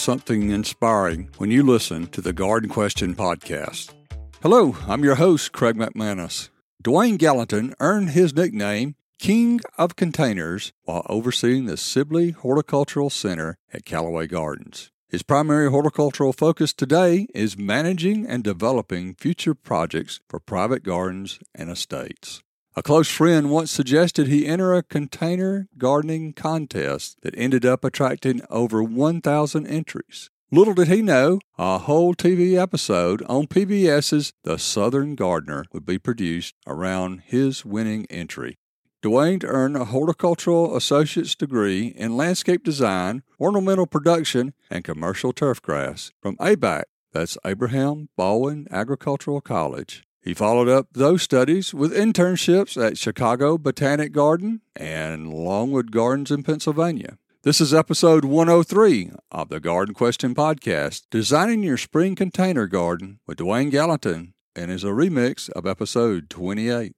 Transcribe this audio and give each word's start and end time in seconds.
something 0.00 0.50
inspiring 0.50 1.28
when 1.36 1.50
you 1.50 1.62
listen 1.62 2.06
to 2.06 2.22
the 2.22 2.32
Garden 2.32 2.70
Question 2.70 3.14
podcast. 3.14 3.92
Hello, 4.42 4.74
I'm 4.88 5.04
your 5.04 5.16
host, 5.16 5.52
Craig 5.52 5.76
McManus. 5.76 6.48
Dewayne 6.82 7.18
Gallatin 7.18 7.74
earned 7.78 8.10
his 8.10 8.34
nickname 8.34 8.94
King 9.18 9.60
of 9.76 9.96
Containers 9.96 10.72
while 10.84 11.04
overseeing 11.10 11.66
the 11.66 11.76
Sibley 11.76 12.30
Horticultural 12.30 13.10
Center 13.10 13.58
at 13.70 13.84
Callaway 13.84 14.26
Gardens. 14.26 14.90
His 15.10 15.22
primary 15.22 15.68
horticultural 15.68 16.32
focus 16.32 16.72
today 16.72 17.26
is 17.34 17.58
managing 17.58 18.26
and 18.26 18.42
developing 18.42 19.14
future 19.14 19.54
projects 19.54 20.20
for 20.28 20.40
private 20.40 20.82
gardens 20.82 21.38
and 21.54 21.68
estates. 21.68 22.42
A 22.76 22.84
close 22.84 23.10
friend 23.10 23.50
once 23.50 23.72
suggested 23.72 24.28
he 24.28 24.46
enter 24.46 24.72
a 24.74 24.84
container 24.84 25.68
gardening 25.76 26.32
contest 26.32 27.16
that 27.22 27.34
ended 27.36 27.66
up 27.66 27.84
attracting 27.84 28.42
over 28.48 28.80
1,000 28.80 29.66
entries. 29.66 30.30
Little 30.52 30.74
did 30.74 30.86
he 30.86 31.02
know, 31.02 31.40
a 31.58 31.78
whole 31.78 32.14
TV 32.14 32.56
episode 32.56 33.22
on 33.28 33.48
PBS's 33.48 34.32
The 34.44 34.56
Southern 34.56 35.16
Gardener 35.16 35.64
would 35.72 35.84
be 35.84 35.98
produced 35.98 36.54
around 36.64 37.22
his 37.26 37.64
winning 37.64 38.06
entry. 38.08 38.56
Dewayne 39.02 39.42
earned 39.44 39.76
a 39.76 39.86
horticultural 39.86 40.76
associate's 40.76 41.34
degree 41.34 41.88
in 41.88 42.16
landscape 42.16 42.62
design, 42.62 43.24
ornamental 43.40 43.86
production, 43.86 44.54
and 44.70 44.84
commercial 44.84 45.32
turfgrass 45.32 46.12
from 46.20 46.36
ABAC, 46.36 46.84
that's 47.12 47.36
Abraham 47.44 48.10
Baldwin 48.16 48.68
Agricultural 48.70 49.40
College. 49.40 50.04
He 50.22 50.34
followed 50.34 50.68
up 50.68 50.88
those 50.92 51.22
studies 51.22 51.72
with 51.72 51.96
internships 51.96 52.76
at 52.76 52.98
Chicago 52.98 53.56
Botanic 53.56 54.12
Garden 54.12 54.60
and 54.76 55.32
Longwood 55.32 55.90
Gardens 55.90 56.30
in 56.30 56.42
Pennsylvania. 56.42 57.16
This 57.42 57.58
is 57.58 57.72
episode 57.72 58.26
103 58.26 59.12
of 59.30 59.48
the 59.48 59.60
Garden 59.60 59.94
Question 59.94 60.34
Podcast, 60.34 61.04
Designing 61.10 61.62
Your 61.62 61.78
Spring 61.78 62.14
Container 62.14 62.66
Garden 62.66 63.20
with 63.26 63.38
Dewayne 63.38 63.70
Gallatin, 63.70 64.34
and 64.54 64.70
is 64.70 64.84
a 64.84 64.88
remix 64.88 65.48
of 65.52 65.66
episode 65.66 66.28
28. 66.28 66.92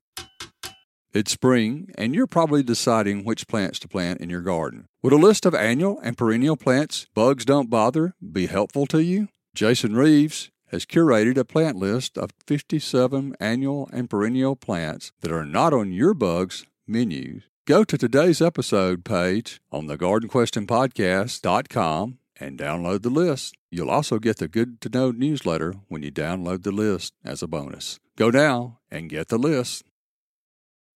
It's 1.12 1.30
spring, 1.30 1.92
and 1.96 2.16
you're 2.16 2.26
probably 2.26 2.64
deciding 2.64 3.24
which 3.24 3.46
plants 3.46 3.78
to 3.80 3.88
plant 3.88 4.20
in 4.20 4.30
your 4.30 4.40
garden. 4.40 4.86
Would 5.04 5.12
a 5.12 5.16
list 5.16 5.46
of 5.46 5.54
annual 5.54 6.00
and 6.00 6.18
perennial 6.18 6.56
plants 6.56 7.06
bugs 7.14 7.44
don't 7.44 7.70
bother 7.70 8.14
be 8.32 8.46
helpful 8.46 8.86
to 8.86 9.00
you? 9.00 9.28
Jason 9.54 9.94
Reeves, 9.94 10.50
has 10.72 10.84
curated 10.86 11.36
a 11.36 11.44
plant 11.44 11.76
list 11.76 12.16
of 12.18 12.32
57 12.46 13.36
annual 13.38 13.88
and 13.92 14.10
perennial 14.10 14.56
plants 14.56 15.12
that 15.20 15.30
are 15.30 15.44
not 15.44 15.74
on 15.74 15.92
your 15.92 16.14
bug's 16.14 16.64
menu. 16.86 17.42
Go 17.66 17.84
to 17.84 17.96
today's 17.96 18.42
episode 18.42 19.04
page 19.04 19.60
on 19.70 19.86
the 19.86 19.96
gardenquestionpodcast.com 19.98 22.18
and 22.40 22.58
download 22.58 23.02
the 23.02 23.10
list. 23.10 23.54
You'll 23.70 23.90
also 23.90 24.18
get 24.18 24.38
the 24.38 24.48
Good 24.48 24.80
to 24.80 24.88
Know 24.88 25.12
newsletter 25.12 25.74
when 25.88 26.02
you 26.02 26.10
download 26.10 26.64
the 26.64 26.72
list 26.72 27.12
as 27.24 27.40
a 27.42 27.46
bonus. 27.46 28.00
Go 28.16 28.30
now 28.30 28.80
and 28.90 29.08
get 29.08 29.28
the 29.28 29.38
list. 29.38 29.84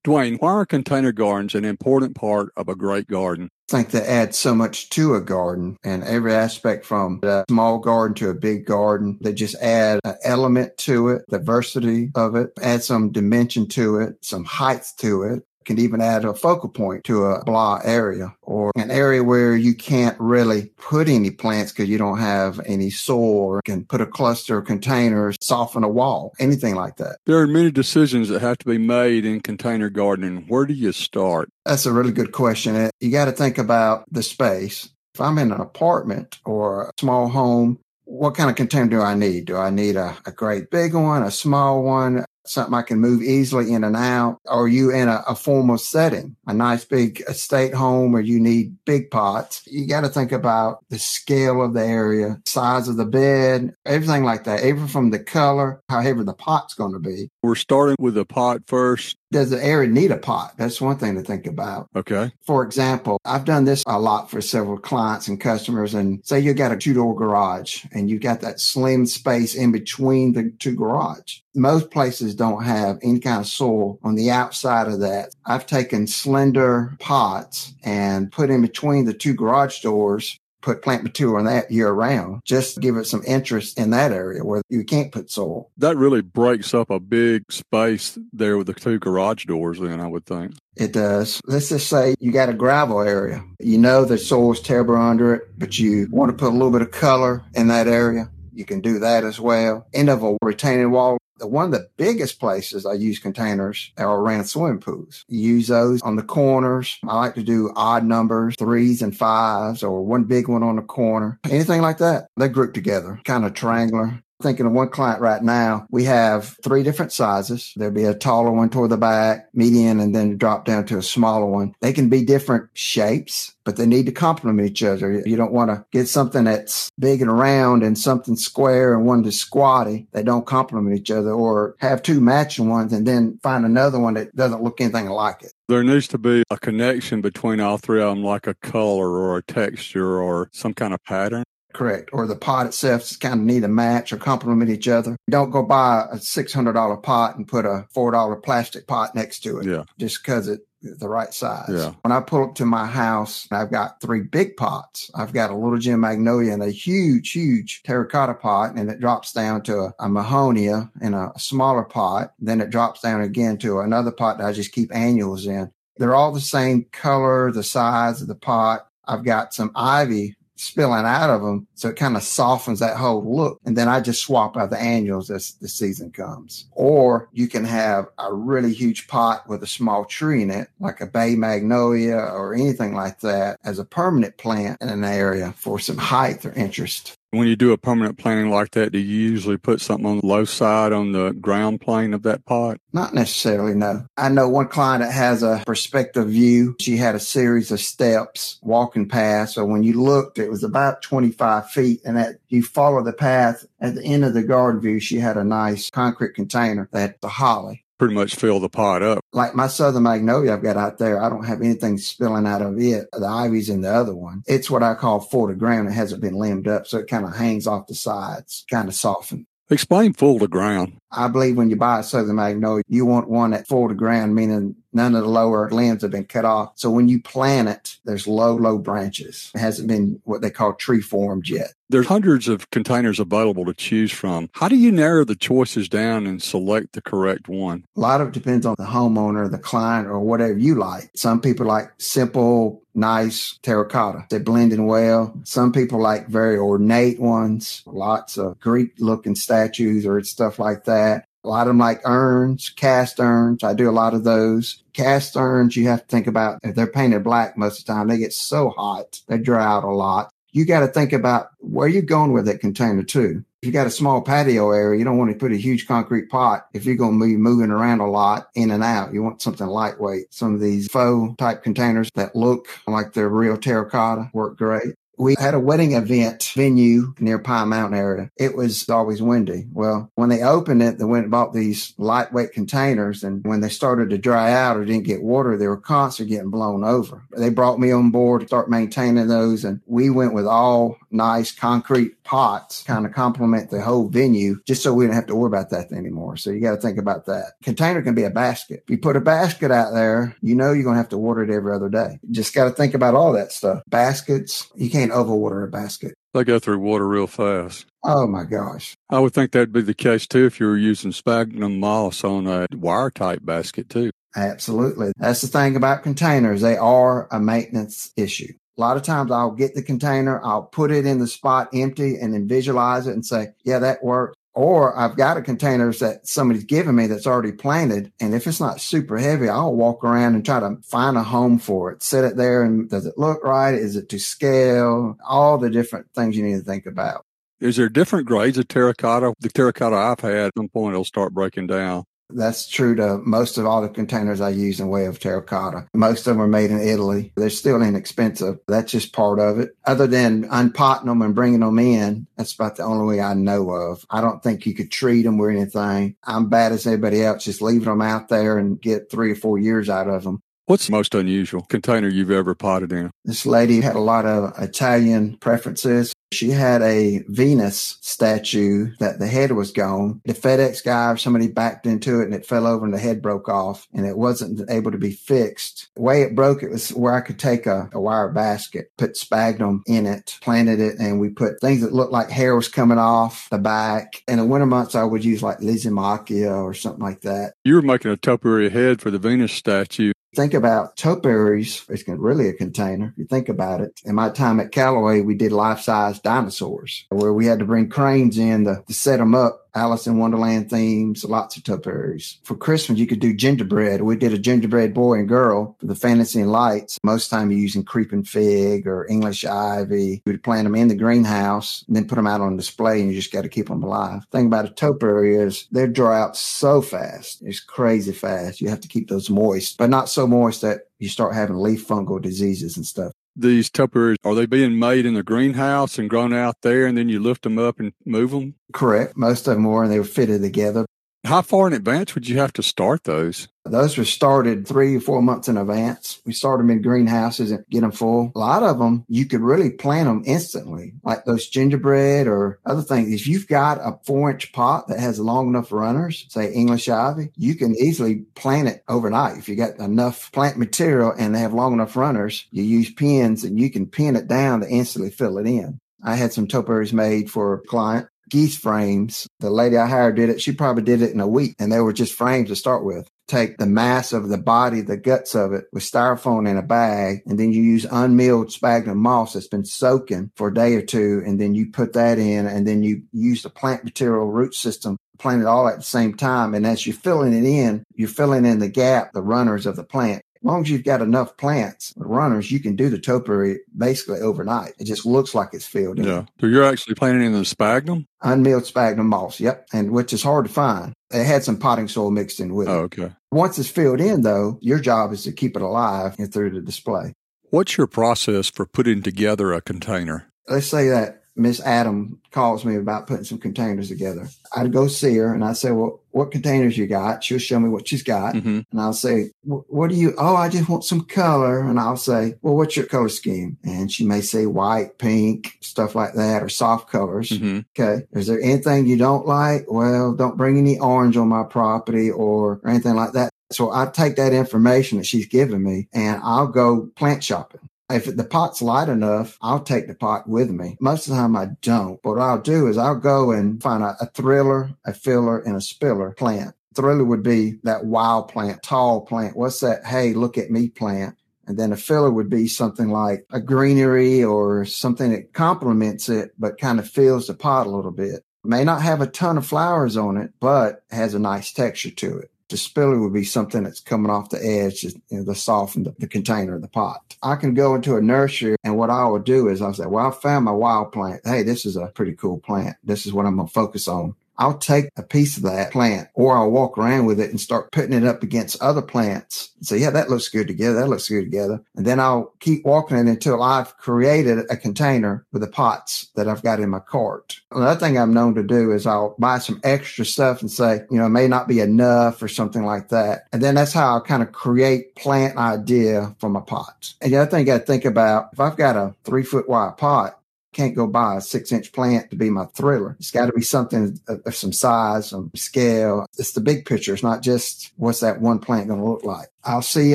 Dewayne, 0.06 0.36
why 0.38 0.52
are 0.52 0.64
container 0.64 1.10
gardens 1.10 1.56
an 1.56 1.64
important 1.64 2.14
part 2.14 2.52
of 2.56 2.68
a 2.68 2.76
great 2.76 3.08
garden? 3.08 3.50
I 3.72 3.76
think 3.78 3.90
they 3.90 4.02
add 4.02 4.36
so 4.36 4.54
much 4.54 4.88
to 4.90 5.16
a 5.16 5.20
garden 5.20 5.76
and 5.82 6.04
every 6.04 6.32
aspect 6.32 6.86
from 6.86 7.18
a 7.24 7.44
small 7.48 7.80
garden 7.80 8.14
to 8.16 8.30
a 8.30 8.34
big 8.34 8.66
garden. 8.66 9.18
They 9.20 9.32
just 9.32 9.56
add 9.56 9.98
an 10.04 10.14
element 10.22 10.78
to 10.78 11.08
it, 11.08 11.22
diversity 11.28 12.12
of 12.14 12.36
it, 12.36 12.52
add 12.62 12.84
some 12.84 13.10
dimension 13.10 13.66
to 13.70 13.98
it, 13.98 14.14
some 14.20 14.44
height 14.44 14.86
to 14.98 15.24
it 15.24 15.42
can 15.66 15.78
even 15.78 16.00
add 16.00 16.24
a 16.24 16.32
focal 16.32 16.68
point 16.68 17.04
to 17.04 17.24
a 17.26 17.44
blah 17.44 17.80
area 17.84 18.34
or 18.42 18.70
an 18.76 18.90
area 18.90 19.22
where 19.22 19.56
you 19.56 19.74
can't 19.74 20.18
really 20.18 20.72
put 20.78 21.08
any 21.08 21.30
plants 21.30 21.72
because 21.72 21.88
you 21.88 21.98
don't 21.98 22.18
have 22.18 22.60
any 22.64 22.88
soil 22.88 23.16
or 23.16 23.62
can 23.62 23.84
put 23.84 24.00
a 24.00 24.06
cluster 24.06 24.58
of 24.58 24.66
containers, 24.66 25.36
soften 25.40 25.84
a 25.84 25.88
wall, 25.88 26.32
anything 26.38 26.74
like 26.74 26.96
that. 26.96 27.18
There 27.26 27.38
are 27.38 27.46
many 27.46 27.70
decisions 27.70 28.28
that 28.28 28.40
have 28.40 28.58
to 28.58 28.66
be 28.66 28.78
made 28.78 29.24
in 29.24 29.40
container 29.40 29.90
gardening. 29.90 30.46
Where 30.48 30.64
do 30.64 30.74
you 30.74 30.92
start? 30.92 31.50
That's 31.64 31.84
a 31.84 31.92
really 31.92 32.12
good 32.12 32.32
question. 32.32 32.90
You 33.00 33.10
got 33.10 33.26
to 33.26 33.32
think 33.32 33.58
about 33.58 34.04
the 34.10 34.22
space. 34.22 34.88
If 35.14 35.20
I'm 35.20 35.38
in 35.38 35.50
an 35.50 35.60
apartment 35.60 36.38
or 36.44 36.88
a 36.88 36.92
small 37.00 37.28
home, 37.28 37.80
what 38.04 38.36
kind 38.36 38.48
of 38.48 38.56
container 38.56 38.88
do 38.88 39.00
I 39.00 39.14
need? 39.14 39.46
Do 39.46 39.56
I 39.56 39.70
need 39.70 39.96
a, 39.96 40.16
a 40.26 40.30
great 40.30 40.70
big 40.70 40.94
one, 40.94 41.24
a 41.24 41.30
small 41.30 41.82
one? 41.82 42.24
Something 42.48 42.74
I 42.74 42.82
can 42.82 43.00
move 43.00 43.22
easily 43.22 43.72
in 43.72 43.84
and 43.84 43.96
out? 43.96 44.38
Are 44.46 44.68
you 44.68 44.90
in 44.90 45.08
a, 45.08 45.22
a 45.28 45.34
formal 45.34 45.78
setting, 45.78 46.36
a 46.46 46.54
nice 46.54 46.84
big 46.84 47.22
estate 47.28 47.74
home 47.74 48.12
where 48.12 48.22
you 48.22 48.40
need 48.40 48.76
big 48.84 49.10
pots? 49.10 49.62
You 49.66 49.86
got 49.86 50.02
to 50.02 50.08
think 50.08 50.32
about 50.32 50.84
the 50.90 50.98
scale 50.98 51.62
of 51.62 51.74
the 51.74 51.84
area, 51.84 52.40
size 52.46 52.88
of 52.88 52.96
the 52.96 53.06
bed, 53.06 53.74
everything 53.84 54.24
like 54.24 54.44
that, 54.44 54.64
even 54.64 54.88
from 54.88 55.10
the 55.10 55.18
color, 55.18 55.82
how 55.88 56.00
heavy 56.00 56.24
the 56.24 56.34
pot's 56.34 56.74
going 56.74 56.92
to 56.92 56.98
be. 56.98 57.30
We're 57.42 57.54
starting 57.54 57.96
with 57.98 58.14
the 58.14 58.24
pot 58.24 58.62
first. 58.66 59.16
Does 59.32 59.50
the 59.50 59.62
area 59.62 59.88
need 59.88 60.12
a 60.12 60.16
pot? 60.16 60.54
That's 60.56 60.80
one 60.80 60.98
thing 60.98 61.16
to 61.16 61.22
think 61.22 61.46
about. 61.46 61.88
Okay. 61.96 62.32
For 62.44 62.62
example, 62.62 63.18
I've 63.24 63.44
done 63.44 63.64
this 63.64 63.82
a 63.86 63.98
lot 63.98 64.30
for 64.30 64.40
several 64.40 64.78
clients 64.78 65.26
and 65.26 65.40
customers. 65.40 65.94
And 65.94 66.24
say 66.24 66.38
you 66.38 66.54
got 66.54 66.72
a 66.72 66.76
two 66.76 66.94
door 66.94 67.14
garage 67.14 67.84
and 67.92 68.08
you've 68.08 68.22
got 68.22 68.40
that 68.42 68.60
slim 68.60 69.04
space 69.04 69.54
in 69.54 69.72
between 69.72 70.32
the 70.32 70.52
two 70.58 70.76
garage. 70.76 71.40
Most 71.54 71.90
places 71.90 72.34
don't 72.34 72.62
have 72.62 72.98
any 73.02 73.18
kind 73.18 73.40
of 73.40 73.46
soil 73.46 73.98
on 74.02 74.14
the 74.14 74.30
outside 74.30 74.86
of 74.86 75.00
that. 75.00 75.34
I've 75.44 75.66
taken 75.66 76.06
slender 76.06 76.96
pots 77.00 77.74
and 77.82 78.30
put 78.30 78.50
in 78.50 78.62
between 78.62 79.06
the 79.06 79.14
two 79.14 79.34
garage 79.34 79.80
doors 79.80 80.38
put 80.66 80.82
plant 80.82 81.04
material 81.04 81.38
in 81.38 81.44
that 81.44 81.70
year 81.70 81.92
round, 81.92 82.42
just 82.44 82.80
give 82.80 82.96
it 82.96 83.04
some 83.06 83.22
interest 83.24 83.78
in 83.78 83.90
that 83.90 84.10
area 84.10 84.44
where 84.44 84.62
you 84.68 84.84
can't 84.84 85.12
put 85.12 85.30
soil. 85.30 85.70
That 85.78 85.96
really 85.96 86.22
breaks 86.22 86.74
up 86.74 86.90
a 86.90 86.98
big 86.98 87.52
space 87.52 88.18
there 88.32 88.58
with 88.58 88.66
the 88.66 88.74
two 88.74 88.98
garage 88.98 89.44
doors, 89.44 89.78
then 89.78 90.00
I 90.00 90.08
would 90.08 90.26
think. 90.26 90.54
It 90.74 90.92
does. 90.92 91.40
Let's 91.44 91.68
just 91.68 91.88
say 91.88 92.16
you 92.18 92.32
got 92.32 92.48
a 92.48 92.52
gravel 92.52 93.00
area. 93.00 93.44
You 93.60 93.78
know 93.78 94.04
the 94.04 94.18
soil 94.18 94.52
is 94.54 94.60
terrible 94.60 94.96
under 94.96 95.36
it, 95.36 95.42
but 95.56 95.78
you 95.78 96.08
want 96.10 96.30
to 96.30 96.36
put 96.36 96.50
a 96.50 96.56
little 96.56 96.72
bit 96.72 96.82
of 96.82 96.90
color 96.90 97.44
in 97.54 97.68
that 97.68 97.86
area. 97.86 98.28
You 98.52 98.64
can 98.64 98.80
do 98.80 98.98
that 98.98 99.22
as 99.22 99.38
well. 99.38 99.86
End 99.94 100.10
of 100.10 100.24
a 100.24 100.36
retaining 100.42 100.90
wall 100.90 101.18
one 101.40 101.66
of 101.66 101.70
the 101.70 101.88
biggest 101.96 102.40
places 102.40 102.86
I 102.86 102.94
use 102.94 103.18
containers 103.18 103.92
are 103.98 104.20
around 104.20 104.44
swimming 104.44 104.80
pools. 104.80 105.24
Use 105.28 105.68
those 105.68 106.02
on 106.02 106.16
the 106.16 106.22
corners. 106.22 106.98
I 107.06 107.16
like 107.16 107.34
to 107.34 107.42
do 107.42 107.72
odd 107.76 108.04
numbers, 108.04 108.54
threes 108.58 109.02
and 109.02 109.16
fives, 109.16 109.82
or 109.82 110.02
one 110.04 110.24
big 110.24 110.48
one 110.48 110.62
on 110.62 110.76
the 110.76 110.82
corner. 110.82 111.38
Anything 111.44 111.82
like 111.82 111.98
that, 111.98 112.28
they 112.36 112.48
group 112.48 112.74
together, 112.74 113.20
kind 113.24 113.44
of 113.44 113.54
triangular. 113.54 114.22
Thinking 114.42 114.66
of 114.66 114.72
one 114.72 114.90
client 114.90 115.20
right 115.22 115.42
now, 115.42 115.86
we 115.90 116.04
have 116.04 116.58
three 116.62 116.82
different 116.82 117.10
sizes. 117.12 117.72
There'll 117.74 117.94
be 117.94 118.04
a 118.04 118.14
taller 118.14 118.50
one 118.50 118.68
toward 118.68 118.90
the 118.90 118.98
back, 118.98 119.48
median, 119.54 119.98
and 119.98 120.14
then 120.14 120.36
drop 120.36 120.66
down 120.66 120.84
to 120.86 120.98
a 120.98 121.02
smaller 121.02 121.46
one. 121.46 121.74
They 121.80 121.92
can 121.92 122.10
be 122.10 122.22
different 122.22 122.68
shapes, 122.74 123.54
but 123.64 123.76
they 123.76 123.86
need 123.86 124.04
to 124.06 124.12
complement 124.12 124.68
each 124.68 124.82
other. 124.82 125.22
You 125.24 125.36
don't 125.36 125.52
want 125.52 125.70
to 125.70 125.86
get 125.90 126.06
something 126.06 126.44
that's 126.44 126.90
big 126.98 127.22
and 127.22 127.36
round 127.36 127.82
and 127.82 127.96
something 127.98 128.36
square 128.36 128.94
and 128.94 129.06
one 129.06 129.22
that's 129.22 129.38
squatty. 129.38 130.06
They 130.12 130.22
don't 130.22 130.46
complement 130.46 130.98
each 130.98 131.10
other 131.10 131.30
or 131.30 131.74
have 131.78 132.02
two 132.02 132.20
matching 132.20 132.68
ones 132.68 132.92
and 132.92 133.06
then 133.06 133.38
find 133.42 133.64
another 133.64 133.98
one 133.98 134.14
that 134.14 134.36
doesn't 134.36 134.62
look 134.62 134.82
anything 134.82 135.08
like 135.08 135.42
it. 135.42 135.52
There 135.68 135.82
needs 135.82 136.08
to 136.08 136.18
be 136.18 136.42
a 136.50 136.58
connection 136.58 137.22
between 137.22 137.58
all 137.60 137.78
three 137.78 138.02
of 138.02 138.14
them, 138.14 138.22
like 138.22 138.46
a 138.46 138.54
color 138.54 139.10
or 139.10 139.38
a 139.38 139.42
texture 139.42 140.20
or 140.20 140.50
some 140.52 140.74
kind 140.74 140.92
of 140.92 141.02
pattern. 141.04 141.44
Correct. 141.76 142.08
Or 142.14 142.26
the 142.26 142.36
pot 142.36 142.66
itself 142.66 143.02
is 143.02 143.16
kind 143.18 143.34
of 143.34 143.40
need 143.40 143.62
a 143.62 143.68
match 143.68 144.10
or 144.10 144.16
complement 144.16 144.70
each 144.70 144.88
other. 144.88 145.16
Don't 145.28 145.50
go 145.50 145.62
buy 145.62 146.06
a 146.10 146.16
$600 146.16 147.02
pot 147.02 147.36
and 147.36 147.46
put 147.46 147.66
a 147.66 147.86
$4 147.94 148.42
plastic 148.42 148.86
pot 148.86 149.14
next 149.14 149.40
to 149.40 149.58
it. 149.58 149.66
Yeah. 149.66 149.84
Just 149.98 150.22
because 150.22 150.48
it 150.48 150.66
the 150.80 151.08
right 151.08 151.34
size. 151.34 151.68
Yeah. 151.70 151.92
When 152.02 152.12
I 152.12 152.20
pull 152.20 152.44
up 152.44 152.54
to 152.56 152.64
my 152.64 152.86
house, 152.86 153.48
I've 153.50 153.70
got 153.70 154.00
three 154.00 154.22
big 154.22 154.56
pots. 154.56 155.10
I've 155.14 155.32
got 155.32 155.50
a 155.50 155.56
little 155.56 155.78
gem 155.78 156.00
magnolia 156.00 156.52
and 156.52 156.62
a 156.62 156.70
huge, 156.70 157.32
huge 157.32 157.82
terracotta 157.82 158.34
pot, 158.34 158.76
and 158.76 158.90
it 158.90 159.00
drops 159.00 159.32
down 159.32 159.62
to 159.62 159.76
a, 159.76 159.94
a 159.98 160.08
mahonia 160.08 160.90
in 161.00 161.14
a 161.14 161.32
smaller 161.38 161.82
pot. 161.82 162.34
Then 162.38 162.60
it 162.60 162.70
drops 162.70 163.00
down 163.00 163.20
again 163.20 163.58
to 163.58 163.80
another 163.80 164.12
pot 164.12 164.38
that 164.38 164.46
I 164.46 164.52
just 164.52 164.72
keep 164.72 164.94
annuals 164.94 165.46
in. 165.46 165.72
They're 165.96 166.14
all 166.14 166.32
the 166.32 166.40
same 166.40 166.86
color, 166.92 167.50
the 167.52 167.62
size 167.62 168.22
of 168.22 168.28
the 168.28 168.34
pot. 168.34 168.86
I've 169.08 169.24
got 169.24 169.54
some 169.54 169.70
ivy 169.74 170.35
spilling 170.56 171.04
out 171.04 171.30
of 171.30 171.42
them. 171.42 171.66
So 171.74 171.88
it 171.88 171.96
kind 171.96 172.16
of 172.16 172.22
softens 172.22 172.80
that 172.80 172.96
whole 172.96 173.36
look. 173.36 173.60
And 173.64 173.76
then 173.76 173.88
I 173.88 174.00
just 174.00 174.22
swap 174.22 174.56
out 174.56 174.70
the 174.70 174.80
annuals 174.80 175.30
as 175.30 175.52
the 175.54 175.68
season 175.68 176.10
comes. 176.10 176.66
Or 176.72 177.28
you 177.32 177.48
can 177.48 177.64
have 177.64 178.06
a 178.18 178.32
really 178.32 178.72
huge 178.72 179.06
pot 179.06 179.48
with 179.48 179.62
a 179.62 179.66
small 179.66 180.04
tree 180.04 180.42
in 180.42 180.50
it, 180.50 180.68
like 180.80 181.00
a 181.00 181.06
bay 181.06 181.36
magnolia 181.36 182.16
or 182.16 182.54
anything 182.54 182.94
like 182.94 183.20
that 183.20 183.58
as 183.64 183.78
a 183.78 183.84
permanent 183.84 184.36
plant 184.38 184.80
in 184.80 184.88
an 184.88 185.04
area 185.04 185.52
for 185.56 185.78
some 185.78 185.98
height 185.98 186.44
or 186.44 186.52
interest. 186.52 187.15
When 187.30 187.48
you 187.48 187.56
do 187.56 187.72
a 187.72 187.78
permanent 187.78 188.18
planting 188.18 188.50
like 188.50 188.70
that, 188.72 188.92
do 188.92 188.98
you 188.98 189.30
usually 189.30 189.56
put 189.56 189.80
something 189.80 190.06
on 190.06 190.20
the 190.20 190.26
low 190.26 190.44
side 190.44 190.92
on 190.92 191.12
the 191.12 191.32
ground 191.32 191.80
plane 191.80 192.14
of 192.14 192.22
that 192.22 192.44
pot? 192.44 192.78
Not 192.92 193.14
necessarily, 193.14 193.74
no. 193.74 194.06
I 194.16 194.28
know 194.28 194.48
one 194.48 194.68
client 194.68 195.02
that 195.02 195.12
has 195.12 195.42
a 195.42 195.62
perspective 195.66 196.28
view. 196.28 196.76
She 196.80 196.96
had 196.96 197.14
a 197.14 197.20
series 197.20 197.70
of 197.70 197.80
steps 197.80 198.58
walking 198.62 199.08
past. 199.08 199.54
So 199.54 199.64
when 199.64 199.82
you 199.82 200.00
looked, 200.00 200.38
it 200.38 200.48
was 200.48 200.64
about 200.64 201.02
25 201.02 201.70
feet 201.70 202.00
and 202.04 202.16
that 202.16 202.36
you 202.48 202.62
follow 202.62 203.02
the 203.02 203.12
path 203.12 203.66
at 203.80 203.94
the 203.94 204.04
end 204.04 204.24
of 204.24 204.34
the 204.34 204.42
garden 204.42 204.80
view, 204.80 205.00
she 205.00 205.18
had 205.18 205.36
a 205.36 205.44
nice 205.44 205.90
concrete 205.90 206.34
container 206.34 206.88
that 206.92 207.20
the 207.20 207.28
holly 207.28 207.84
pretty 207.98 208.14
much 208.14 208.34
fill 208.34 208.60
the 208.60 208.68
pot 208.68 209.02
up. 209.02 209.20
Like 209.32 209.54
my 209.54 209.66
southern 209.66 210.04
magnolia 210.04 210.52
I've 210.52 210.62
got 210.62 210.76
out 210.76 210.98
there, 210.98 211.22
I 211.22 211.28
don't 211.28 211.46
have 211.46 211.60
anything 211.60 211.98
spilling 211.98 212.46
out 212.46 212.62
of 212.62 212.78
it. 212.78 213.08
The 213.12 213.26
ivy's 213.26 213.68
in 213.68 213.80
the 213.80 213.92
other 213.92 214.14
one. 214.14 214.42
It's 214.46 214.70
what 214.70 214.82
I 214.82 214.94
call 214.94 215.20
full 215.20 215.48
to 215.48 215.54
ground. 215.54 215.88
It 215.88 215.92
hasn't 215.92 216.22
been 216.22 216.34
limbed 216.34 216.68
up, 216.68 216.86
so 216.86 216.98
it 216.98 217.08
kind 217.08 217.24
of 217.24 217.34
hangs 217.34 217.66
off 217.66 217.86
the 217.86 217.94
sides, 217.94 218.64
kind 218.70 218.88
of 218.88 218.94
softened. 218.94 219.46
Explain 219.68 220.12
full 220.12 220.38
to 220.38 220.46
ground. 220.46 220.96
I 221.10 221.26
believe 221.26 221.56
when 221.56 221.70
you 221.70 221.76
buy 221.76 221.98
a 221.98 222.04
southern 222.04 222.36
magnolia, 222.36 222.84
you 222.86 223.04
want 223.04 223.28
one 223.28 223.52
at 223.52 223.66
full 223.66 223.88
to 223.88 223.94
ground, 223.94 224.34
meaning 224.34 224.76
none 224.96 225.14
of 225.14 225.22
the 225.22 225.28
lower 225.28 225.70
limbs 225.70 226.02
have 226.02 226.10
been 226.10 226.24
cut 226.24 226.44
off. 226.44 226.72
So 226.74 226.90
when 226.90 227.06
you 227.06 227.22
plant 227.22 227.68
it, 227.68 227.98
there's 228.04 228.26
low, 228.26 228.56
low 228.56 228.78
branches. 228.78 229.52
It 229.54 229.60
hasn't 229.60 229.88
been 229.88 230.20
what 230.24 230.40
they 230.40 230.50
call 230.50 230.72
tree 230.72 231.00
formed 231.00 231.48
yet. 231.48 231.74
There's 231.88 232.06
hundreds 232.06 232.48
of 232.48 232.68
containers 232.70 233.20
available 233.20 233.64
to 233.66 233.74
choose 233.74 234.10
from. 234.10 234.50
How 234.54 234.66
do 234.66 234.74
you 234.74 234.90
narrow 234.90 235.24
the 235.24 235.36
choices 235.36 235.88
down 235.88 236.26
and 236.26 236.42
select 236.42 236.94
the 236.94 237.00
correct 237.00 237.48
one? 237.48 237.84
A 237.96 238.00
lot 238.00 238.20
of 238.20 238.28
it 238.28 238.34
depends 238.34 238.66
on 238.66 238.74
the 238.76 238.86
homeowner, 238.86 239.48
the 239.48 239.58
client, 239.58 240.08
or 240.08 240.18
whatever 240.18 240.58
you 240.58 240.74
like. 240.74 241.10
Some 241.14 241.40
people 241.40 241.66
like 241.66 241.92
simple, 241.98 242.82
nice 242.96 243.58
terracotta. 243.62 244.24
They 244.30 244.40
blend 244.40 244.72
in 244.72 244.86
well. 244.86 245.38
Some 245.44 245.70
people 245.70 246.00
like 246.00 246.26
very 246.26 246.58
ornate 246.58 247.20
ones, 247.20 247.84
lots 247.86 248.36
of 248.36 248.58
Greek 248.58 248.94
looking 248.98 249.36
statues 249.36 250.04
or 250.04 250.20
stuff 250.24 250.58
like 250.58 250.84
that. 250.84 251.25
A 251.46 251.48
lot 251.48 251.62
of 251.62 251.68
them 251.68 251.78
like 251.78 252.00
urns, 252.04 252.70
cast 252.70 253.20
urns. 253.20 253.62
I 253.62 253.72
do 253.72 253.88
a 253.88 253.92
lot 253.92 254.14
of 254.14 254.24
those. 254.24 254.82
Cast 254.94 255.36
urns, 255.36 255.76
you 255.76 255.86
have 255.86 256.00
to 256.00 256.06
think 256.08 256.26
about 256.26 256.58
if 256.64 256.74
they're 256.74 256.88
painted 256.88 257.22
black 257.22 257.56
most 257.56 257.78
of 257.78 257.86
the 257.86 257.92
time, 257.92 258.08
they 258.08 258.18
get 258.18 258.32
so 258.32 258.70
hot, 258.70 259.20
they 259.28 259.38
dry 259.38 259.64
out 259.64 259.84
a 259.84 259.90
lot. 259.90 260.30
You 260.50 260.64
got 260.64 260.80
to 260.80 260.88
think 260.88 261.12
about 261.12 261.50
where 261.60 261.86
you're 261.86 262.02
going 262.02 262.32
with 262.32 262.46
that 262.46 262.60
container 262.60 263.04
too. 263.04 263.44
If 263.62 263.66
you 263.68 263.72
got 263.72 263.86
a 263.86 263.90
small 263.90 264.22
patio 264.22 264.72
area, 264.72 264.98
you 264.98 265.04
don't 265.04 265.18
want 265.18 265.30
to 265.30 265.38
put 265.38 265.52
a 265.52 265.56
huge 265.56 265.86
concrete 265.86 266.30
pot 266.30 266.66
if 266.74 266.84
you're 266.84 266.96
going 266.96 267.20
to 267.20 267.24
be 267.24 267.36
moving 267.36 267.70
around 267.70 268.00
a 268.00 268.10
lot 268.10 268.48
in 268.56 268.72
and 268.72 268.82
out. 268.82 269.14
You 269.14 269.22
want 269.22 269.40
something 269.40 269.66
lightweight. 269.68 270.34
Some 270.34 270.52
of 270.52 270.60
these 270.60 270.88
faux 270.88 271.36
type 271.36 271.62
containers 271.62 272.10
that 272.16 272.34
look 272.34 272.66
like 272.88 273.12
they're 273.12 273.28
real 273.28 273.56
terracotta 273.56 274.30
work 274.32 274.56
great. 274.58 274.94
We 275.18 275.34
had 275.38 275.54
a 275.54 275.60
wedding 275.60 275.92
event 275.92 276.52
venue 276.54 277.14
near 277.18 277.38
Pine 277.38 277.68
Mountain 277.68 277.98
area. 277.98 278.30
It 278.36 278.56
was 278.56 278.88
always 278.88 279.22
windy. 279.22 279.66
Well, 279.72 280.10
when 280.14 280.28
they 280.28 280.42
opened 280.42 280.82
it, 280.82 280.98
they 280.98 281.04
went 281.04 281.24
and 281.24 281.30
bought 281.30 281.52
these 281.52 281.94
lightweight 281.96 282.52
containers. 282.52 283.24
And 283.24 283.44
when 283.44 283.60
they 283.60 283.68
started 283.68 284.10
to 284.10 284.18
dry 284.18 284.52
out 284.52 284.76
or 284.76 284.84
didn't 284.84 285.06
get 285.06 285.22
water, 285.22 285.56
they 285.56 285.68
were 285.68 285.76
constantly 285.76 286.34
getting 286.34 286.50
blown 286.50 286.84
over. 286.84 287.22
They 287.36 287.48
brought 287.48 287.80
me 287.80 287.92
on 287.92 288.10
board 288.10 288.42
to 288.42 288.46
start 288.46 288.68
maintaining 288.68 289.28
those. 289.28 289.64
And 289.64 289.80
we 289.86 290.10
went 290.10 290.34
with 290.34 290.46
all 290.46 290.96
nice 291.16 291.52
concrete 291.52 292.22
pots, 292.24 292.82
kind 292.82 293.06
of 293.06 293.12
complement 293.12 293.70
the 293.70 293.80
whole 293.80 294.08
venue, 294.08 294.60
just 294.66 294.82
so 294.82 294.92
we 294.92 295.06
don't 295.06 295.14
have 295.14 295.26
to 295.26 295.34
worry 295.34 295.48
about 295.48 295.70
that 295.70 295.92
anymore. 295.92 296.36
So 296.36 296.50
you 296.50 296.60
got 296.60 296.76
to 296.76 296.80
think 296.80 296.98
about 296.98 297.26
that. 297.26 297.54
Container 297.62 298.02
can 298.02 298.14
be 298.14 298.24
a 298.24 298.30
basket. 298.30 298.82
If 298.84 298.90
you 298.90 298.98
put 298.98 299.16
a 299.16 299.20
basket 299.20 299.70
out 299.70 299.92
there, 299.92 300.36
you 300.42 300.54
know 300.54 300.72
you're 300.72 300.84
going 300.84 300.94
to 300.94 301.00
have 301.00 301.08
to 301.10 301.18
water 301.18 301.42
it 301.42 301.50
every 301.50 301.74
other 301.74 301.88
day. 301.88 302.18
You 302.22 302.34
just 302.34 302.54
got 302.54 302.64
to 302.64 302.70
think 302.70 302.94
about 302.94 303.14
all 303.14 303.32
that 303.32 303.52
stuff. 303.52 303.82
Baskets, 303.88 304.68
you 304.74 304.90
can't 304.90 305.12
overwater 305.12 305.64
a 305.64 305.68
basket. 305.68 306.14
They 306.34 306.44
go 306.44 306.58
through 306.58 306.80
water 306.80 307.08
real 307.08 307.26
fast. 307.26 307.86
Oh 308.04 308.26
my 308.26 308.44
gosh. 308.44 308.94
I 309.08 309.20
would 309.20 309.32
think 309.32 309.52
that'd 309.52 309.72
be 309.72 309.80
the 309.80 309.94
case 309.94 310.26
too 310.26 310.44
if 310.44 310.60
you 310.60 310.66
were 310.66 310.76
using 310.76 311.12
sphagnum 311.12 311.80
moss 311.80 312.24
on 312.24 312.46
a 312.46 312.66
wire 312.74 313.10
type 313.10 313.40
basket 313.42 313.88
too. 313.88 314.10
Absolutely. 314.36 315.12
That's 315.16 315.40
the 315.40 315.48
thing 315.48 315.76
about 315.76 316.02
containers. 316.02 316.60
They 316.60 316.76
are 316.76 317.26
a 317.30 317.40
maintenance 317.40 318.12
issue. 318.18 318.52
A 318.76 318.80
lot 318.80 318.96
of 318.96 319.02
times 319.02 319.30
I'll 319.30 319.52
get 319.52 319.74
the 319.74 319.82
container, 319.82 320.40
I'll 320.44 320.64
put 320.64 320.90
it 320.90 321.06
in 321.06 321.18
the 321.18 321.26
spot 321.26 321.70
empty 321.72 322.16
and 322.16 322.34
then 322.34 322.46
visualize 322.46 323.06
it 323.06 323.12
and 323.12 323.24
say, 323.24 323.48
yeah, 323.64 323.78
that 323.78 324.04
works. 324.04 324.36
Or 324.52 324.96
I've 324.98 325.16
got 325.16 325.36
a 325.36 325.42
container 325.42 325.92
that 325.94 326.26
somebody's 326.26 326.64
given 326.64 326.94
me 326.94 327.06
that's 327.06 327.26
already 327.26 327.52
planted. 327.52 328.12
And 328.20 328.34
if 328.34 328.46
it's 328.46 328.60
not 328.60 328.80
super 328.80 329.18
heavy, 329.18 329.48
I'll 329.48 329.74
walk 329.74 330.02
around 330.02 330.34
and 330.34 330.44
try 330.44 330.60
to 330.60 330.76
find 330.82 331.16
a 331.16 331.22
home 331.22 331.58
for 331.58 331.90
it. 331.90 332.02
Set 332.02 332.24
it 332.24 332.36
there 332.36 332.62
and 332.62 332.88
does 332.88 333.04
it 333.04 333.18
look 333.18 333.44
right? 333.44 333.74
Is 333.74 333.96
it 333.96 334.08
to 334.10 334.18
scale? 334.18 335.16
All 335.26 335.58
the 335.58 335.70
different 335.70 336.10
things 336.14 336.36
you 336.36 336.42
need 336.42 336.56
to 336.56 336.64
think 336.64 336.86
about. 336.86 337.22
Is 337.60 337.76
there 337.76 337.88
different 337.88 338.26
grades 338.26 338.58
of 338.58 338.68
terracotta? 338.68 339.34
The 339.40 339.48
terracotta 339.48 339.96
I've 339.96 340.20
had, 340.20 340.48
at 340.48 340.52
some 340.56 340.68
point 340.68 340.92
it'll 340.92 341.04
start 341.04 341.32
breaking 341.32 341.66
down. 341.66 342.04
That's 342.30 342.68
true 342.68 342.94
to 342.96 343.18
most 343.18 343.56
of 343.56 343.66
all 343.66 343.82
the 343.82 343.88
containers 343.88 344.40
I 344.40 344.50
use 344.50 344.80
in 344.80 344.88
way 344.88 345.06
of 345.06 345.18
terracotta. 345.18 345.86
Most 345.94 346.26
of 346.26 346.34
them 346.34 346.42
are 346.42 346.48
made 346.48 346.70
in 346.70 346.80
Italy. 346.80 347.32
They're 347.36 347.50
still 347.50 347.80
inexpensive. 347.82 348.58
That's 348.66 348.90
just 348.90 349.12
part 349.12 349.38
of 349.38 349.58
it. 349.58 349.76
Other 349.84 350.06
than 350.06 350.48
unpotting 350.48 351.06
them 351.06 351.22
and 351.22 351.34
bringing 351.34 351.60
them 351.60 351.78
in, 351.78 352.26
that's 352.36 352.54
about 352.54 352.76
the 352.76 352.82
only 352.82 353.16
way 353.16 353.22
I 353.22 353.34
know 353.34 353.70
of. 353.70 354.04
I 354.10 354.20
don't 354.20 354.42
think 354.42 354.66
you 354.66 354.74
could 354.74 354.90
treat 354.90 355.22
them 355.22 355.40
or 355.40 355.50
anything. 355.50 356.16
I'm 356.24 356.48
bad 356.48 356.72
as 356.72 356.86
anybody 356.86 357.22
else, 357.22 357.44
just 357.44 357.62
leaving 357.62 357.84
them 357.84 358.02
out 358.02 358.28
there 358.28 358.58
and 358.58 358.80
get 358.80 359.10
three 359.10 359.30
or 359.30 359.36
four 359.36 359.58
years 359.58 359.88
out 359.88 360.08
of 360.08 360.24
them. 360.24 360.42
What's 360.68 360.86
the 360.86 360.92
most 360.92 361.14
unusual 361.14 361.62
container 361.62 362.08
you've 362.08 362.32
ever 362.32 362.56
potted 362.56 362.90
in? 362.90 363.12
This 363.24 363.46
lady 363.46 363.80
had 363.80 363.94
a 363.94 364.00
lot 364.00 364.26
of 364.26 364.52
Italian 364.60 365.36
preferences. 365.36 366.12
She 366.32 366.50
had 366.50 366.82
a 366.82 367.22
Venus 367.28 367.98
statue 368.00 368.90
that 368.98 369.20
the 369.20 369.28
head 369.28 369.52
was 369.52 369.70
gone. 369.70 370.20
The 370.24 370.34
FedEx 370.34 370.84
guy 370.84 371.12
or 371.12 371.16
somebody 371.18 371.46
backed 371.46 371.86
into 371.86 372.20
it 372.20 372.24
and 372.24 372.34
it 372.34 372.44
fell 372.44 372.66
over 372.66 372.84
and 372.84 372.92
the 372.92 372.98
head 372.98 373.22
broke 373.22 373.48
off 373.48 373.86
and 373.94 374.04
it 374.04 374.18
wasn't 374.18 374.68
able 374.68 374.90
to 374.90 374.98
be 374.98 375.12
fixed. 375.12 375.86
The 375.94 376.02
way 376.02 376.22
it 376.22 376.34
broke, 376.34 376.64
it 376.64 376.70
was 376.70 376.90
where 376.90 377.14
I 377.14 377.20
could 377.20 377.38
take 377.38 377.66
a, 377.66 377.88
a 377.92 378.00
wire 378.00 378.32
basket, 378.32 378.90
put 378.98 379.16
sphagnum 379.16 379.84
in 379.86 380.04
it, 380.04 380.36
planted 380.40 380.80
it, 380.80 380.98
and 380.98 381.20
we 381.20 381.28
put 381.28 381.60
things 381.60 381.80
that 381.82 381.92
looked 381.92 382.12
like 382.12 382.28
hair 382.28 382.56
was 382.56 382.66
coming 382.66 382.98
off 382.98 383.46
the 383.52 383.58
back. 383.58 384.24
In 384.26 384.38
the 384.38 384.44
winter 384.44 384.66
months, 384.66 384.96
I 384.96 385.04
would 385.04 385.24
use 385.24 385.44
like 385.44 385.60
Lysimachia 385.60 386.60
or 386.60 386.74
something 386.74 387.04
like 387.04 387.20
that. 387.20 387.52
You 387.62 387.76
were 387.76 387.82
making 387.82 388.10
a 388.10 388.16
topiary 388.16 388.68
head 388.70 389.00
for 389.00 389.12
the 389.12 389.18
Venus 389.20 389.52
statue 389.52 390.12
think 390.36 390.54
about 390.54 390.96
topiaries, 390.96 391.84
it's 391.88 392.06
really 392.06 392.48
a 392.48 392.52
container. 392.52 393.06
If 393.06 393.18
you 393.18 393.24
think 393.24 393.48
about 393.48 393.80
it, 393.80 394.00
in 394.04 394.14
my 394.14 394.28
time 394.30 394.60
at 394.60 394.70
Callaway, 394.70 395.22
we 395.22 395.34
did 395.34 395.50
life 395.50 395.80
size 395.80 396.20
dinosaurs 396.20 397.06
where 397.08 397.32
we 397.32 397.46
had 397.46 397.58
to 397.60 397.64
bring 397.64 397.88
cranes 397.88 398.38
in 398.38 398.64
to, 398.64 398.84
to 398.86 398.94
set 398.94 399.18
them 399.18 399.34
up 399.34 399.65
Alice 399.76 400.06
in 400.06 400.16
Wonderland 400.16 400.70
themes, 400.70 401.22
lots 401.22 401.56
of 401.56 401.62
topiaries. 401.62 402.38
For 402.44 402.56
Christmas, 402.56 402.98
you 402.98 403.06
could 403.06 403.20
do 403.20 403.34
gingerbread. 403.34 404.00
We 404.00 404.16
did 404.16 404.32
a 404.32 404.38
gingerbread 404.38 404.94
boy 404.94 405.18
and 405.18 405.28
girl 405.28 405.76
for 405.78 405.86
the 405.86 405.94
Fantasy 405.94 406.40
In 406.40 406.48
Lights. 406.48 406.98
Most 407.04 407.28
time 407.28 407.50
you're 407.50 407.60
using 407.60 407.84
creeping 407.84 408.24
fig 408.24 408.86
or 408.86 409.06
English 409.06 409.44
ivy. 409.44 410.22
You 410.24 410.32
would 410.32 410.42
plant 410.42 410.64
them 410.64 410.74
in 410.74 410.88
the 410.88 410.94
greenhouse 410.94 411.84
and 411.86 411.94
then 411.94 412.08
put 412.08 412.16
them 412.16 412.26
out 412.26 412.40
on 412.40 412.56
display 412.56 413.00
and 413.00 413.10
you 413.10 413.14
just 413.14 413.32
got 413.32 413.42
to 413.42 413.50
keep 413.50 413.68
them 413.68 413.82
alive. 413.82 414.24
Thing 414.32 414.46
about 414.46 414.64
a 414.64 414.70
topiary 414.70 415.36
is 415.36 415.68
they 415.70 415.86
dry 415.86 416.22
out 416.22 416.38
so 416.38 416.80
fast. 416.80 417.42
It's 417.42 417.60
crazy 417.60 418.12
fast. 418.12 418.62
You 418.62 418.70
have 418.70 418.80
to 418.80 418.88
keep 418.88 419.10
those 419.10 419.28
moist, 419.28 419.76
but 419.76 419.90
not 419.90 420.08
so 420.08 420.26
moist 420.26 420.62
that 420.62 420.88
you 420.98 421.10
start 421.10 421.34
having 421.34 421.56
leaf 421.56 421.86
fungal 421.86 422.22
diseases 422.22 422.78
and 422.78 422.86
stuff 422.86 423.12
these 423.36 423.70
topiaries 423.70 424.18
are 424.24 424.34
they 424.34 424.46
being 424.46 424.78
made 424.78 425.06
in 425.06 425.14
the 425.14 425.22
greenhouse 425.22 425.98
and 425.98 426.08
grown 426.08 426.32
out 426.32 426.62
there 426.62 426.86
and 426.86 426.96
then 426.96 427.08
you 427.08 427.20
lift 427.20 427.42
them 427.42 427.58
up 427.58 427.78
and 427.78 427.92
move 428.04 428.30
them? 428.30 428.54
Correct. 428.72 429.16
Most 429.16 429.46
of 429.46 429.54
them 429.54 429.64
were 429.64 429.82
and 429.82 429.92
they 429.92 429.98
were 429.98 430.04
fitted 430.04 430.42
together 430.42 430.86
how 431.26 431.42
far 431.42 431.66
in 431.66 431.72
advance 431.72 432.14
would 432.14 432.28
you 432.28 432.38
have 432.38 432.52
to 432.54 432.62
start 432.62 433.04
those? 433.04 433.48
Those 433.64 433.98
were 433.98 434.04
started 434.04 434.66
three 434.66 434.96
or 434.96 435.00
four 435.00 435.20
months 435.22 435.48
in 435.48 435.56
advance. 435.56 436.20
We 436.24 436.32
start 436.32 436.58
them 436.58 436.70
in 436.70 436.82
greenhouses 436.82 437.50
and 437.50 437.64
get 437.68 437.80
them 437.80 437.90
full. 437.90 438.30
A 438.34 438.38
lot 438.38 438.62
of 438.62 438.78
them, 438.78 439.04
you 439.08 439.26
could 439.26 439.40
really 439.40 439.70
plant 439.70 440.06
them 440.06 440.22
instantly, 440.24 440.94
like 441.02 441.24
those 441.24 441.48
gingerbread 441.48 442.28
or 442.28 442.60
other 442.64 442.82
things. 442.82 443.12
If 443.12 443.26
you've 443.26 443.48
got 443.48 443.78
a 443.78 443.98
four 444.04 444.30
inch 444.30 444.52
pot 444.52 444.88
that 444.88 445.00
has 445.00 445.18
long 445.18 445.48
enough 445.48 445.72
runners, 445.72 446.26
say 446.28 446.52
English 446.52 446.88
ivy, 446.88 447.30
you 447.36 447.56
can 447.56 447.74
easily 447.74 448.26
plant 448.36 448.68
it 448.68 448.84
overnight. 448.88 449.38
If 449.38 449.48
you 449.48 449.56
got 449.56 449.78
enough 449.78 450.30
plant 450.32 450.58
material 450.58 451.12
and 451.18 451.34
they 451.34 451.40
have 451.40 451.52
long 451.52 451.72
enough 451.72 451.96
runners, 451.96 452.46
you 452.52 452.62
use 452.62 452.92
pins 452.92 453.42
and 453.42 453.58
you 453.58 453.70
can 453.70 453.86
pin 453.86 454.16
it 454.16 454.28
down 454.28 454.60
to 454.60 454.68
instantly 454.68 455.10
fill 455.10 455.38
it 455.38 455.46
in. 455.46 455.80
I 456.04 456.14
had 456.14 456.32
some 456.32 456.46
topiaries 456.46 456.92
made 456.92 457.30
for 457.30 457.54
a 457.54 457.60
client 457.62 458.06
geese 458.28 458.56
frames. 458.56 459.26
The 459.40 459.50
lady 459.50 459.76
I 459.76 459.86
hired 459.86 460.16
did 460.16 460.30
it. 460.30 460.40
She 460.40 460.52
probably 460.52 460.82
did 460.82 461.02
it 461.02 461.12
in 461.12 461.20
a 461.20 461.28
week 461.28 461.54
and 461.58 461.70
they 461.70 461.80
were 461.80 461.92
just 461.92 462.14
frames 462.14 462.48
to 462.48 462.56
start 462.56 462.84
with. 462.84 463.08
take 463.28 463.56
the 463.56 463.66
mass 463.66 464.12
of 464.12 464.28
the 464.28 464.38
body, 464.38 464.80
the 464.80 464.96
guts 464.96 465.34
of 465.34 465.52
it 465.52 465.64
with 465.72 465.82
styrofoam 465.82 466.48
in 466.48 466.56
a 466.56 466.62
bag. 466.62 467.22
And 467.26 467.40
then 467.40 467.52
you 467.52 467.60
use 467.62 467.84
unmilled 467.90 468.52
sphagnum 468.52 468.98
moss 468.98 469.32
that's 469.32 469.48
been 469.48 469.64
soaking 469.64 470.30
for 470.36 470.48
a 470.48 470.54
day 470.54 470.74
or 470.74 470.82
two. 470.82 471.22
And 471.26 471.40
then 471.40 471.54
you 471.54 471.70
put 471.70 471.94
that 471.94 472.18
in 472.18 472.46
and 472.46 472.66
then 472.66 472.82
you 472.84 473.02
use 473.12 473.42
the 473.42 473.50
plant 473.50 473.84
material 473.84 474.30
root 474.30 474.54
system 474.54 474.96
plant 475.18 475.42
it 475.42 475.46
all 475.46 475.68
at 475.68 475.76
the 475.76 475.82
same 475.82 476.14
time. 476.14 476.54
And 476.54 476.66
as 476.66 476.86
you're 476.86 476.94
filling 476.94 477.32
it 477.32 477.44
in, 477.44 477.84
you're 477.94 478.08
filling 478.08 478.44
in 478.44 478.58
the 478.58 478.68
gap, 478.68 479.12
the 479.12 479.22
runners 479.22 479.66
of 479.66 479.76
the 479.76 479.84
plant. 479.84 480.22
As 480.46 480.48
long 480.48 480.62
as 480.62 480.70
you've 480.70 480.84
got 480.84 481.02
enough 481.02 481.36
plants, 481.38 481.92
runners, 481.96 482.52
you 482.52 482.60
can 482.60 482.76
do 482.76 482.88
the 482.88 483.00
topiary 483.00 483.58
basically 483.76 484.20
overnight. 484.20 484.74
It 484.78 484.84
just 484.84 485.04
looks 485.04 485.34
like 485.34 485.48
it's 485.52 485.66
filled 485.66 485.98
in. 485.98 486.04
Yeah. 486.04 486.26
So 486.40 486.46
you're 486.46 486.62
actually 486.62 486.94
planting 486.94 487.26
in 487.26 487.32
the 487.32 487.44
sphagnum? 487.44 488.06
Unmilled 488.22 488.64
sphagnum 488.64 489.08
moss. 489.08 489.40
Yep. 489.40 489.66
And 489.72 489.90
which 489.90 490.12
is 490.12 490.22
hard 490.22 490.46
to 490.46 490.52
find. 490.52 490.92
It 491.10 491.24
had 491.24 491.42
some 491.42 491.58
potting 491.58 491.88
soil 491.88 492.12
mixed 492.12 492.38
in 492.38 492.54
with 492.54 492.68
it. 492.68 492.70
Oh, 492.70 492.82
okay. 492.82 493.10
Once 493.32 493.58
it's 493.58 493.68
filled 493.68 494.00
in, 494.00 494.22
though, 494.22 494.60
your 494.60 494.78
job 494.78 495.12
is 495.12 495.24
to 495.24 495.32
keep 495.32 495.56
it 495.56 495.62
alive 495.62 496.14
and 496.16 496.32
through 496.32 496.50
the 496.50 496.60
display. 496.60 497.12
What's 497.50 497.76
your 497.76 497.88
process 497.88 498.48
for 498.48 498.66
putting 498.66 499.02
together 499.02 499.52
a 499.52 499.60
container? 499.60 500.30
Let's 500.46 500.68
say 500.68 500.90
that 500.90 501.24
Miss 501.36 501.60
Adam 501.60 502.18
calls 502.30 502.64
me 502.64 502.76
about 502.76 503.06
putting 503.06 503.24
some 503.24 503.38
containers 503.38 503.88
together. 503.88 504.28
I'd 504.56 504.72
go 504.72 504.88
see 504.88 505.16
her 505.16 505.34
and 505.34 505.44
I'd 505.44 505.58
say, 505.58 505.70
well, 505.70 506.00
what 506.10 506.30
containers 506.30 506.78
you 506.78 506.86
got? 506.86 507.22
She'll 507.22 507.38
show 507.38 507.60
me 507.60 507.68
what 507.68 507.86
she's 507.86 508.02
got. 508.02 508.34
Mm-hmm. 508.34 508.60
And 508.70 508.80
I'll 508.80 508.94
say, 508.94 509.30
what 509.44 509.90
do 509.90 509.96
you, 509.96 510.14
oh, 510.16 510.34
I 510.34 510.48
just 510.48 510.68
want 510.68 510.84
some 510.84 511.02
color. 511.02 511.60
And 511.60 511.78
I'll 511.78 511.98
say, 511.98 512.34
well, 512.40 512.56
what's 512.56 512.76
your 512.76 512.86
color 512.86 513.10
scheme? 513.10 513.58
And 513.64 513.92
she 513.92 514.04
may 514.04 514.22
say 514.22 514.46
white, 514.46 514.98
pink, 514.98 515.58
stuff 515.60 515.94
like 515.94 516.14
that, 516.14 516.42
or 516.42 516.48
soft 516.48 516.90
colors. 516.90 517.28
Mm-hmm. 517.28 517.60
Okay. 517.78 518.06
Is 518.12 518.26
there 518.26 518.40
anything 518.40 518.86
you 518.86 518.96
don't 518.96 519.26
like? 519.26 519.66
Well, 519.68 520.14
don't 520.14 520.38
bring 520.38 520.56
any 520.56 520.78
orange 520.78 521.16
on 521.18 521.28
my 521.28 521.42
property 521.42 522.10
or, 522.10 522.60
or 522.62 522.68
anything 522.68 522.94
like 522.94 523.12
that. 523.12 523.30
So 523.52 523.70
I 523.70 523.86
take 523.86 524.16
that 524.16 524.32
information 524.32 524.98
that 524.98 525.04
she's 525.04 525.26
given 525.26 525.62
me 525.62 525.88
and 525.92 526.20
I'll 526.24 526.48
go 526.48 526.90
plant 526.96 527.22
shopping. 527.22 527.68
If 527.88 528.16
the 528.16 528.24
pot's 528.24 528.62
light 528.62 528.88
enough, 528.88 529.38
I'll 529.40 529.62
take 529.62 529.86
the 529.86 529.94
pot 529.94 530.28
with 530.28 530.50
me. 530.50 530.76
Most 530.80 531.06
of 531.06 531.14
the 531.14 531.20
time 531.20 531.36
I 531.36 531.50
don't. 531.62 532.02
But 532.02 532.16
what 532.16 532.22
I'll 532.22 532.40
do 532.40 532.66
is 532.66 532.76
I'll 532.76 532.96
go 532.96 533.30
and 533.30 533.62
find 533.62 533.84
a, 533.84 533.96
a 534.00 534.06
thriller, 534.06 534.70
a 534.84 534.92
filler, 534.92 535.38
and 535.38 535.54
a 535.54 535.60
spiller 535.60 536.10
plant. 536.10 536.54
Thriller 536.74 537.04
would 537.04 537.22
be 537.22 537.58
that 537.62 537.86
wild 537.86 538.28
plant, 538.28 538.62
tall 538.62 539.02
plant. 539.02 539.36
What's 539.36 539.60
that? 539.60 539.86
Hey, 539.86 540.14
look 540.14 540.36
at 540.36 540.50
me 540.50 540.68
plant. 540.68 541.16
And 541.46 541.56
then 541.56 541.72
a 541.72 541.76
filler 541.76 542.10
would 542.10 542.28
be 542.28 542.48
something 542.48 542.88
like 542.88 543.24
a 543.30 543.40
greenery 543.40 544.24
or 544.24 544.64
something 544.64 545.12
that 545.12 545.32
complements 545.32 546.08
it, 546.08 546.32
but 546.36 546.58
kind 546.58 546.80
of 546.80 546.90
fills 546.90 547.28
the 547.28 547.34
pot 547.34 547.68
a 547.68 547.70
little 547.70 547.92
bit. 547.92 548.24
May 548.42 548.64
not 548.64 548.82
have 548.82 549.00
a 549.00 549.06
ton 549.06 549.38
of 549.38 549.46
flowers 549.46 549.96
on 549.96 550.16
it, 550.16 550.32
but 550.40 550.82
has 550.90 551.14
a 551.14 551.20
nice 551.20 551.52
texture 551.52 551.90
to 551.90 552.18
it. 552.18 552.30
The 552.48 552.56
spiller 552.56 553.00
would 553.00 553.12
be 553.12 553.24
something 553.24 553.64
that's 553.64 553.80
coming 553.80 554.10
off 554.10 554.30
the 554.30 554.44
edge, 554.44 554.84
you 554.84 554.92
know, 555.10 555.24
the 555.24 555.34
soften 555.34 555.82
the, 555.82 555.94
the 555.98 556.06
container, 556.06 556.58
the 556.60 556.68
pot. 556.68 557.16
I 557.22 557.34
can 557.34 557.54
go 557.54 557.74
into 557.74 557.96
a 557.96 558.00
nursery 558.00 558.56
and 558.62 558.76
what 558.76 558.90
I 558.90 559.04
would 559.06 559.24
do 559.24 559.48
is 559.48 559.60
I'll 559.60 559.74
say, 559.74 559.86
well, 559.86 560.06
I 560.06 560.10
found 560.12 560.44
my 560.44 560.52
wild 560.52 560.92
plant. 560.92 561.22
Hey, 561.24 561.42
this 561.42 561.66
is 561.66 561.76
a 561.76 561.88
pretty 561.88 562.14
cool 562.14 562.38
plant. 562.38 562.76
This 562.84 563.04
is 563.04 563.12
what 563.12 563.26
I'm 563.26 563.36
going 563.36 563.48
to 563.48 563.52
focus 563.52 563.88
on. 563.88 564.14
I'll 564.38 564.58
take 564.58 564.88
a 564.96 565.02
piece 565.02 565.36
of 565.36 565.42
that 565.44 565.72
plant 565.72 566.08
or 566.14 566.36
I'll 566.36 566.50
walk 566.50 566.78
around 566.78 567.06
with 567.06 567.20
it 567.20 567.30
and 567.30 567.40
start 567.40 567.72
putting 567.72 567.92
it 567.92 568.04
up 568.04 568.22
against 568.22 568.60
other 568.62 568.82
plants 568.82 569.46
say, 569.66 569.78
yeah, 569.78 569.90
that 569.90 570.10
looks 570.10 570.28
good 570.28 570.46
together. 570.46 570.74
That 570.74 570.88
looks 570.88 571.08
good 571.08 571.24
together. 571.24 571.62
And 571.74 571.86
then 571.86 572.00
I'll 572.00 572.34
keep 572.40 572.64
walking 572.64 572.96
it 572.96 573.06
until 573.06 573.42
I've 573.42 573.76
created 573.78 574.38
a 574.50 574.56
container 574.56 575.26
with 575.32 575.42
the 575.42 575.48
pots 575.48 576.08
that 576.14 576.28
I've 576.28 576.42
got 576.42 576.60
in 576.60 576.70
my 576.70 576.80
cart. 576.80 577.40
Another 577.50 577.78
thing 577.78 577.98
I'm 577.98 578.14
known 578.14 578.34
to 578.34 578.42
do 578.42 578.72
is 578.72 578.86
I'll 578.86 579.16
buy 579.18 579.38
some 579.38 579.60
extra 579.64 580.04
stuff 580.04 580.40
and 580.40 580.50
say, 580.50 580.80
you 580.90 580.98
know, 580.98 581.06
it 581.06 581.10
may 581.10 581.28
not 581.28 581.48
be 581.48 581.60
enough 581.60 582.22
or 582.22 582.28
something 582.28 582.64
like 582.64 582.88
that. 582.88 583.26
And 583.32 583.42
then 583.42 583.54
that's 583.54 583.72
how 583.72 583.96
I 583.96 584.00
kind 584.00 584.22
of 584.22 584.32
create 584.32 584.94
plant 584.96 585.36
idea 585.36 586.14
for 586.18 586.28
my 586.28 586.40
pots. 586.40 586.94
And 587.00 587.12
the 587.12 587.18
other 587.18 587.30
thing 587.30 587.50
I 587.50 587.58
think 587.58 587.84
about, 587.84 588.30
if 588.32 588.40
I've 588.40 588.56
got 588.56 588.76
a 588.76 588.94
three 589.04 589.22
foot 589.22 589.48
wide 589.48 589.76
pot, 589.76 590.20
can't 590.56 590.74
go 590.74 590.86
buy 590.86 591.16
a 591.16 591.20
six 591.20 591.52
inch 591.52 591.70
plant 591.72 592.10
to 592.10 592.16
be 592.16 592.30
my 592.30 592.46
thriller. 592.46 592.96
It's 592.98 593.10
got 593.10 593.26
to 593.26 593.32
be 593.32 593.42
something 593.42 594.00
of, 594.08 594.34
some 594.34 594.52
size, 594.52 595.10
some 595.10 595.30
scale. 595.36 596.06
It's 596.18 596.32
the 596.32 596.40
big 596.40 596.64
picture. 596.64 596.94
It's 596.94 597.02
not 597.02 597.22
just 597.22 597.72
what's 597.76 598.00
that 598.00 598.22
one 598.22 598.38
plant 598.38 598.68
going 598.68 598.80
to 598.80 598.86
look 598.86 599.04
like. 599.04 599.28
I'll 599.46 599.62
see 599.62 599.94